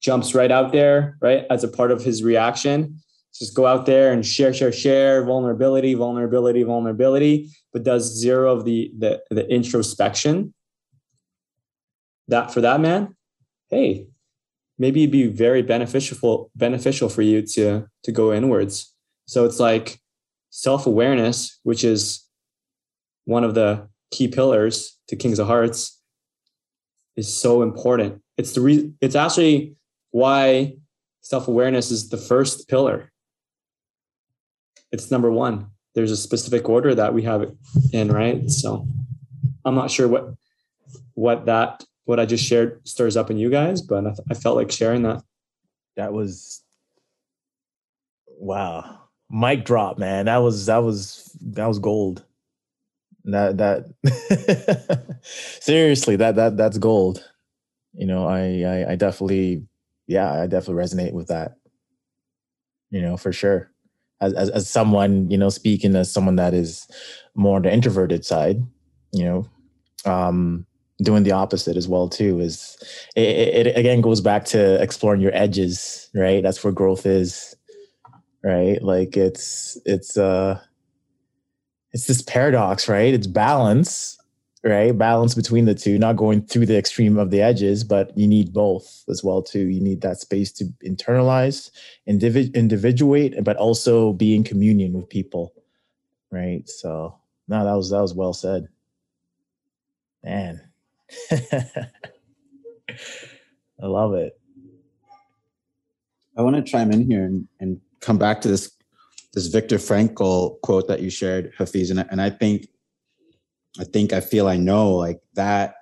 jumps 0.02 0.36
right 0.36 0.52
out 0.52 0.72
there 0.72 1.18
right 1.20 1.46
as 1.50 1.64
a 1.64 1.68
part 1.68 1.92
of 1.92 2.04
his 2.04 2.24
reaction 2.24 3.02
just 3.40 3.56
go 3.56 3.66
out 3.66 3.86
there 3.86 4.12
and 4.12 4.26
share 4.26 4.54
share 4.54 4.72
share 4.72 5.24
vulnerability 5.24 5.94
vulnerability 5.94 6.64
vulnerability 6.64 7.50
but 7.74 7.84
does 7.84 8.04
zero 8.20 8.54
of 8.54 8.66
the 8.66 8.92
the, 8.98 9.22
the 9.32 9.48
introspection 9.50 10.54
that 12.28 12.54
for 12.54 12.62
that 12.62 12.80
man 12.80 13.16
hey 13.70 14.06
maybe 14.78 15.04
it'd 15.04 15.12
be 15.12 15.28
very 15.28 15.62
beneficial 15.62 16.52
beneficial 16.56 17.10
for 17.10 17.22
you 17.22 17.42
to 17.42 17.86
to 18.04 18.12
go 18.12 18.32
inwards 18.34 18.94
so 19.26 19.46
it's 19.46 19.60
like 19.60 20.00
self-awareness 20.52 21.60
which 21.64 21.84
is 21.84 22.26
one 23.26 23.44
of 23.44 23.54
the 23.54 23.88
key 24.12 24.28
pillars 24.28 24.98
to 25.08 25.16
Kings 25.16 25.40
of 25.40 25.48
Hearts 25.48 26.02
is 27.16 27.32
so 27.32 27.62
important. 27.62 28.22
It's 28.38 28.54
the 28.54 28.62
re- 28.62 28.92
it's 29.02 29.16
actually 29.16 29.76
why 30.12 30.74
self-awareness 31.22 31.92
is 31.92 32.10
the 32.10 32.18
first 32.18 32.68
pillar. 32.68 33.12
It's 34.92 35.12
number 35.12 35.32
1. 35.32 35.68
There's 35.96 36.12
a 36.12 36.18
specific 36.18 36.70
order 36.70 36.96
that 36.96 37.14
we 37.14 37.24
have 37.24 37.42
it 37.42 37.56
in, 37.92 38.12
right? 38.12 38.50
So 38.50 38.88
I'm 39.66 39.76
not 39.76 39.92
sure 39.92 40.08
what 40.08 40.34
what 41.14 41.46
that 41.46 41.84
what 42.06 42.20
I 42.20 42.26
just 42.26 42.46
shared 42.46 42.88
stirs 42.88 43.18
up 43.18 43.30
in 43.30 43.38
you 43.38 43.50
guys, 43.50 43.82
but 43.82 44.06
I, 44.06 44.14
I 44.32 44.34
felt 44.34 44.56
like 44.56 44.72
sharing 44.72 45.04
that. 45.04 45.24
That 45.96 46.14
was 46.14 46.64
wow. 48.28 49.00
Mic 49.30 49.64
drop, 49.64 50.00
man. 50.00 50.26
That 50.26 50.38
was 50.38 50.66
that 50.68 50.78
was 50.78 51.32
that 51.42 51.68
was 51.68 51.78
gold. 51.78 52.24
That 53.26 53.58
that 53.58 55.18
seriously, 55.22 56.16
that 56.16 56.36
that 56.36 56.58
that's 56.58 56.78
gold. 56.80 57.30
You 57.94 58.08
know, 58.08 58.26
I, 58.26 58.64
I 58.64 58.92
I 58.92 58.96
definitely 58.96 59.68
yeah, 60.08 60.32
I 60.32 60.48
definitely 60.48 60.84
resonate 60.84 61.14
with 61.14 61.28
that. 61.28 61.58
You 62.90 63.02
know, 63.02 63.18
for 63.18 63.32
sure. 63.32 63.70
As, 64.22 64.34
as 64.34 64.50
as 64.50 64.70
someone, 64.70 65.30
you 65.32 65.38
know, 65.38 65.50
speaking 65.50 65.96
as 65.96 66.12
someone 66.12 66.36
that 66.36 66.54
is 66.54 66.88
more 67.36 67.56
on 67.58 67.62
the 67.62 67.72
introverted 67.72 68.26
side, 68.26 68.62
you 69.14 69.24
know, 69.24 69.48
um, 70.06 70.66
doing 71.02 71.24
the 71.24 71.32
opposite 71.32 71.78
as 71.78 71.88
well 71.88 72.10
too 72.10 72.40
is 72.40 72.78
it, 73.16 73.68
it, 73.68 73.78
again 73.78 74.02
goes 74.02 74.20
back 74.20 74.44
to 74.46 74.82
exploring 74.82 75.22
your 75.22 75.34
edges 75.34 76.10
right? 76.14 76.44
That's 76.44 76.64
where 76.64 76.74
growth 76.74 77.06
is 77.06 77.56
right? 78.44 78.82
Like 78.82 79.16
it's 79.16 79.78
it's 79.86 80.18
uh 80.18 80.60
it's 81.94 82.08
this 82.08 82.22
paradox 82.22 82.90
right? 82.90 83.14
It's 83.14 83.28
balance 83.28 84.19
right? 84.64 84.98
Balance 84.98 85.36
between 85.36 85.66
the 85.66 85.76
two 85.76 85.98
not 86.00 86.16
going 86.18 86.42
through 86.44 86.66
the 86.68 86.78
extreme 86.78 87.18
of 87.18 87.32
the 87.32 87.42
edges 87.42 87.84
but 87.84 88.16
you 88.18 88.28
need 88.28 88.54
both 88.54 89.04
as 89.10 89.24
well 89.24 89.42
too. 89.42 89.68
You 89.68 89.82
need 89.82 90.02
that 90.02 90.20
space 90.20 90.52
to 90.54 90.66
internalize 90.86 91.72
individ- 92.10 92.54
individuate 92.54 93.36
but 93.44 93.58
also 93.58 94.14
be 94.14 94.36
in 94.36 94.44
communion 94.44 94.94
with 94.94 95.10
people 95.10 95.54
right? 96.32 96.68
So 96.68 97.16
no 97.48 97.64
that 97.66 97.74
was 97.76 97.90
that 97.92 98.02
was 98.02 98.14
well 98.14 98.34
said. 98.34 98.68
Man. 100.24 100.62
I 101.32 101.42
love 103.88 104.14
it. 104.14 104.40
I 106.38 106.42
want 106.42 106.56
to 106.56 106.62
chime 106.62 106.92
in 106.92 107.10
here 107.10 107.24
and, 107.24 107.48
and 107.60 107.80
come 108.02 108.18
back 108.18 108.42
to 108.42 108.48
this 108.48 108.72
this 109.34 109.48
Viktor 109.48 109.78
Frankl 109.78 110.60
quote 110.62 110.88
that 110.88 111.02
you 111.02 111.10
shared, 111.10 111.54
Hafiz, 111.58 111.92
and, 111.92 112.04
and 112.12 112.22
I 112.22 112.30
think 112.32 112.68
I 113.78 113.84
think 113.84 114.14
I 114.14 114.22
feel 114.22 114.48
I 114.48 114.58
know 114.58 114.92
like 114.92 115.20
that 115.34 115.76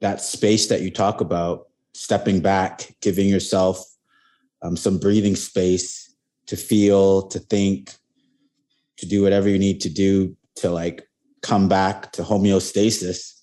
that 0.00 0.20
space 0.20 0.68
that 0.68 0.80
you 0.80 0.90
talk 0.90 1.20
about, 1.20 1.66
stepping 1.92 2.40
back, 2.40 2.94
giving 3.00 3.28
yourself 3.28 3.84
um, 4.62 4.76
some 4.76 4.98
breathing 4.98 5.36
space 5.36 6.14
to 6.46 6.56
feel, 6.56 7.22
to 7.28 7.38
think, 7.38 7.94
to 8.98 9.06
do 9.06 9.22
whatever 9.22 9.48
you 9.48 9.58
need 9.58 9.80
to 9.80 9.88
do 9.88 10.36
to 10.56 10.70
like 10.70 11.06
come 11.42 11.68
back 11.68 12.12
to 12.12 12.22
homeostasis 12.22 13.40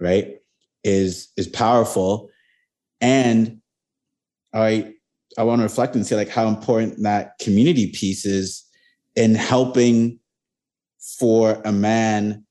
right 0.00 0.36
is 0.82 1.28
is 1.36 1.48
powerful. 1.48 2.30
And 3.00 3.60
i 4.54 4.94
i 5.36 5.42
want 5.42 5.58
to 5.58 5.64
reflect 5.64 5.94
and 5.94 6.06
say 6.06 6.16
like 6.16 6.28
how 6.28 6.46
important 6.46 7.02
that 7.02 7.36
community 7.40 7.90
piece 7.90 8.24
is 8.24 8.64
in 9.16 9.34
helping 9.34 10.18
for 11.18 11.60
a 11.64 11.72
man 11.72 12.44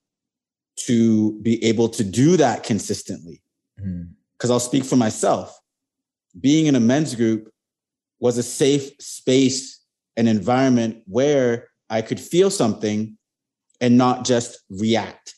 to 0.75 1.39
be 1.41 1.63
able 1.63 1.89
to 1.89 2.03
do 2.03 2.37
that 2.37 2.63
consistently. 2.63 3.41
Because 3.75 3.89
mm-hmm. 3.89 4.51
i'll 4.51 4.59
speak 4.59 4.83
for 4.83 4.95
myself. 4.95 5.57
Being 6.39 6.67
in 6.67 6.75
a 6.75 6.79
men's 6.79 7.15
group 7.15 7.51
was 8.19 8.37
a 8.37 8.43
safe 8.43 8.91
space 8.99 9.81
an 10.15 10.27
environment 10.27 11.01
where 11.05 11.69
i 11.89 12.01
could 12.01 12.19
feel 12.19 12.51
something 12.51 13.17
and 13.81 13.97
not 13.97 14.25
just 14.25 14.59
react. 14.69 15.35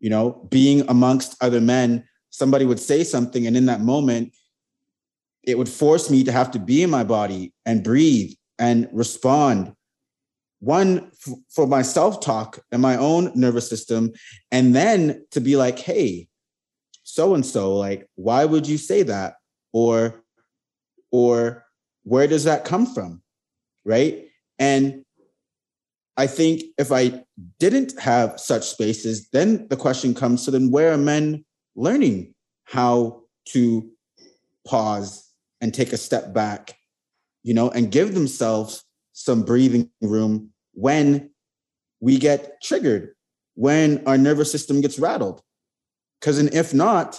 You 0.00 0.10
know 0.10 0.46
being 0.50 0.88
amongst 0.88 1.42
other 1.42 1.60
men 1.60 2.04
somebody 2.30 2.64
would 2.64 2.80
say 2.80 3.04
something 3.04 3.46
and 3.46 3.56
in 3.56 3.66
that 3.66 3.80
moment 3.80 4.32
it 5.44 5.56
would 5.56 5.68
force 5.68 6.10
me 6.10 6.24
to 6.24 6.32
have 6.32 6.50
to 6.50 6.58
be 6.58 6.82
in 6.82 6.90
my 6.90 7.04
body 7.04 7.52
and 7.64 7.82
breathe 7.82 8.32
and 8.58 8.88
respond 8.92 9.72
one 10.60 11.10
f- 11.26 11.34
for 11.48 11.66
my 11.66 11.82
self-talk 11.82 12.60
and 12.72 12.82
my 12.82 12.96
own 12.96 13.30
nervous 13.34 13.68
system 13.68 14.12
and 14.50 14.74
then 14.74 15.24
to 15.30 15.40
be 15.40 15.56
like 15.56 15.78
hey 15.78 16.28
so 17.08 17.34
and 17.34 17.44
so 17.44 17.74
like 17.74 18.06
why 18.16 18.44
would 18.44 18.66
you 18.66 18.76
say 18.76 19.02
that? 19.02 19.36
Or 19.72 20.22
or 21.10 21.64
where 22.02 22.26
does 22.26 22.44
that 22.44 22.66
come 22.66 22.84
from? 22.84 23.22
Right? 23.84 24.26
And 24.58 25.04
I 26.18 26.26
think 26.26 26.62
if 26.76 26.92
I 26.92 27.24
didn't 27.58 27.98
have 27.98 28.38
such 28.38 28.68
spaces, 28.68 29.28
then 29.30 29.68
the 29.68 29.76
question 29.76 30.14
comes 30.14 30.44
so 30.44 30.50
then 30.50 30.70
where 30.70 30.92
are 30.92 30.98
men 30.98 31.46
learning 31.76 32.34
how 32.64 33.22
to 33.46 33.90
pause 34.66 35.32
and 35.62 35.72
take 35.72 35.94
a 35.94 35.96
step 35.96 36.34
back, 36.34 36.76
you 37.42 37.54
know, 37.54 37.70
and 37.70 37.90
give 37.90 38.14
themselves 38.14 38.84
some 39.18 39.42
breathing 39.42 39.90
room 40.00 40.50
when 40.72 41.30
we 42.00 42.18
get 42.18 42.62
triggered, 42.62 43.14
when 43.54 44.02
our 44.06 44.18
nervous 44.18 44.50
system 44.52 44.80
gets 44.80 44.98
rattled? 44.98 45.42
Because, 46.20 46.38
and 46.38 46.52
if 46.54 46.72
not, 46.72 47.18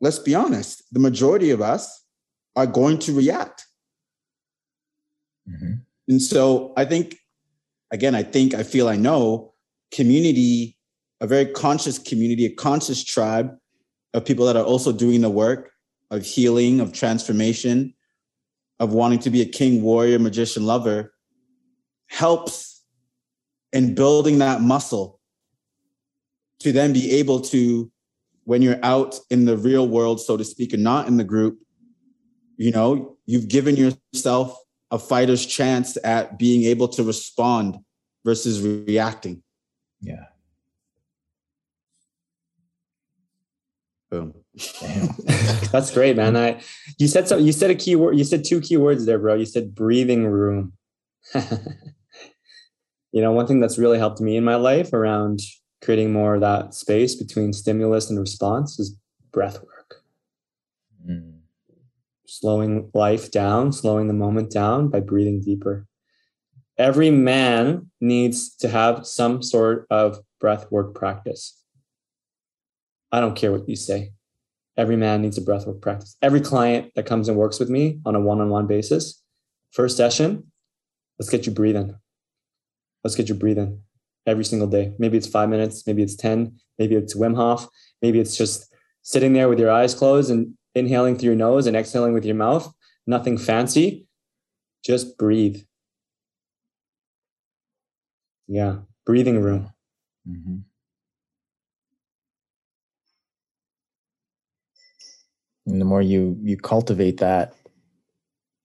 let's 0.00 0.18
be 0.18 0.34
honest, 0.34 0.82
the 0.92 1.00
majority 1.00 1.50
of 1.50 1.60
us 1.60 2.04
are 2.54 2.66
going 2.66 2.98
to 3.00 3.12
react. 3.12 3.66
Mm-hmm. 5.48 5.74
And 6.08 6.22
so 6.22 6.72
I 6.76 6.84
think 6.84 7.16
again, 7.90 8.14
I 8.14 8.22
think, 8.22 8.54
I 8.54 8.62
feel, 8.62 8.88
I 8.88 8.96
know 8.96 9.54
community, 9.92 10.76
a 11.20 11.26
very 11.26 11.46
conscious 11.46 11.98
community, 11.98 12.46
a 12.46 12.54
conscious 12.54 13.02
tribe 13.02 13.56
of 14.14 14.24
people 14.24 14.46
that 14.46 14.56
are 14.56 14.64
also 14.64 14.92
doing 14.92 15.20
the 15.20 15.30
work 15.30 15.70
of 16.10 16.24
healing, 16.24 16.80
of 16.80 16.92
transformation, 16.92 17.94
of 18.78 18.92
wanting 18.92 19.18
to 19.20 19.30
be 19.30 19.40
a 19.40 19.46
king, 19.46 19.82
warrior, 19.82 20.18
magician, 20.18 20.66
lover, 20.66 21.12
helps 22.08 22.82
in 23.72 23.94
building 23.94 24.38
that 24.38 24.60
muscle 24.60 25.20
to 26.60 26.72
then 26.72 26.92
be 26.92 27.12
able 27.12 27.40
to, 27.40 27.90
when 28.44 28.62
you're 28.62 28.78
out 28.82 29.18
in 29.30 29.44
the 29.44 29.56
real 29.56 29.88
world, 29.88 30.20
so 30.20 30.36
to 30.36 30.44
speak, 30.44 30.72
and 30.72 30.82
not 30.82 31.08
in 31.08 31.16
the 31.16 31.24
group, 31.24 31.58
you 32.56 32.70
know, 32.70 33.16
you've 33.26 33.48
given 33.48 33.76
yourself 33.76 34.58
a 34.90 34.98
fighter's 34.98 35.44
chance 35.44 35.98
at 36.04 36.38
being 36.38 36.64
able 36.64 36.88
to 36.88 37.02
respond 37.02 37.76
versus 38.24 38.62
reacting. 38.62 39.42
Yeah. 40.00 40.24
Boom. 44.10 44.34
That's 45.72 45.92
great, 45.92 46.16
man. 46.16 46.36
I 46.36 46.62
you 46.98 47.08
said 47.08 47.28
so 47.28 47.36
you 47.36 47.52
said 47.52 47.70
a 47.70 47.74
key 47.74 47.96
word, 47.96 48.16
you 48.16 48.24
said 48.24 48.44
two 48.44 48.60
key 48.60 48.76
words 48.76 49.04
there, 49.06 49.18
bro. 49.18 49.34
You 49.34 49.46
said 49.46 49.74
breathing 49.74 50.26
room. 50.26 50.72
you 51.34 53.20
know, 53.20 53.32
one 53.32 53.46
thing 53.46 53.60
that's 53.60 53.78
really 53.78 53.98
helped 53.98 54.20
me 54.20 54.36
in 54.36 54.44
my 54.44 54.54
life 54.54 54.92
around 54.92 55.40
creating 55.82 56.12
more 56.12 56.36
of 56.36 56.40
that 56.40 56.74
space 56.74 57.14
between 57.14 57.52
stimulus 57.52 58.08
and 58.08 58.18
response 58.18 58.78
is 58.78 58.96
breath 59.32 59.60
work. 59.62 60.02
Mm 61.08 61.36
slowing 62.26 62.90
life 62.92 63.30
down, 63.30 63.72
slowing 63.72 64.08
the 64.08 64.14
moment 64.14 64.50
down 64.50 64.88
by 64.88 65.00
breathing 65.00 65.40
deeper. 65.40 65.86
Every 66.78 67.10
man 67.10 67.90
needs 68.00 68.54
to 68.56 68.68
have 68.68 69.06
some 69.06 69.42
sort 69.42 69.86
of 69.90 70.18
breath 70.40 70.70
work 70.70 70.94
practice. 70.94 71.62
I 73.12 73.20
don't 73.20 73.36
care 73.36 73.52
what 73.52 73.68
you 73.68 73.76
say. 73.76 74.12
Every 74.76 74.96
man 74.96 75.22
needs 75.22 75.38
a 75.38 75.40
breathwork 75.40 75.80
practice. 75.80 76.16
Every 76.20 76.40
client 76.40 76.92
that 76.96 77.06
comes 77.06 77.28
and 77.28 77.38
works 77.38 77.58
with 77.58 77.70
me 77.70 78.00
on 78.04 78.14
a 78.14 78.20
one 78.20 78.40
on 78.40 78.50
one 78.50 78.66
basis, 78.66 79.22
first 79.70 79.96
session, 79.96 80.50
let's 81.18 81.30
get 81.30 81.46
you 81.46 81.52
breathing. 81.52 81.96
Let's 83.02 83.14
get 83.14 83.28
you 83.28 83.34
breathing 83.34 83.80
every 84.26 84.44
single 84.44 84.68
day. 84.68 84.92
Maybe 84.98 85.16
it's 85.16 85.26
five 85.26 85.48
minutes, 85.48 85.86
maybe 85.86 86.02
it's 86.02 86.16
10, 86.16 86.56
maybe 86.78 86.94
it's 86.96 87.16
Wim 87.16 87.36
Hof, 87.36 87.68
maybe 88.02 88.20
it's 88.20 88.36
just 88.36 88.72
sitting 89.02 89.32
there 89.32 89.48
with 89.48 89.60
your 89.60 89.70
eyes 89.70 89.94
closed 89.94 90.30
and 90.30 90.54
inhaling 90.74 91.16
through 91.16 91.28
your 91.28 91.36
nose 91.36 91.66
and 91.66 91.76
exhaling 91.76 92.12
with 92.12 92.24
your 92.24 92.34
mouth. 92.34 92.72
Nothing 93.06 93.38
fancy. 93.38 94.06
Just 94.84 95.16
breathe. 95.16 95.62
Yeah, 98.48 98.78
breathing 99.04 99.40
room. 99.40 99.72
Mm-hmm. 100.28 100.58
And 105.66 105.80
the 105.80 105.84
more 105.84 106.02
you 106.02 106.38
you 106.42 106.56
cultivate 106.56 107.18
that, 107.18 107.54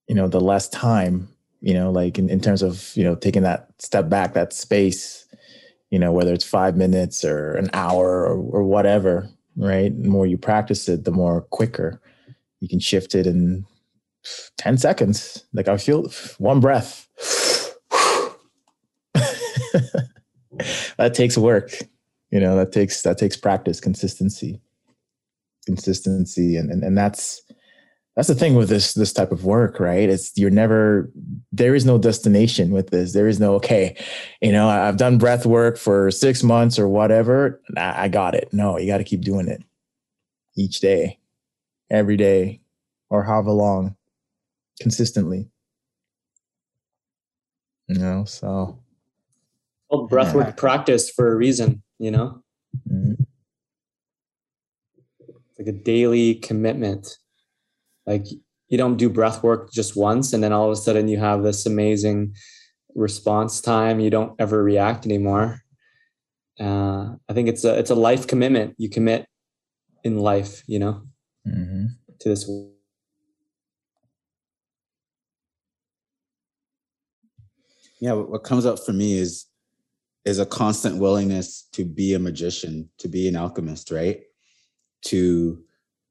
you 0.07 0.15
know, 0.15 0.27
the 0.27 0.41
less 0.41 0.69
time, 0.69 1.29
you 1.61 1.73
know, 1.73 1.91
like 1.91 2.19
in, 2.19 2.29
in 2.29 2.41
terms 2.41 2.61
of, 2.61 2.91
you 2.95 3.03
know, 3.03 3.15
taking 3.15 3.43
that 3.43 3.69
step 3.79 4.09
back, 4.09 4.33
that 4.33 4.53
space, 4.53 5.25
you 5.89 5.99
know, 5.99 6.11
whether 6.11 6.33
it's 6.33 6.45
five 6.45 6.75
minutes 6.75 7.25
or 7.25 7.55
an 7.55 7.69
hour 7.73 8.25
or, 8.25 8.37
or 8.37 8.63
whatever, 8.63 9.29
right? 9.55 9.91
The 10.01 10.09
more 10.09 10.25
you 10.25 10.37
practice 10.37 10.87
it, 10.87 11.05
the 11.05 11.11
more 11.11 11.41
quicker 11.41 12.01
you 12.61 12.69
can 12.69 12.79
shift 12.79 13.13
it 13.15 13.27
in 13.27 13.65
10 14.57 14.77
seconds. 14.77 15.43
Like 15.53 15.67
I 15.67 15.75
feel 15.77 16.09
one 16.37 16.61
breath. 16.61 17.09
that 20.97 21.13
takes 21.13 21.37
work. 21.37 21.71
You 22.29 22.39
know, 22.39 22.55
that 22.55 22.71
takes 22.71 23.01
that 23.01 23.17
takes 23.17 23.35
practice, 23.35 23.81
consistency. 23.81 24.61
Consistency 25.65 26.55
and 26.55 26.71
and, 26.71 26.83
and 26.83 26.97
that's 26.97 27.41
that's 28.15 28.27
the 28.27 28.35
thing 28.35 28.55
with 28.55 28.67
this 28.69 28.93
this 28.93 29.13
type 29.13 29.31
of 29.31 29.45
work 29.45 29.79
right? 29.79 30.09
It's 30.09 30.31
you're 30.35 30.49
never 30.49 31.11
there 31.51 31.75
is 31.75 31.85
no 31.85 31.97
destination 31.97 32.71
with 32.71 32.89
this. 32.89 33.13
There 33.13 33.27
is 33.27 33.39
no 33.39 33.55
okay 33.55 33.95
you 34.41 34.51
know 34.51 34.67
i've 34.69 34.97
done 34.97 35.17
breath 35.17 35.45
work 35.45 35.77
for 35.77 36.11
six 36.11 36.43
months 36.43 36.79
or 36.79 36.87
whatever 36.87 37.61
i 37.77 38.07
got 38.07 38.35
it. 38.35 38.49
No 38.51 38.77
you 38.77 38.87
got 38.87 38.97
to 38.97 39.03
keep 39.03 39.21
doing 39.21 39.47
it 39.47 39.63
each 40.57 40.79
day 40.79 41.19
every 41.89 42.17
day 42.17 42.61
or 43.09 43.23
however 43.23 43.51
long 43.51 43.95
consistently. 44.79 45.49
You 47.87 47.99
know 47.99 48.25
so. 48.25 48.79
Well 49.89 50.07
breathwork 50.07 50.45
yeah. 50.45 50.51
practice 50.51 51.09
for 51.09 51.31
a 51.31 51.35
reason 51.35 51.83
you 51.99 52.11
know 52.11 52.41
mm-hmm. 52.89 53.21
it's 55.49 55.50
like 55.61 55.75
a 55.75 55.77
daily 55.77 56.35
commitment 56.35 57.17
like 58.05 58.25
you 58.69 58.77
don't 58.77 58.97
do 58.97 59.09
breath 59.09 59.43
work 59.43 59.71
just 59.71 59.95
once 59.95 60.33
and 60.33 60.43
then 60.43 60.51
all 60.51 60.65
of 60.65 60.71
a 60.71 60.75
sudden 60.75 61.07
you 61.07 61.19
have 61.19 61.43
this 61.43 61.65
amazing 61.65 62.33
response 62.95 63.61
time. 63.61 63.99
You 63.99 64.09
don't 64.09 64.33
ever 64.39 64.63
react 64.63 65.05
anymore. 65.05 65.61
Uh, 66.59 67.15
I 67.29 67.33
think 67.33 67.47
it's 67.47 67.63
a 67.63 67.77
it's 67.77 67.89
a 67.89 67.95
life 67.95 68.27
commitment. 68.27 68.75
You 68.77 68.89
commit 68.89 69.27
in 70.03 70.19
life, 70.19 70.63
you 70.67 70.79
know, 70.79 71.03
mm-hmm. 71.47 71.85
to 72.19 72.29
this. 72.29 72.49
Yeah, 77.99 78.13
what 78.13 78.43
comes 78.43 78.65
up 78.65 78.79
for 78.79 78.93
me 78.93 79.17
is 79.17 79.45
is 80.23 80.37
a 80.39 80.45
constant 80.45 80.97
willingness 80.97 81.67
to 81.73 81.83
be 81.83 82.13
a 82.13 82.19
magician, 82.19 82.89
to 82.99 83.07
be 83.07 83.27
an 83.27 83.35
alchemist, 83.35 83.89
right? 83.89 84.21
To 85.05 85.63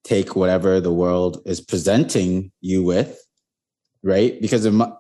take 0.05 0.35
whatever 0.35 0.81
the 0.81 0.93
world 0.93 1.43
is 1.45 1.61
presenting 1.61 2.51
you 2.61 2.83
with, 2.83 3.23
right? 4.03 4.41
Because 4.41 4.67
my, 4.67 4.91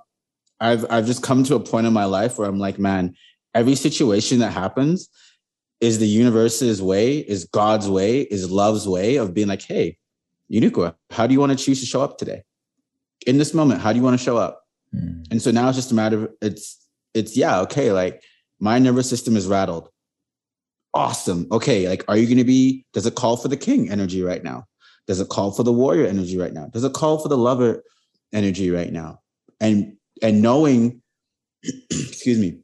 I've 0.60 0.84
I've 0.90 1.06
just 1.06 1.22
come 1.22 1.42
to 1.44 1.54
a 1.54 1.60
point 1.60 1.86
in 1.86 1.92
my 1.92 2.04
life 2.04 2.38
where 2.38 2.48
I'm 2.48 2.58
like, 2.58 2.78
man, 2.78 3.14
every 3.54 3.74
situation 3.74 4.38
that 4.40 4.52
happens 4.52 5.08
is 5.80 5.98
the 5.98 6.06
universe's 6.06 6.82
way, 6.82 7.18
is 7.18 7.46
God's 7.46 7.88
way, 7.88 8.20
is 8.22 8.50
love's 8.50 8.86
way 8.86 9.16
of 9.16 9.32
being 9.32 9.48
like, 9.48 9.62
hey, 9.62 9.96
Uniqua, 10.52 10.94
how 11.10 11.26
do 11.26 11.32
you 11.32 11.40
want 11.40 11.56
to 11.56 11.64
choose 11.64 11.80
to 11.80 11.86
show 11.86 12.02
up 12.02 12.18
today? 12.18 12.42
In 13.26 13.38
this 13.38 13.54
moment, 13.54 13.80
how 13.80 13.92
do 13.92 13.98
you 13.98 14.04
want 14.04 14.18
to 14.18 14.24
show 14.24 14.36
up? 14.36 14.62
Mm. 14.94 15.30
And 15.30 15.42
so 15.42 15.50
now 15.50 15.68
it's 15.68 15.76
just 15.76 15.92
a 15.92 15.94
matter 15.94 16.24
of 16.24 16.28
it's 16.42 16.86
it's 17.14 17.36
yeah, 17.36 17.60
okay, 17.60 17.92
like 17.92 18.22
my 18.58 18.78
nervous 18.78 19.08
system 19.08 19.36
is 19.36 19.46
rattled. 19.46 19.88
Awesome. 20.92 21.46
Okay, 21.52 21.88
like 21.88 22.04
are 22.08 22.16
you 22.16 22.26
going 22.26 22.38
to 22.38 22.44
be 22.44 22.84
does 22.92 23.06
it 23.06 23.14
call 23.14 23.36
for 23.36 23.48
the 23.48 23.56
king 23.56 23.90
energy 23.90 24.22
right 24.22 24.42
now? 24.42 24.66
Does 25.06 25.20
it 25.20 25.28
call 25.28 25.52
for 25.52 25.62
the 25.62 25.72
warrior 25.72 26.06
energy 26.06 26.36
right 26.36 26.52
now? 26.52 26.66
Does 26.66 26.84
it 26.84 26.92
call 26.92 27.18
for 27.18 27.28
the 27.28 27.38
lover 27.38 27.82
energy 28.32 28.70
right 28.70 28.92
now? 28.92 29.20
And 29.60 29.96
and 30.22 30.42
knowing, 30.42 31.00
excuse 31.90 32.38
me, 32.38 32.60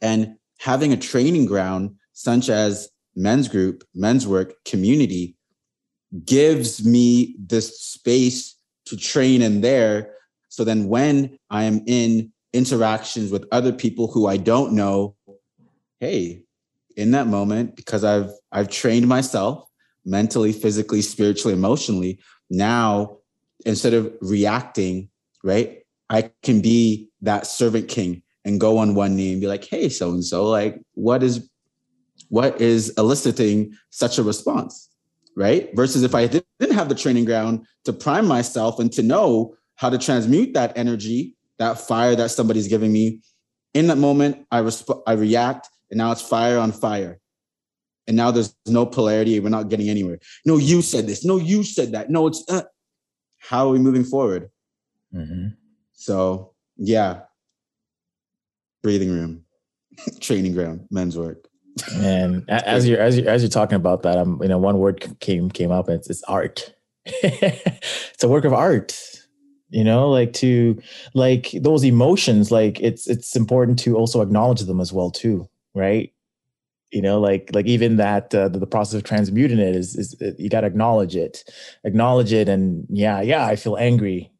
and 0.00 0.36
having 0.58 0.92
a 0.92 0.96
training 0.96 1.46
ground 1.46 1.96
such 2.12 2.50
as 2.50 2.90
men's 3.16 3.48
group, 3.48 3.84
men's 3.94 4.26
work, 4.26 4.54
community 4.64 5.36
gives 6.24 6.84
me 6.84 7.36
this 7.38 7.80
space 7.80 8.56
to 8.86 8.96
train 8.96 9.42
in 9.42 9.60
there. 9.60 10.14
So 10.48 10.64
then 10.64 10.88
when 10.88 11.38
I 11.48 11.64
am 11.64 11.82
in 11.86 12.32
interactions 12.52 13.30
with 13.30 13.46
other 13.52 13.72
people 13.72 14.08
who 14.08 14.26
I 14.26 14.36
don't 14.36 14.72
know, 14.72 15.14
hey, 16.00 16.42
in 17.00 17.12
that 17.12 17.26
moment, 17.26 17.76
because 17.76 18.04
I've 18.04 18.30
I've 18.52 18.68
trained 18.68 19.08
myself 19.08 19.66
mentally, 20.04 20.52
physically, 20.52 21.02
spiritually, 21.02 21.54
emotionally. 21.54 22.20
Now, 22.50 23.18
instead 23.64 23.94
of 23.94 24.12
reacting, 24.20 25.08
right, 25.42 25.78
I 26.10 26.30
can 26.42 26.60
be 26.60 27.08
that 27.22 27.46
servant 27.46 27.88
king 27.88 28.22
and 28.44 28.60
go 28.60 28.78
on 28.78 28.94
one 28.94 29.16
knee 29.16 29.32
and 29.32 29.40
be 29.40 29.46
like, 29.46 29.64
hey, 29.64 29.88
so 29.88 30.10
and 30.10 30.24
so, 30.24 30.44
like, 30.44 30.80
what 30.94 31.22
is 31.22 31.48
what 32.28 32.60
is 32.60 32.90
eliciting 32.98 33.74
such 33.90 34.18
a 34.18 34.22
response? 34.22 34.88
Right. 35.36 35.70
Versus 35.74 36.02
if 36.02 36.14
I 36.14 36.26
didn't 36.26 36.74
have 36.74 36.88
the 36.88 36.94
training 36.94 37.24
ground 37.24 37.66
to 37.84 37.92
prime 37.92 38.26
myself 38.26 38.78
and 38.78 38.92
to 38.92 39.02
know 39.02 39.54
how 39.76 39.88
to 39.88 39.96
transmute 39.96 40.52
that 40.54 40.76
energy, 40.76 41.34
that 41.58 41.78
fire 41.78 42.14
that 42.16 42.30
somebody's 42.30 42.68
giving 42.68 42.92
me. 42.92 43.20
In 43.72 43.86
that 43.86 43.96
moment, 43.96 44.46
I 44.50 44.60
resp- 44.60 45.02
I 45.06 45.12
react, 45.12 45.70
and 45.90 45.98
now 45.98 46.12
it's 46.12 46.22
fire 46.22 46.58
on 46.58 46.72
fire. 46.72 47.18
And 48.06 48.16
now 48.16 48.30
there's 48.30 48.56
no 48.66 48.86
polarity. 48.86 49.38
We're 49.38 49.50
not 49.50 49.68
getting 49.68 49.88
anywhere. 49.88 50.18
No 50.44 50.56
you 50.56 50.82
said 50.82 51.06
this. 51.06 51.24
No 51.24 51.36
you 51.36 51.62
said 51.62 51.92
that. 51.92 52.10
No 52.10 52.26
it's 52.26 52.44
uh, 52.48 52.62
how 53.38 53.68
are 53.68 53.70
we 53.70 53.78
moving 53.78 54.04
forward? 54.04 54.50
Mm-hmm. 55.14 55.48
so 55.92 56.52
yeah. 56.76 57.22
Breathing 58.82 59.10
room. 59.10 59.44
Training 60.20 60.54
ground. 60.54 60.86
Men's 60.90 61.18
work. 61.18 61.46
And 61.94 62.48
as 62.48 62.88
you're 62.88 63.00
as 63.00 63.18
you're 63.18 63.28
as 63.28 63.42
you're 63.42 63.48
talking 63.48 63.76
about 63.76 64.02
that 64.02 64.18
i'm 64.18 64.42
you 64.42 64.48
know 64.48 64.58
one 64.58 64.78
word 64.78 65.18
came 65.20 65.50
came 65.50 65.70
up 65.70 65.88
it's, 65.88 66.10
it's 66.10 66.22
art. 66.24 66.74
It's 67.22 68.24
a 68.24 68.28
work 68.28 68.44
of 68.44 68.52
art 68.52 68.92
you 69.70 69.84
know 69.84 70.10
like 70.10 70.32
to 70.34 70.80
like 71.14 71.52
those 71.54 71.84
emotions 71.84 72.50
like 72.50 72.80
it's 72.80 73.06
it's 73.06 73.34
important 73.36 73.78
to 73.78 73.96
also 73.96 74.20
acknowledge 74.20 74.60
them 74.62 74.80
as 74.80 74.92
well 74.92 75.10
too 75.10 75.48
right? 75.74 76.12
You 76.90 77.02
know 77.02 77.20
like 77.20 77.50
like 77.52 77.66
even 77.66 77.96
that 77.96 78.34
uh, 78.34 78.48
the, 78.48 78.58
the, 78.58 78.66
process 78.66 78.94
of 78.94 79.04
transmuting 79.04 79.60
it 79.60 79.76
is 79.76 79.94
is 79.94 80.16
you 80.38 80.48
got 80.48 80.62
to 80.62 80.66
acknowledge 80.66 81.14
it. 81.14 81.44
Acknowledge 81.84 82.32
it 82.32 82.48
and 82.48 82.86
yeah 82.90 83.20
yeah 83.20 83.46
i 83.46 83.54
feel 83.54 83.76
angry 83.76 84.32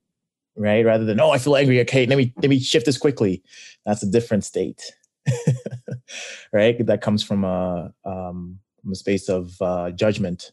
right? 0.57 0.85
Rather 0.85 1.05
than 1.05 1.21
oh 1.21 1.31
i 1.31 1.39
feel 1.39 1.57
angry. 1.57 1.81
Okay 1.83 2.07
let 2.07 2.19
me 2.19 2.33
let 2.39 2.51
me 2.51 2.59
shift 2.59 2.87
this 2.87 2.99
quickly. 2.99 3.43
That's 3.87 4.03
a 4.03 4.11
different 4.11 4.45
state 4.45 4.83
right? 6.53 6.85
That 6.87 7.03
comes 7.03 7.23
from 7.23 7.45
a 7.45 7.93
um 8.05 8.59
from 8.83 8.93
a 8.93 8.97
space 8.97 9.29
of 9.29 9.61
uh 9.61 9.91
judgment 9.91 10.53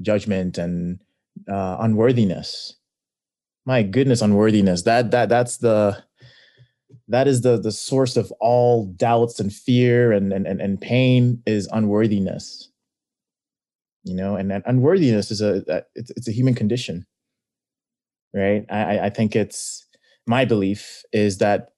judgment 0.00 0.58
and 0.58 1.00
uh 1.50 1.76
unworthiness. 1.80 2.76
My 3.64 3.82
goodness 3.82 4.22
unworthiness. 4.22 4.82
That 4.82 5.10
that 5.12 5.28
that's 5.28 5.58
the 5.58 6.02
that 7.12 7.28
is 7.28 7.42
the 7.42 7.58
the 7.58 7.72
source 7.72 8.16
of 8.16 8.32
all 8.40 8.86
doubts 8.86 9.38
and 9.38 9.52
fear 9.52 10.12
and 10.12 10.32
and 10.32 10.46
and, 10.46 10.80
pain 10.80 11.42
is 11.46 11.68
unworthiness. 11.72 12.70
You 14.04 14.14
know 14.14 14.34
and 14.34 14.50
that 14.50 14.62
unworthiness 14.66 15.30
is 15.30 15.40
a 15.40 15.84
it's, 15.94 16.10
it's 16.10 16.28
a 16.28 16.32
human 16.32 16.54
condition 16.54 17.06
right? 18.34 18.64
I 18.70 18.98
i 19.06 19.10
think 19.10 19.36
it's 19.36 19.86
my 20.26 20.44
belief 20.44 21.02
is 21.12 21.38
that 21.38 21.72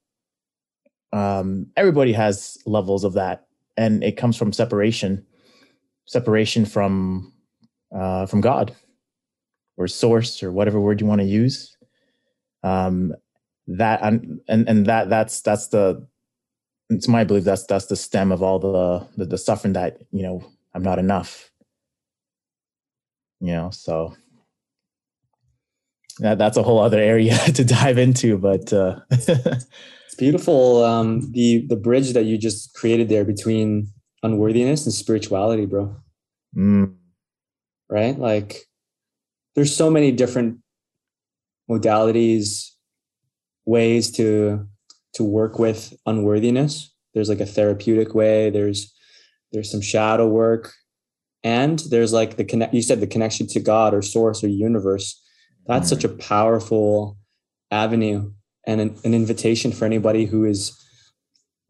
um 1.13 1.67
everybody 1.77 2.13
has 2.13 2.57
levels 2.67 3.05
of 3.05 3.13
that 3.15 3.47
and 3.77 4.03
it 4.03 4.17
comes 4.17 4.37
from 4.37 4.53
separation 4.53 5.25
separation 6.07 6.65
from 6.65 7.33
uh 7.95 8.27
from 8.27 8.41
god 8.41 8.75
or 9.77 9.89
source 9.89 10.43
or 10.43 10.53
whatever 10.53 10.81
word 10.81 11.01
you 11.01 11.07
want 11.07 11.21
to 11.21 11.27
use. 11.27 11.77
Um 12.63 13.15
that 13.67 14.01
and 14.03 14.41
and 14.49 14.69
and 14.69 14.87
that 14.87 15.09
that's 15.09 15.41
that's 15.41 15.69
the 15.69 16.07
it's 16.91 17.09
my 17.09 17.25
belief 17.25 17.45
that's 17.45 17.65
that's 17.65 17.87
the 17.87 17.97
stem 17.97 18.31
of 18.31 18.43
all 18.43 18.59
the, 18.59 19.07
the 19.17 19.25
the, 19.25 19.39
suffering 19.39 19.73
that 19.73 19.99
you 20.11 20.23
know 20.23 20.45
i'm 20.75 20.83
not 20.83 20.99
enough. 20.99 21.51
You 23.41 23.53
know 23.53 23.71
so 23.71 24.15
that 26.19 26.39
that's 26.39 26.57
a 26.57 26.63
whole 26.63 26.79
other 26.79 27.01
area 27.01 27.37
to 27.55 27.65
dive 27.65 27.99
into 27.99 28.39
but 28.39 28.73
uh 28.73 29.01
it's 29.11 30.15
beautiful 30.17 30.85
um 30.85 31.33
the 31.33 31.67
the 31.69 31.77
bridge 31.77 32.13
that 32.13 32.25
you 32.25 32.39
just 32.39 32.75
created 32.75 33.09
there 33.09 33.25
between 33.25 33.89
unworthiness 34.23 34.85
and 34.87 34.95
spirituality 34.95 35.67
bro. 35.67 35.97
Mm. 36.57 36.95
right? 37.89 38.19
Like 38.19 38.67
there's 39.55 39.75
so 39.75 39.91
many 39.91 40.13
different 40.13 40.59
modalities 41.71 42.74
ways 43.67 44.11
to 44.11 44.67
to 45.15 45.25
work 45.25 45.59
with 45.59 45.95
unworthiness 46.07 46.93
there's 47.15 47.29
like 47.29 47.41
a 47.41 47.47
therapeutic 47.47 48.15
way 48.15 48.51
there's 48.51 48.93
there's 49.53 49.71
some 49.71 49.81
shadow 49.81 50.27
work 50.27 50.73
and 51.43 51.81
there's 51.91 52.13
like 52.13 52.37
the 52.37 52.45
connect 52.45 52.75
you 52.75 52.83
said 52.83 53.01
the 53.01 53.07
connection 53.07 53.47
to 53.47 53.61
god 53.61 53.95
or 53.95 54.03
source 54.03 54.43
or 54.43 54.49
universe 54.49 55.23
that's 55.67 55.87
mm. 55.87 55.91
such 55.91 56.05
a 56.05 56.09
powerful 56.09 57.17
avenue 57.71 58.31
and 58.67 58.81
an, 58.81 58.97
an, 59.05 59.15
invitation 59.15 59.73
for 59.73 59.85
anybody 59.85 60.27
who 60.27 60.45
is 60.45 60.73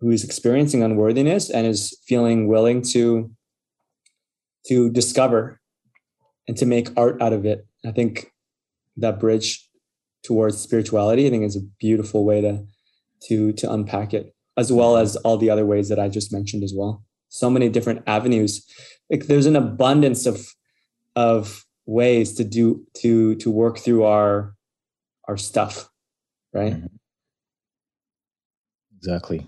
who 0.01 0.11
is 0.11 0.24
experiencing 0.24 0.82
unworthiness 0.82 1.51
and 1.51 1.66
is 1.66 1.99
feeling 2.07 2.47
willing 2.47 2.82
to 2.82 3.30
to 4.66 4.90
discover 4.90 5.61
and 6.49 6.57
to 6.57 6.66
make 6.66 6.88
art 6.97 7.20
out 7.22 7.32
of 7.32 7.45
it. 7.47 7.66
I 7.86 7.92
think 7.92 8.30
that 8.97 9.20
bridge 9.20 9.68
towards 10.25 10.59
spirituality, 10.61 11.27
I 11.27 11.31
think 11.31 11.45
is 11.45 11.57
a 11.57 11.68
beautiful 11.79 12.25
way 12.25 12.41
to 12.41 12.64
to 13.29 13.53
to 13.53 13.72
unpack 13.72 14.12
it, 14.12 14.35
as 14.57 14.72
well 14.72 14.97
as 14.97 15.16
all 15.16 15.37
the 15.37 15.51
other 15.51 15.66
ways 15.66 15.89
that 15.89 15.99
I 16.01 16.09
just 16.09 16.33
mentioned 16.33 16.64
as 16.64 16.75
well. 16.75 17.05
So 17.29 17.49
many 17.51 17.68
different 17.68 18.03
avenues. 18.07 18.66
Like 19.11 19.27
there's 19.27 19.47
an 19.47 19.57
abundance 19.57 20.27
of 20.27 20.55
of 21.14 21.64
ways 21.87 22.35
to 22.35 22.45
do 22.45 22.85
to 23.03 23.37
to 23.37 23.51
work 23.51 23.79
through 23.79 24.05
our 24.05 24.55
our 25.29 25.37
stuff, 25.37 25.89
right? 26.53 26.75
Mm-hmm. 26.75 26.87
Exactly. 28.97 29.47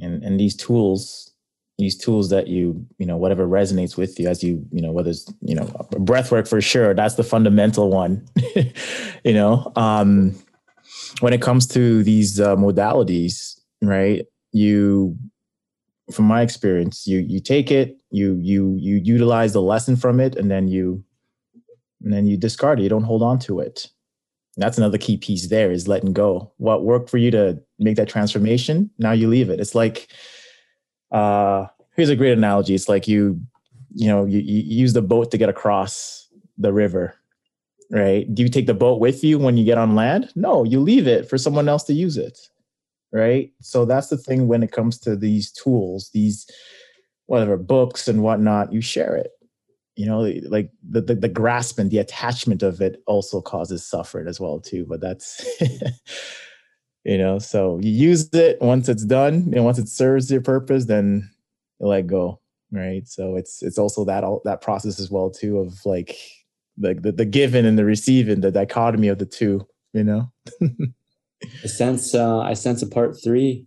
And 0.00 0.22
and 0.22 0.38
these 0.38 0.56
tools 0.56 1.33
these 1.78 1.96
tools 1.96 2.30
that 2.30 2.46
you 2.46 2.86
you 2.98 3.06
know 3.06 3.16
whatever 3.16 3.46
resonates 3.46 3.96
with 3.96 4.18
you 4.18 4.28
as 4.28 4.42
you 4.42 4.64
you 4.70 4.80
know 4.80 4.92
whether 4.92 5.10
it's 5.10 5.32
you 5.40 5.54
know 5.54 5.66
breath 5.98 6.30
work 6.30 6.46
for 6.46 6.60
sure 6.60 6.94
that's 6.94 7.16
the 7.16 7.24
fundamental 7.24 7.90
one 7.90 8.26
you 9.24 9.32
know? 9.32 9.72
Um 9.76 10.34
when 11.20 11.32
it 11.32 11.42
comes 11.42 11.66
to 11.68 12.02
these 12.02 12.40
uh, 12.40 12.56
modalities 12.56 13.58
right 13.82 14.26
you 14.52 15.16
from 16.12 16.26
my 16.26 16.42
experience 16.42 17.06
you 17.06 17.18
you 17.20 17.40
take 17.40 17.70
it 17.70 17.96
you 18.10 18.38
you 18.40 18.76
you 18.78 19.00
utilize 19.02 19.52
the 19.52 19.62
lesson 19.62 19.96
from 19.96 20.20
it 20.20 20.36
and 20.36 20.50
then 20.50 20.68
you 20.68 21.02
and 22.04 22.12
then 22.12 22.26
you 22.26 22.36
discard 22.36 22.78
it. 22.78 22.82
You 22.82 22.88
don't 22.88 23.04
hold 23.04 23.22
on 23.22 23.38
to 23.40 23.60
it. 23.60 23.88
That's 24.56 24.78
another 24.78 24.98
key 24.98 25.16
piece 25.16 25.48
there 25.48 25.72
is 25.72 25.88
letting 25.88 26.12
go. 26.12 26.52
What 26.58 26.84
worked 26.84 27.10
for 27.10 27.18
you 27.18 27.30
to 27.32 27.60
make 27.78 27.96
that 27.96 28.08
transformation 28.08 28.90
now 28.98 29.10
you 29.10 29.26
leave 29.26 29.50
it. 29.50 29.58
It's 29.58 29.74
like 29.74 30.08
uh, 31.14 31.68
here's 31.94 32.10
a 32.10 32.16
great 32.16 32.36
analogy. 32.36 32.74
It's 32.74 32.88
like 32.88 33.06
you, 33.06 33.40
you 33.94 34.08
know, 34.08 34.24
you, 34.24 34.40
you 34.40 34.62
use 34.62 34.92
the 34.92 35.00
boat 35.00 35.30
to 35.30 35.38
get 35.38 35.48
across 35.48 36.28
the 36.58 36.72
river, 36.72 37.14
right? 37.90 38.32
Do 38.34 38.42
you 38.42 38.48
take 38.48 38.66
the 38.66 38.74
boat 38.74 39.00
with 39.00 39.22
you 39.22 39.38
when 39.38 39.56
you 39.56 39.64
get 39.64 39.78
on 39.78 39.94
land? 39.94 40.30
No, 40.34 40.64
you 40.64 40.80
leave 40.80 41.06
it 41.06 41.30
for 41.30 41.38
someone 41.38 41.68
else 41.68 41.84
to 41.84 41.94
use 41.94 42.16
it, 42.16 42.38
right? 43.12 43.52
So 43.60 43.84
that's 43.84 44.08
the 44.08 44.18
thing 44.18 44.48
when 44.48 44.64
it 44.64 44.72
comes 44.72 44.98
to 45.00 45.14
these 45.14 45.52
tools, 45.52 46.10
these 46.12 46.50
whatever 47.26 47.56
books 47.56 48.08
and 48.08 48.22
whatnot, 48.22 48.72
you 48.72 48.80
share 48.80 49.16
it. 49.16 49.30
You 49.94 50.06
know, 50.06 50.22
like 50.48 50.72
the 50.82 51.00
the, 51.00 51.14
the 51.14 51.74
and 51.78 51.90
the 51.92 51.98
attachment 51.98 52.64
of 52.64 52.80
it 52.80 53.00
also 53.06 53.40
causes 53.40 53.86
suffering 53.86 54.26
as 54.26 54.40
well 54.40 54.58
too. 54.58 54.84
But 54.88 55.00
that's 55.00 55.46
you 57.04 57.18
know? 57.18 57.38
So 57.38 57.78
you 57.80 57.90
use 57.90 58.28
it. 58.32 58.60
Once 58.60 58.88
it's 58.88 59.04
done 59.04 59.52
and 59.54 59.64
once 59.64 59.78
it 59.78 59.88
serves 59.88 60.30
your 60.30 60.40
purpose 60.40 60.86
then 60.86 61.30
you 61.80 61.86
let 61.86 62.06
go 62.06 62.40
right? 62.74 63.06
So 63.06 63.36
it's 63.36 63.62
it's 63.62 63.78
also 63.78 64.04
that 64.04 64.24
all 64.24 64.42
that 64.44 64.60
process 64.60 65.00
as 65.00 65.10
well 65.10 65.30
too 65.30 65.58
of 65.58 65.74
like 65.86 66.16
like 66.78 67.02
the, 67.02 67.12
the 67.12 67.24
giving 67.24 67.64
and 67.64 67.78
the 67.78 67.84
receiving 67.84 68.40
the 68.40 68.50
dichotomy 68.50 69.08
of 69.08 69.18
the 69.18 69.26
two 69.26 69.66
you 69.92 70.04
know? 70.04 70.32
I 70.60 71.66
sense 71.66 72.14
uh 72.14 72.40
i 72.40 72.54
sense 72.54 72.82
a 72.82 72.86
part 72.86 73.16
three. 73.22 73.66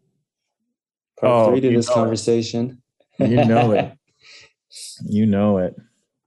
Part 1.20 1.32
oh, 1.32 1.52
three 1.52 1.62
to 1.62 1.70
this 1.76 1.90
conversation 1.90 2.82
it. 3.18 3.30
you 3.30 3.46
know 3.46 3.72
it. 3.72 3.94
You 5.06 5.26
know 5.26 5.58
it. 5.58 5.76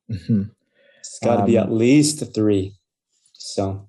It's 0.98 1.18
got 1.18 1.36
to 1.36 1.40
um, 1.42 1.46
be 1.46 1.58
at 1.58 1.72
least 1.72 2.34
three. 2.34 2.74
So 3.34 3.88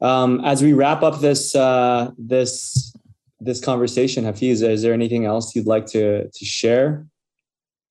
um, 0.00 0.40
as 0.44 0.62
we 0.62 0.72
wrap 0.72 1.02
up 1.02 1.20
this 1.20 1.54
uh, 1.54 2.10
this 2.18 2.94
this 3.40 3.60
conversation, 3.60 4.24
Hafiz, 4.24 4.62
is 4.62 4.82
there 4.82 4.92
anything 4.92 5.24
else 5.24 5.54
you'd 5.54 5.66
like 5.66 5.86
to 5.86 6.28
to 6.28 6.44
share? 6.44 7.06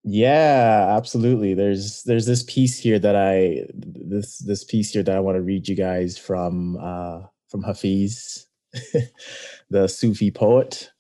Yeah, 0.04 0.94
absolutely. 0.98 1.54
There's 1.54 2.04
there's 2.04 2.26
this 2.26 2.44
piece 2.44 2.78
here 2.78 3.00
that 3.00 3.16
I 3.16 3.66
this 3.74 4.40
this 4.40 4.64
piece 4.64 4.92
here 4.92 5.04
that 5.04 5.16
I 5.16 5.20
want 5.20 5.38
to 5.38 5.42
read 5.42 5.68
you 5.68 5.76
guys 5.76 6.18
from 6.18 6.78
uh, 6.82 7.22
from 7.48 7.64
Hafiz, 7.64 8.48
the 9.70 9.88
Sufi 9.88 10.30
poet. 10.30 10.92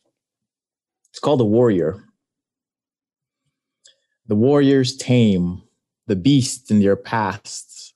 It's 1.09 1.19
called 1.19 1.41
The 1.41 1.45
Warrior. 1.45 2.03
The 4.27 4.35
warriors 4.35 4.95
tame 4.95 5.61
the 6.07 6.15
beasts 6.15 6.71
in 6.71 6.79
their 6.79 6.95
paths 6.95 7.93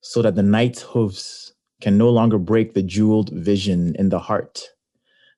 so 0.00 0.22
that 0.22 0.34
the 0.34 0.42
knight's 0.42 0.82
hooves 0.82 1.45
can 1.80 1.98
no 1.98 2.10
longer 2.10 2.38
break 2.38 2.74
the 2.74 2.82
jeweled 2.82 3.30
vision 3.30 3.94
in 3.96 4.08
the 4.08 4.18
heart. 4.18 4.62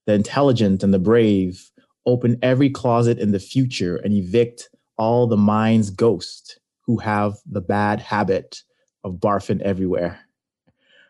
The 0.07 0.15
intelligent 0.15 0.83
and 0.83 0.95
the 0.95 0.99
brave 0.99 1.71
open 2.07 2.39
every 2.43 2.71
closet 2.71 3.19
in 3.19 3.33
the 3.33 3.41
future 3.41 3.97
and 3.97 4.15
evict 4.15 4.71
all 4.97 5.27
the 5.27 5.37
mind's 5.37 5.91
ghosts 5.91 6.59
who 6.83 6.99
have 6.99 7.35
the 7.45 7.61
bad 7.61 8.01
habit 8.01 8.63
of 9.05 9.15
barfing 9.15 9.61
everywhere. 9.61 10.21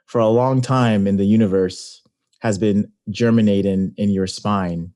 For 0.07 0.20
a 0.20 0.29
long 0.29 0.61
time 0.62 1.07
in 1.07 1.16
the 1.16 1.26
universe 1.26 2.03
has 2.41 2.59
been 2.59 2.91
germinating 3.11 3.93
in 3.97 4.11
your 4.11 4.26
spine. 4.26 4.93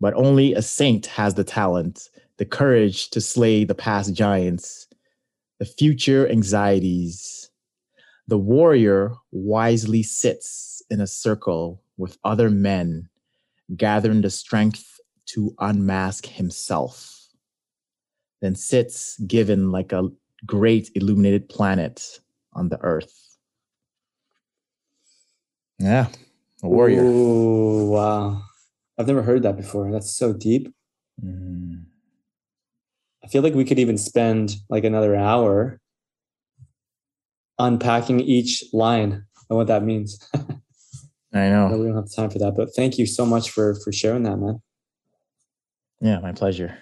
But 0.00 0.14
only 0.14 0.54
a 0.54 0.62
saint 0.62 1.06
has 1.06 1.34
the 1.34 1.44
talent, 1.44 2.08
the 2.36 2.44
courage 2.44 3.10
to 3.10 3.20
slay 3.20 3.64
the 3.64 3.74
past 3.74 4.14
giants, 4.14 4.86
the 5.58 5.64
future 5.64 6.28
anxieties, 6.28 7.39
the 8.30 8.38
warrior 8.38 9.12
wisely 9.32 10.04
sits 10.04 10.82
in 10.88 11.00
a 11.00 11.06
circle 11.06 11.82
with 11.96 12.16
other 12.22 12.48
men, 12.48 13.08
gathering 13.76 14.20
the 14.20 14.30
strength 14.30 15.00
to 15.26 15.52
unmask 15.58 16.26
himself, 16.26 17.26
then 18.40 18.54
sits 18.54 19.18
given 19.26 19.72
like 19.72 19.92
a 19.92 20.08
great 20.46 20.90
illuminated 20.94 21.48
planet 21.48 22.20
on 22.52 22.68
the 22.68 22.78
earth. 22.82 23.36
Yeah, 25.80 26.06
a 26.62 26.68
warrior. 26.68 27.02
Oh, 27.04 27.86
wow. 27.86 28.42
I've 28.96 29.08
never 29.08 29.22
heard 29.22 29.42
that 29.42 29.56
before. 29.56 29.90
That's 29.90 30.12
so 30.12 30.32
deep. 30.32 30.72
Mm. 31.20 31.84
I 33.24 33.26
feel 33.26 33.42
like 33.42 33.54
we 33.54 33.64
could 33.64 33.80
even 33.80 33.98
spend 33.98 34.56
like 34.68 34.84
another 34.84 35.16
hour 35.16 35.80
unpacking 37.60 38.20
each 38.20 38.64
line 38.72 39.24
and 39.48 39.56
what 39.56 39.66
that 39.68 39.84
means. 39.84 40.18
I 41.32 41.48
know. 41.48 41.68
we 41.76 41.86
don't 41.86 41.94
have 41.94 42.12
time 42.12 42.30
for 42.30 42.38
that, 42.40 42.54
but 42.56 42.74
thank 42.74 42.98
you 42.98 43.06
so 43.06 43.24
much 43.24 43.50
for 43.50 43.76
for 43.84 43.92
sharing 43.92 44.24
that, 44.24 44.36
man. 44.36 44.60
Yeah, 46.00 46.18
my 46.18 46.32
pleasure. 46.32 46.76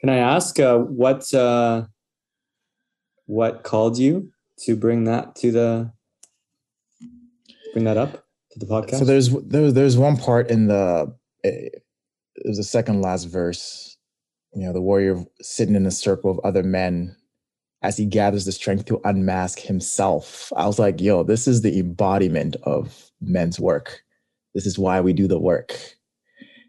Can 0.00 0.08
I 0.08 0.16
ask 0.16 0.58
uh, 0.58 0.78
what 0.78 1.32
uh, 1.32 1.84
what 3.26 3.62
called 3.62 3.96
you 3.98 4.32
to 4.64 4.74
bring 4.74 5.04
that 5.04 5.36
to 5.36 5.52
the 5.52 5.92
bring 7.72 7.84
that 7.84 7.96
up 7.96 8.24
to 8.52 8.58
the 8.58 8.66
podcast? 8.66 8.98
So 8.98 9.04
there's 9.04 9.28
there's 9.28 9.74
there's 9.74 9.96
one 9.96 10.16
part 10.16 10.50
in 10.50 10.66
the 10.66 11.14
it 11.44 11.82
was 12.44 12.56
the 12.56 12.64
second 12.64 13.02
last 13.02 13.24
verse. 13.24 13.98
You 14.52 14.66
know, 14.66 14.72
the 14.72 14.80
warrior 14.80 15.24
sitting 15.40 15.76
in 15.76 15.86
a 15.86 15.92
circle 15.92 16.30
of 16.30 16.40
other 16.42 16.64
men 16.64 17.14
as 17.82 17.96
he 17.96 18.04
gathers 18.04 18.44
the 18.44 18.52
strength 18.52 18.84
to 18.86 19.00
unmask 19.04 19.58
himself. 19.58 20.52
I 20.56 20.66
was 20.66 20.78
like, 20.78 21.00
yo, 21.00 21.22
this 21.22 21.48
is 21.48 21.62
the 21.62 21.78
embodiment 21.78 22.56
of 22.64 23.10
men's 23.20 23.58
work. 23.58 24.02
This 24.54 24.66
is 24.66 24.78
why 24.78 25.00
we 25.00 25.12
do 25.12 25.26
the 25.26 25.38
work. 25.38 25.74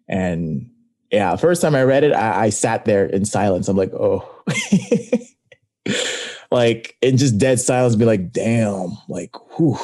And 0.07 0.69
yeah, 1.11 1.35
first 1.35 1.61
time 1.61 1.75
I 1.75 1.83
read 1.83 2.03
it, 2.03 2.13
I, 2.13 2.45
I 2.45 2.49
sat 2.49 2.85
there 2.85 3.05
in 3.05 3.25
silence. 3.25 3.67
I'm 3.67 3.75
like, 3.75 3.93
oh, 3.93 4.25
like 6.51 6.95
in 7.01 7.17
just 7.17 7.37
dead 7.37 7.59
silence, 7.59 7.95
be 7.95 8.05
like, 8.05 8.31
damn, 8.31 8.97
like, 9.09 9.35
whew. 9.57 9.77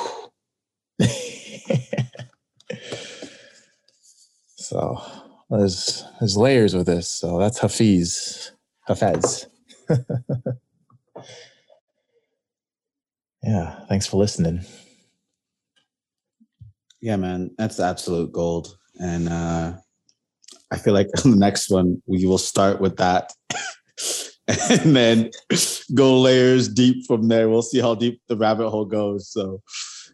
so 4.56 5.02
there's 5.50 6.06
there's 6.20 6.38
layers 6.38 6.74
with 6.76 6.88
this. 6.88 7.10
So 7.10 7.38
that's 7.40 7.60
Hafiz, 7.60 8.52
Hafez. 8.88 9.48
yeah, 13.44 13.80
thanks 13.88 14.06
for 14.06 14.18
listening. 14.18 14.62
Yeah, 17.02 17.16
man, 17.16 17.52
that's 17.58 17.80
absolute 17.80 18.32
gold. 18.32 18.78
And 19.00 19.30
uh, 19.30 19.74
I 20.72 20.78
feel 20.78 20.94
like 20.94 21.08
on 21.26 21.32
the 21.32 21.38
next 21.38 21.70
one, 21.70 22.02
we 22.06 22.26
will 22.26 22.38
start 22.38 22.82
with 22.82 22.98
that 22.98 23.32
and 24.48 24.96
then 24.96 25.32
go 25.94 26.20
layers 26.20 26.68
deep 26.68 27.06
from 27.06 27.28
there. 27.28 27.50
We'll 27.50 27.62
see 27.62 27.80
how 27.80 27.96
deep 27.96 28.22
the 28.28 28.38
rabbit 28.38 28.70
hole 28.70 28.86
goes. 28.86 29.30
So, 29.32 29.62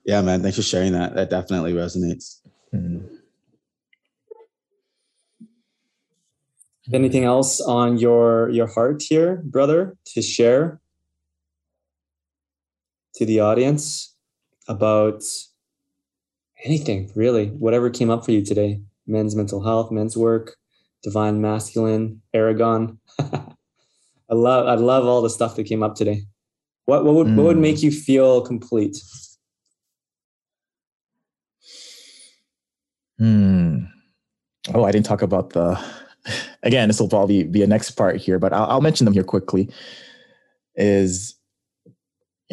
yeah, 0.06 0.22
man, 0.22 0.42
thanks 0.42 0.58
for 0.58 0.64
sharing 0.64 0.94
that. 0.94 1.16
That 1.16 1.30
definitely 1.30 1.74
resonates. 1.74 2.42
Mm. 2.74 3.10
Anything 6.92 7.24
else 7.24 7.62
on 7.62 7.98
your 7.98 8.50
your 8.50 8.68
heart 8.68 9.02
here, 9.02 9.42
brother, 9.46 9.96
to 10.08 10.22
share 10.22 10.82
to 13.16 13.26
the 13.26 13.40
audience 13.40 14.16
about 14.68 15.24
anything 16.64 17.12
really, 17.16 17.48
whatever 17.48 17.90
came 17.90 18.10
up 18.10 18.26
for 18.26 18.32
you 18.32 18.44
today. 18.44 18.82
men's 19.06 19.36
mental 19.36 19.62
health, 19.64 19.92
men's 19.92 20.16
work, 20.16 20.56
divine 21.04 21.42
masculine, 21.42 22.22
Aragorn. 22.34 22.98
I 23.20 24.36
love 24.36 24.68
I 24.68 24.76
love 24.76 25.06
all 25.06 25.22
the 25.22 25.30
stuff 25.30 25.56
that 25.58 25.66
came 25.66 25.84
up 25.84 25.96
today. 25.96 26.24
What 26.86 27.06
what 27.06 27.16
would 27.16 27.28
mm. 27.28 27.36
what 27.36 27.46
would 27.46 27.58
make 27.58 27.78
mm. 27.78 27.84
you 27.84 27.92
feel 27.92 28.42
complete? 28.42 28.98
Hmm. 33.20 33.80
Oh, 34.74 34.84
I 34.84 34.92
didn't 34.92 35.06
talk 35.06 35.22
about 35.22 35.52
the. 35.52 35.80
Again, 36.64 36.88
this 36.88 37.00
will 37.00 37.10
probably 37.10 37.44
be 37.44 37.62
a 37.62 37.68
next 37.68 37.92
part 37.92 38.16
here, 38.16 38.40
but 38.40 38.54
I'll, 38.54 38.66
I'll 38.66 38.82
mention 38.82 39.04
them 39.04 39.14
here 39.14 39.26
quickly. 39.26 39.70
Is 40.76 41.36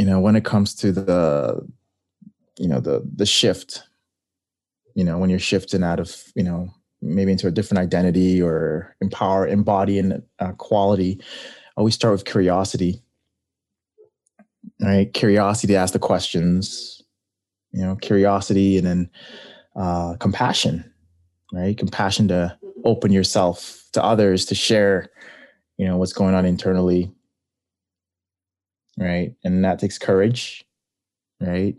you 0.00 0.06
know 0.06 0.18
when 0.18 0.34
it 0.34 0.46
comes 0.46 0.74
to 0.74 0.92
the 0.92 1.60
you 2.56 2.66
know 2.66 2.80
the 2.80 3.06
the 3.16 3.26
shift 3.26 3.82
you 4.94 5.04
know 5.04 5.18
when 5.18 5.28
you're 5.28 5.38
shifting 5.38 5.84
out 5.84 6.00
of 6.00 6.24
you 6.34 6.42
know 6.42 6.70
maybe 7.02 7.32
into 7.32 7.46
a 7.46 7.50
different 7.50 7.82
identity 7.82 8.40
or 8.40 8.96
empower 9.02 9.46
embodying 9.46 10.22
uh, 10.38 10.52
quality 10.52 11.20
always 11.76 11.94
start 11.94 12.12
with 12.12 12.24
curiosity 12.24 13.02
right? 14.80 15.12
Curiosity 15.12 15.74
to 15.74 15.78
ask 15.78 15.92
the 15.92 15.98
questions 15.98 17.02
you 17.72 17.82
know 17.82 17.94
curiosity 17.96 18.78
and 18.78 18.86
then 18.86 19.10
uh, 19.76 20.14
compassion 20.18 20.90
right? 21.52 21.76
Compassion 21.76 22.26
to 22.28 22.56
open 22.86 23.12
yourself 23.12 23.84
to 23.92 24.02
others 24.02 24.46
to 24.46 24.54
share 24.54 25.10
you 25.76 25.86
know 25.86 25.98
what's 25.98 26.14
going 26.14 26.34
on 26.34 26.46
internally 26.46 27.12
right? 28.98 29.34
And 29.44 29.64
that 29.64 29.78
takes 29.78 29.98
courage 29.98 30.64
right? 31.40 31.76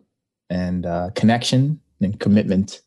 And 0.50 0.86
uh, 0.86 1.12
connection 1.16 1.80
and 2.02 2.20
commitment 2.20 2.82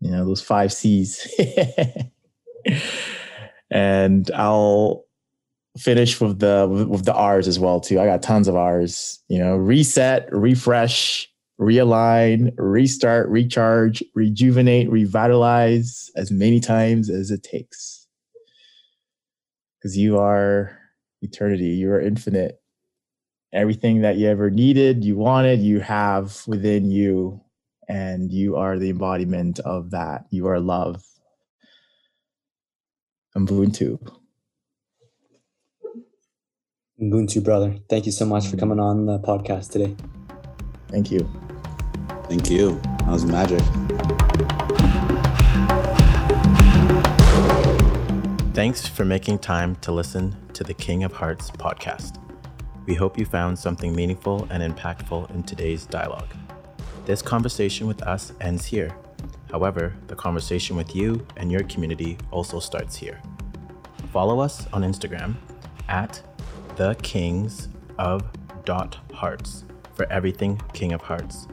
you 0.00 0.10
know 0.10 0.24
those 0.24 0.42
five 0.42 0.72
c's. 0.72 1.28
And 3.74 4.30
i'll 4.32 5.06
finish 5.78 6.20
with 6.20 6.40
the 6.40 6.86
with 6.90 7.06
the 7.06 7.14
r's 7.14 7.48
as 7.48 7.58
well 7.58 7.80
too. 7.80 7.98
I 7.98 8.04
got 8.04 8.22
tons 8.22 8.46
of 8.46 8.54
r's 8.54 9.22
you 9.28 9.38
know? 9.38 9.56
Reset 9.56 10.28
refresh 10.30 11.26
realign 11.58 12.52
restart 12.58 13.30
recharge 13.30 14.04
rejuvenate 14.14 14.90
revitalize 14.90 16.10
as 16.16 16.30
many 16.30 16.60
times 16.60 17.08
as 17.08 17.30
it 17.30 17.42
takes. 17.42 18.06
Because 19.78 19.96
you 19.96 20.18
are 20.18 20.78
eternity. 21.22 21.68
You 21.68 21.92
are 21.92 22.00
infinite 22.00 22.61
everything 23.52 24.00
that 24.02 24.16
you 24.16 24.28
ever 24.28 24.50
needed 24.50 25.04
you 25.04 25.16
wanted 25.16 25.60
you 25.60 25.80
have 25.80 26.42
within 26.46 26.90
you 26.90 27.42
and 27.92 28.32
you 28.32 28.56
are 28.56 28.78
the 28.78 28.88
embodiment 28.88 29.58
of 29.60 29.90
that. 29.90 30.24
You 30.30 30.46
are 30.48 30.60
love. 30.60 31.04
Ubuntu. 33.36 33.98
Ubuntu, 37.00 37.44
brother. 37.44 37.76
Thank 37.88 38.06
you 38.06 38.12
so 38.12 38.24
much 38.24 38.44
for 38.46 38.56
mm-hmm. 38.56 38.60
coming 38.60 38.80
on 38.80 39.06
the 39.06 39.18
podcast 39.18 39.72
today. 39.72 39.94
Thank 40.88 41.10
you. 41.10 41.28
Thank 42.24 42.50
you. 42.50 42.80
That 43.00 43.08
was 43.08 43.24
magic. 43.24 43.62
Thanks 48.54 48.86
for 48.86 49.04
making 49.04 49.38
time 49.38 49.76
to 49.76 49.92
listen 49.92 50.36
to 50.52 50.62
the 50.62 50.74
King 50.74 51.04
of 51.04 51.12
Hearts 51.12 51.50
podcast. 51.50 52.18
We 52.86 52.94
hope 52.94 53.18
you 53.18 53.24
found 53.24 53.58
something 53.58 53.94
meaningful 53.94 54.46
and 54.50 54.62
impactful 54.62 55.34
in 55.34 55.42
today's 55.44 55.86
dialogue. 55.86 56.28
This 57.06 57.22
conversation 57.22 57.86
with 57.86 58.02
us 58.02 58.32
ends 58.40 58.66
here. 58.66 58.94
However, 59.50 59.94
the 60.06 60.16
conversation 60.16 60.76
with 60.76 60.94
you 60.96 61.26
and 61.36 61.52
your 61.52 61.62
community 61.64 62.16
also 62.30 62.58
starts 62.58 62.96
here. 62.96 63.20
Follow 64.12 64.40
us 64.40 64.66
on 64.72 64.82
Instagram 64.82 65.34
at 65.88 66.22
the 66.76 66.94
kings 67.02 67.68
of 67.98 68.24
dot 68.64 68.96
hearts 69.12 69.64
for 69.94 70.10
everything 70.10 70.58
King 70.72 70.92
of 70.92 71.02
Hearts. 71.02 71.46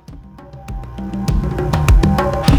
you 2.22 2.51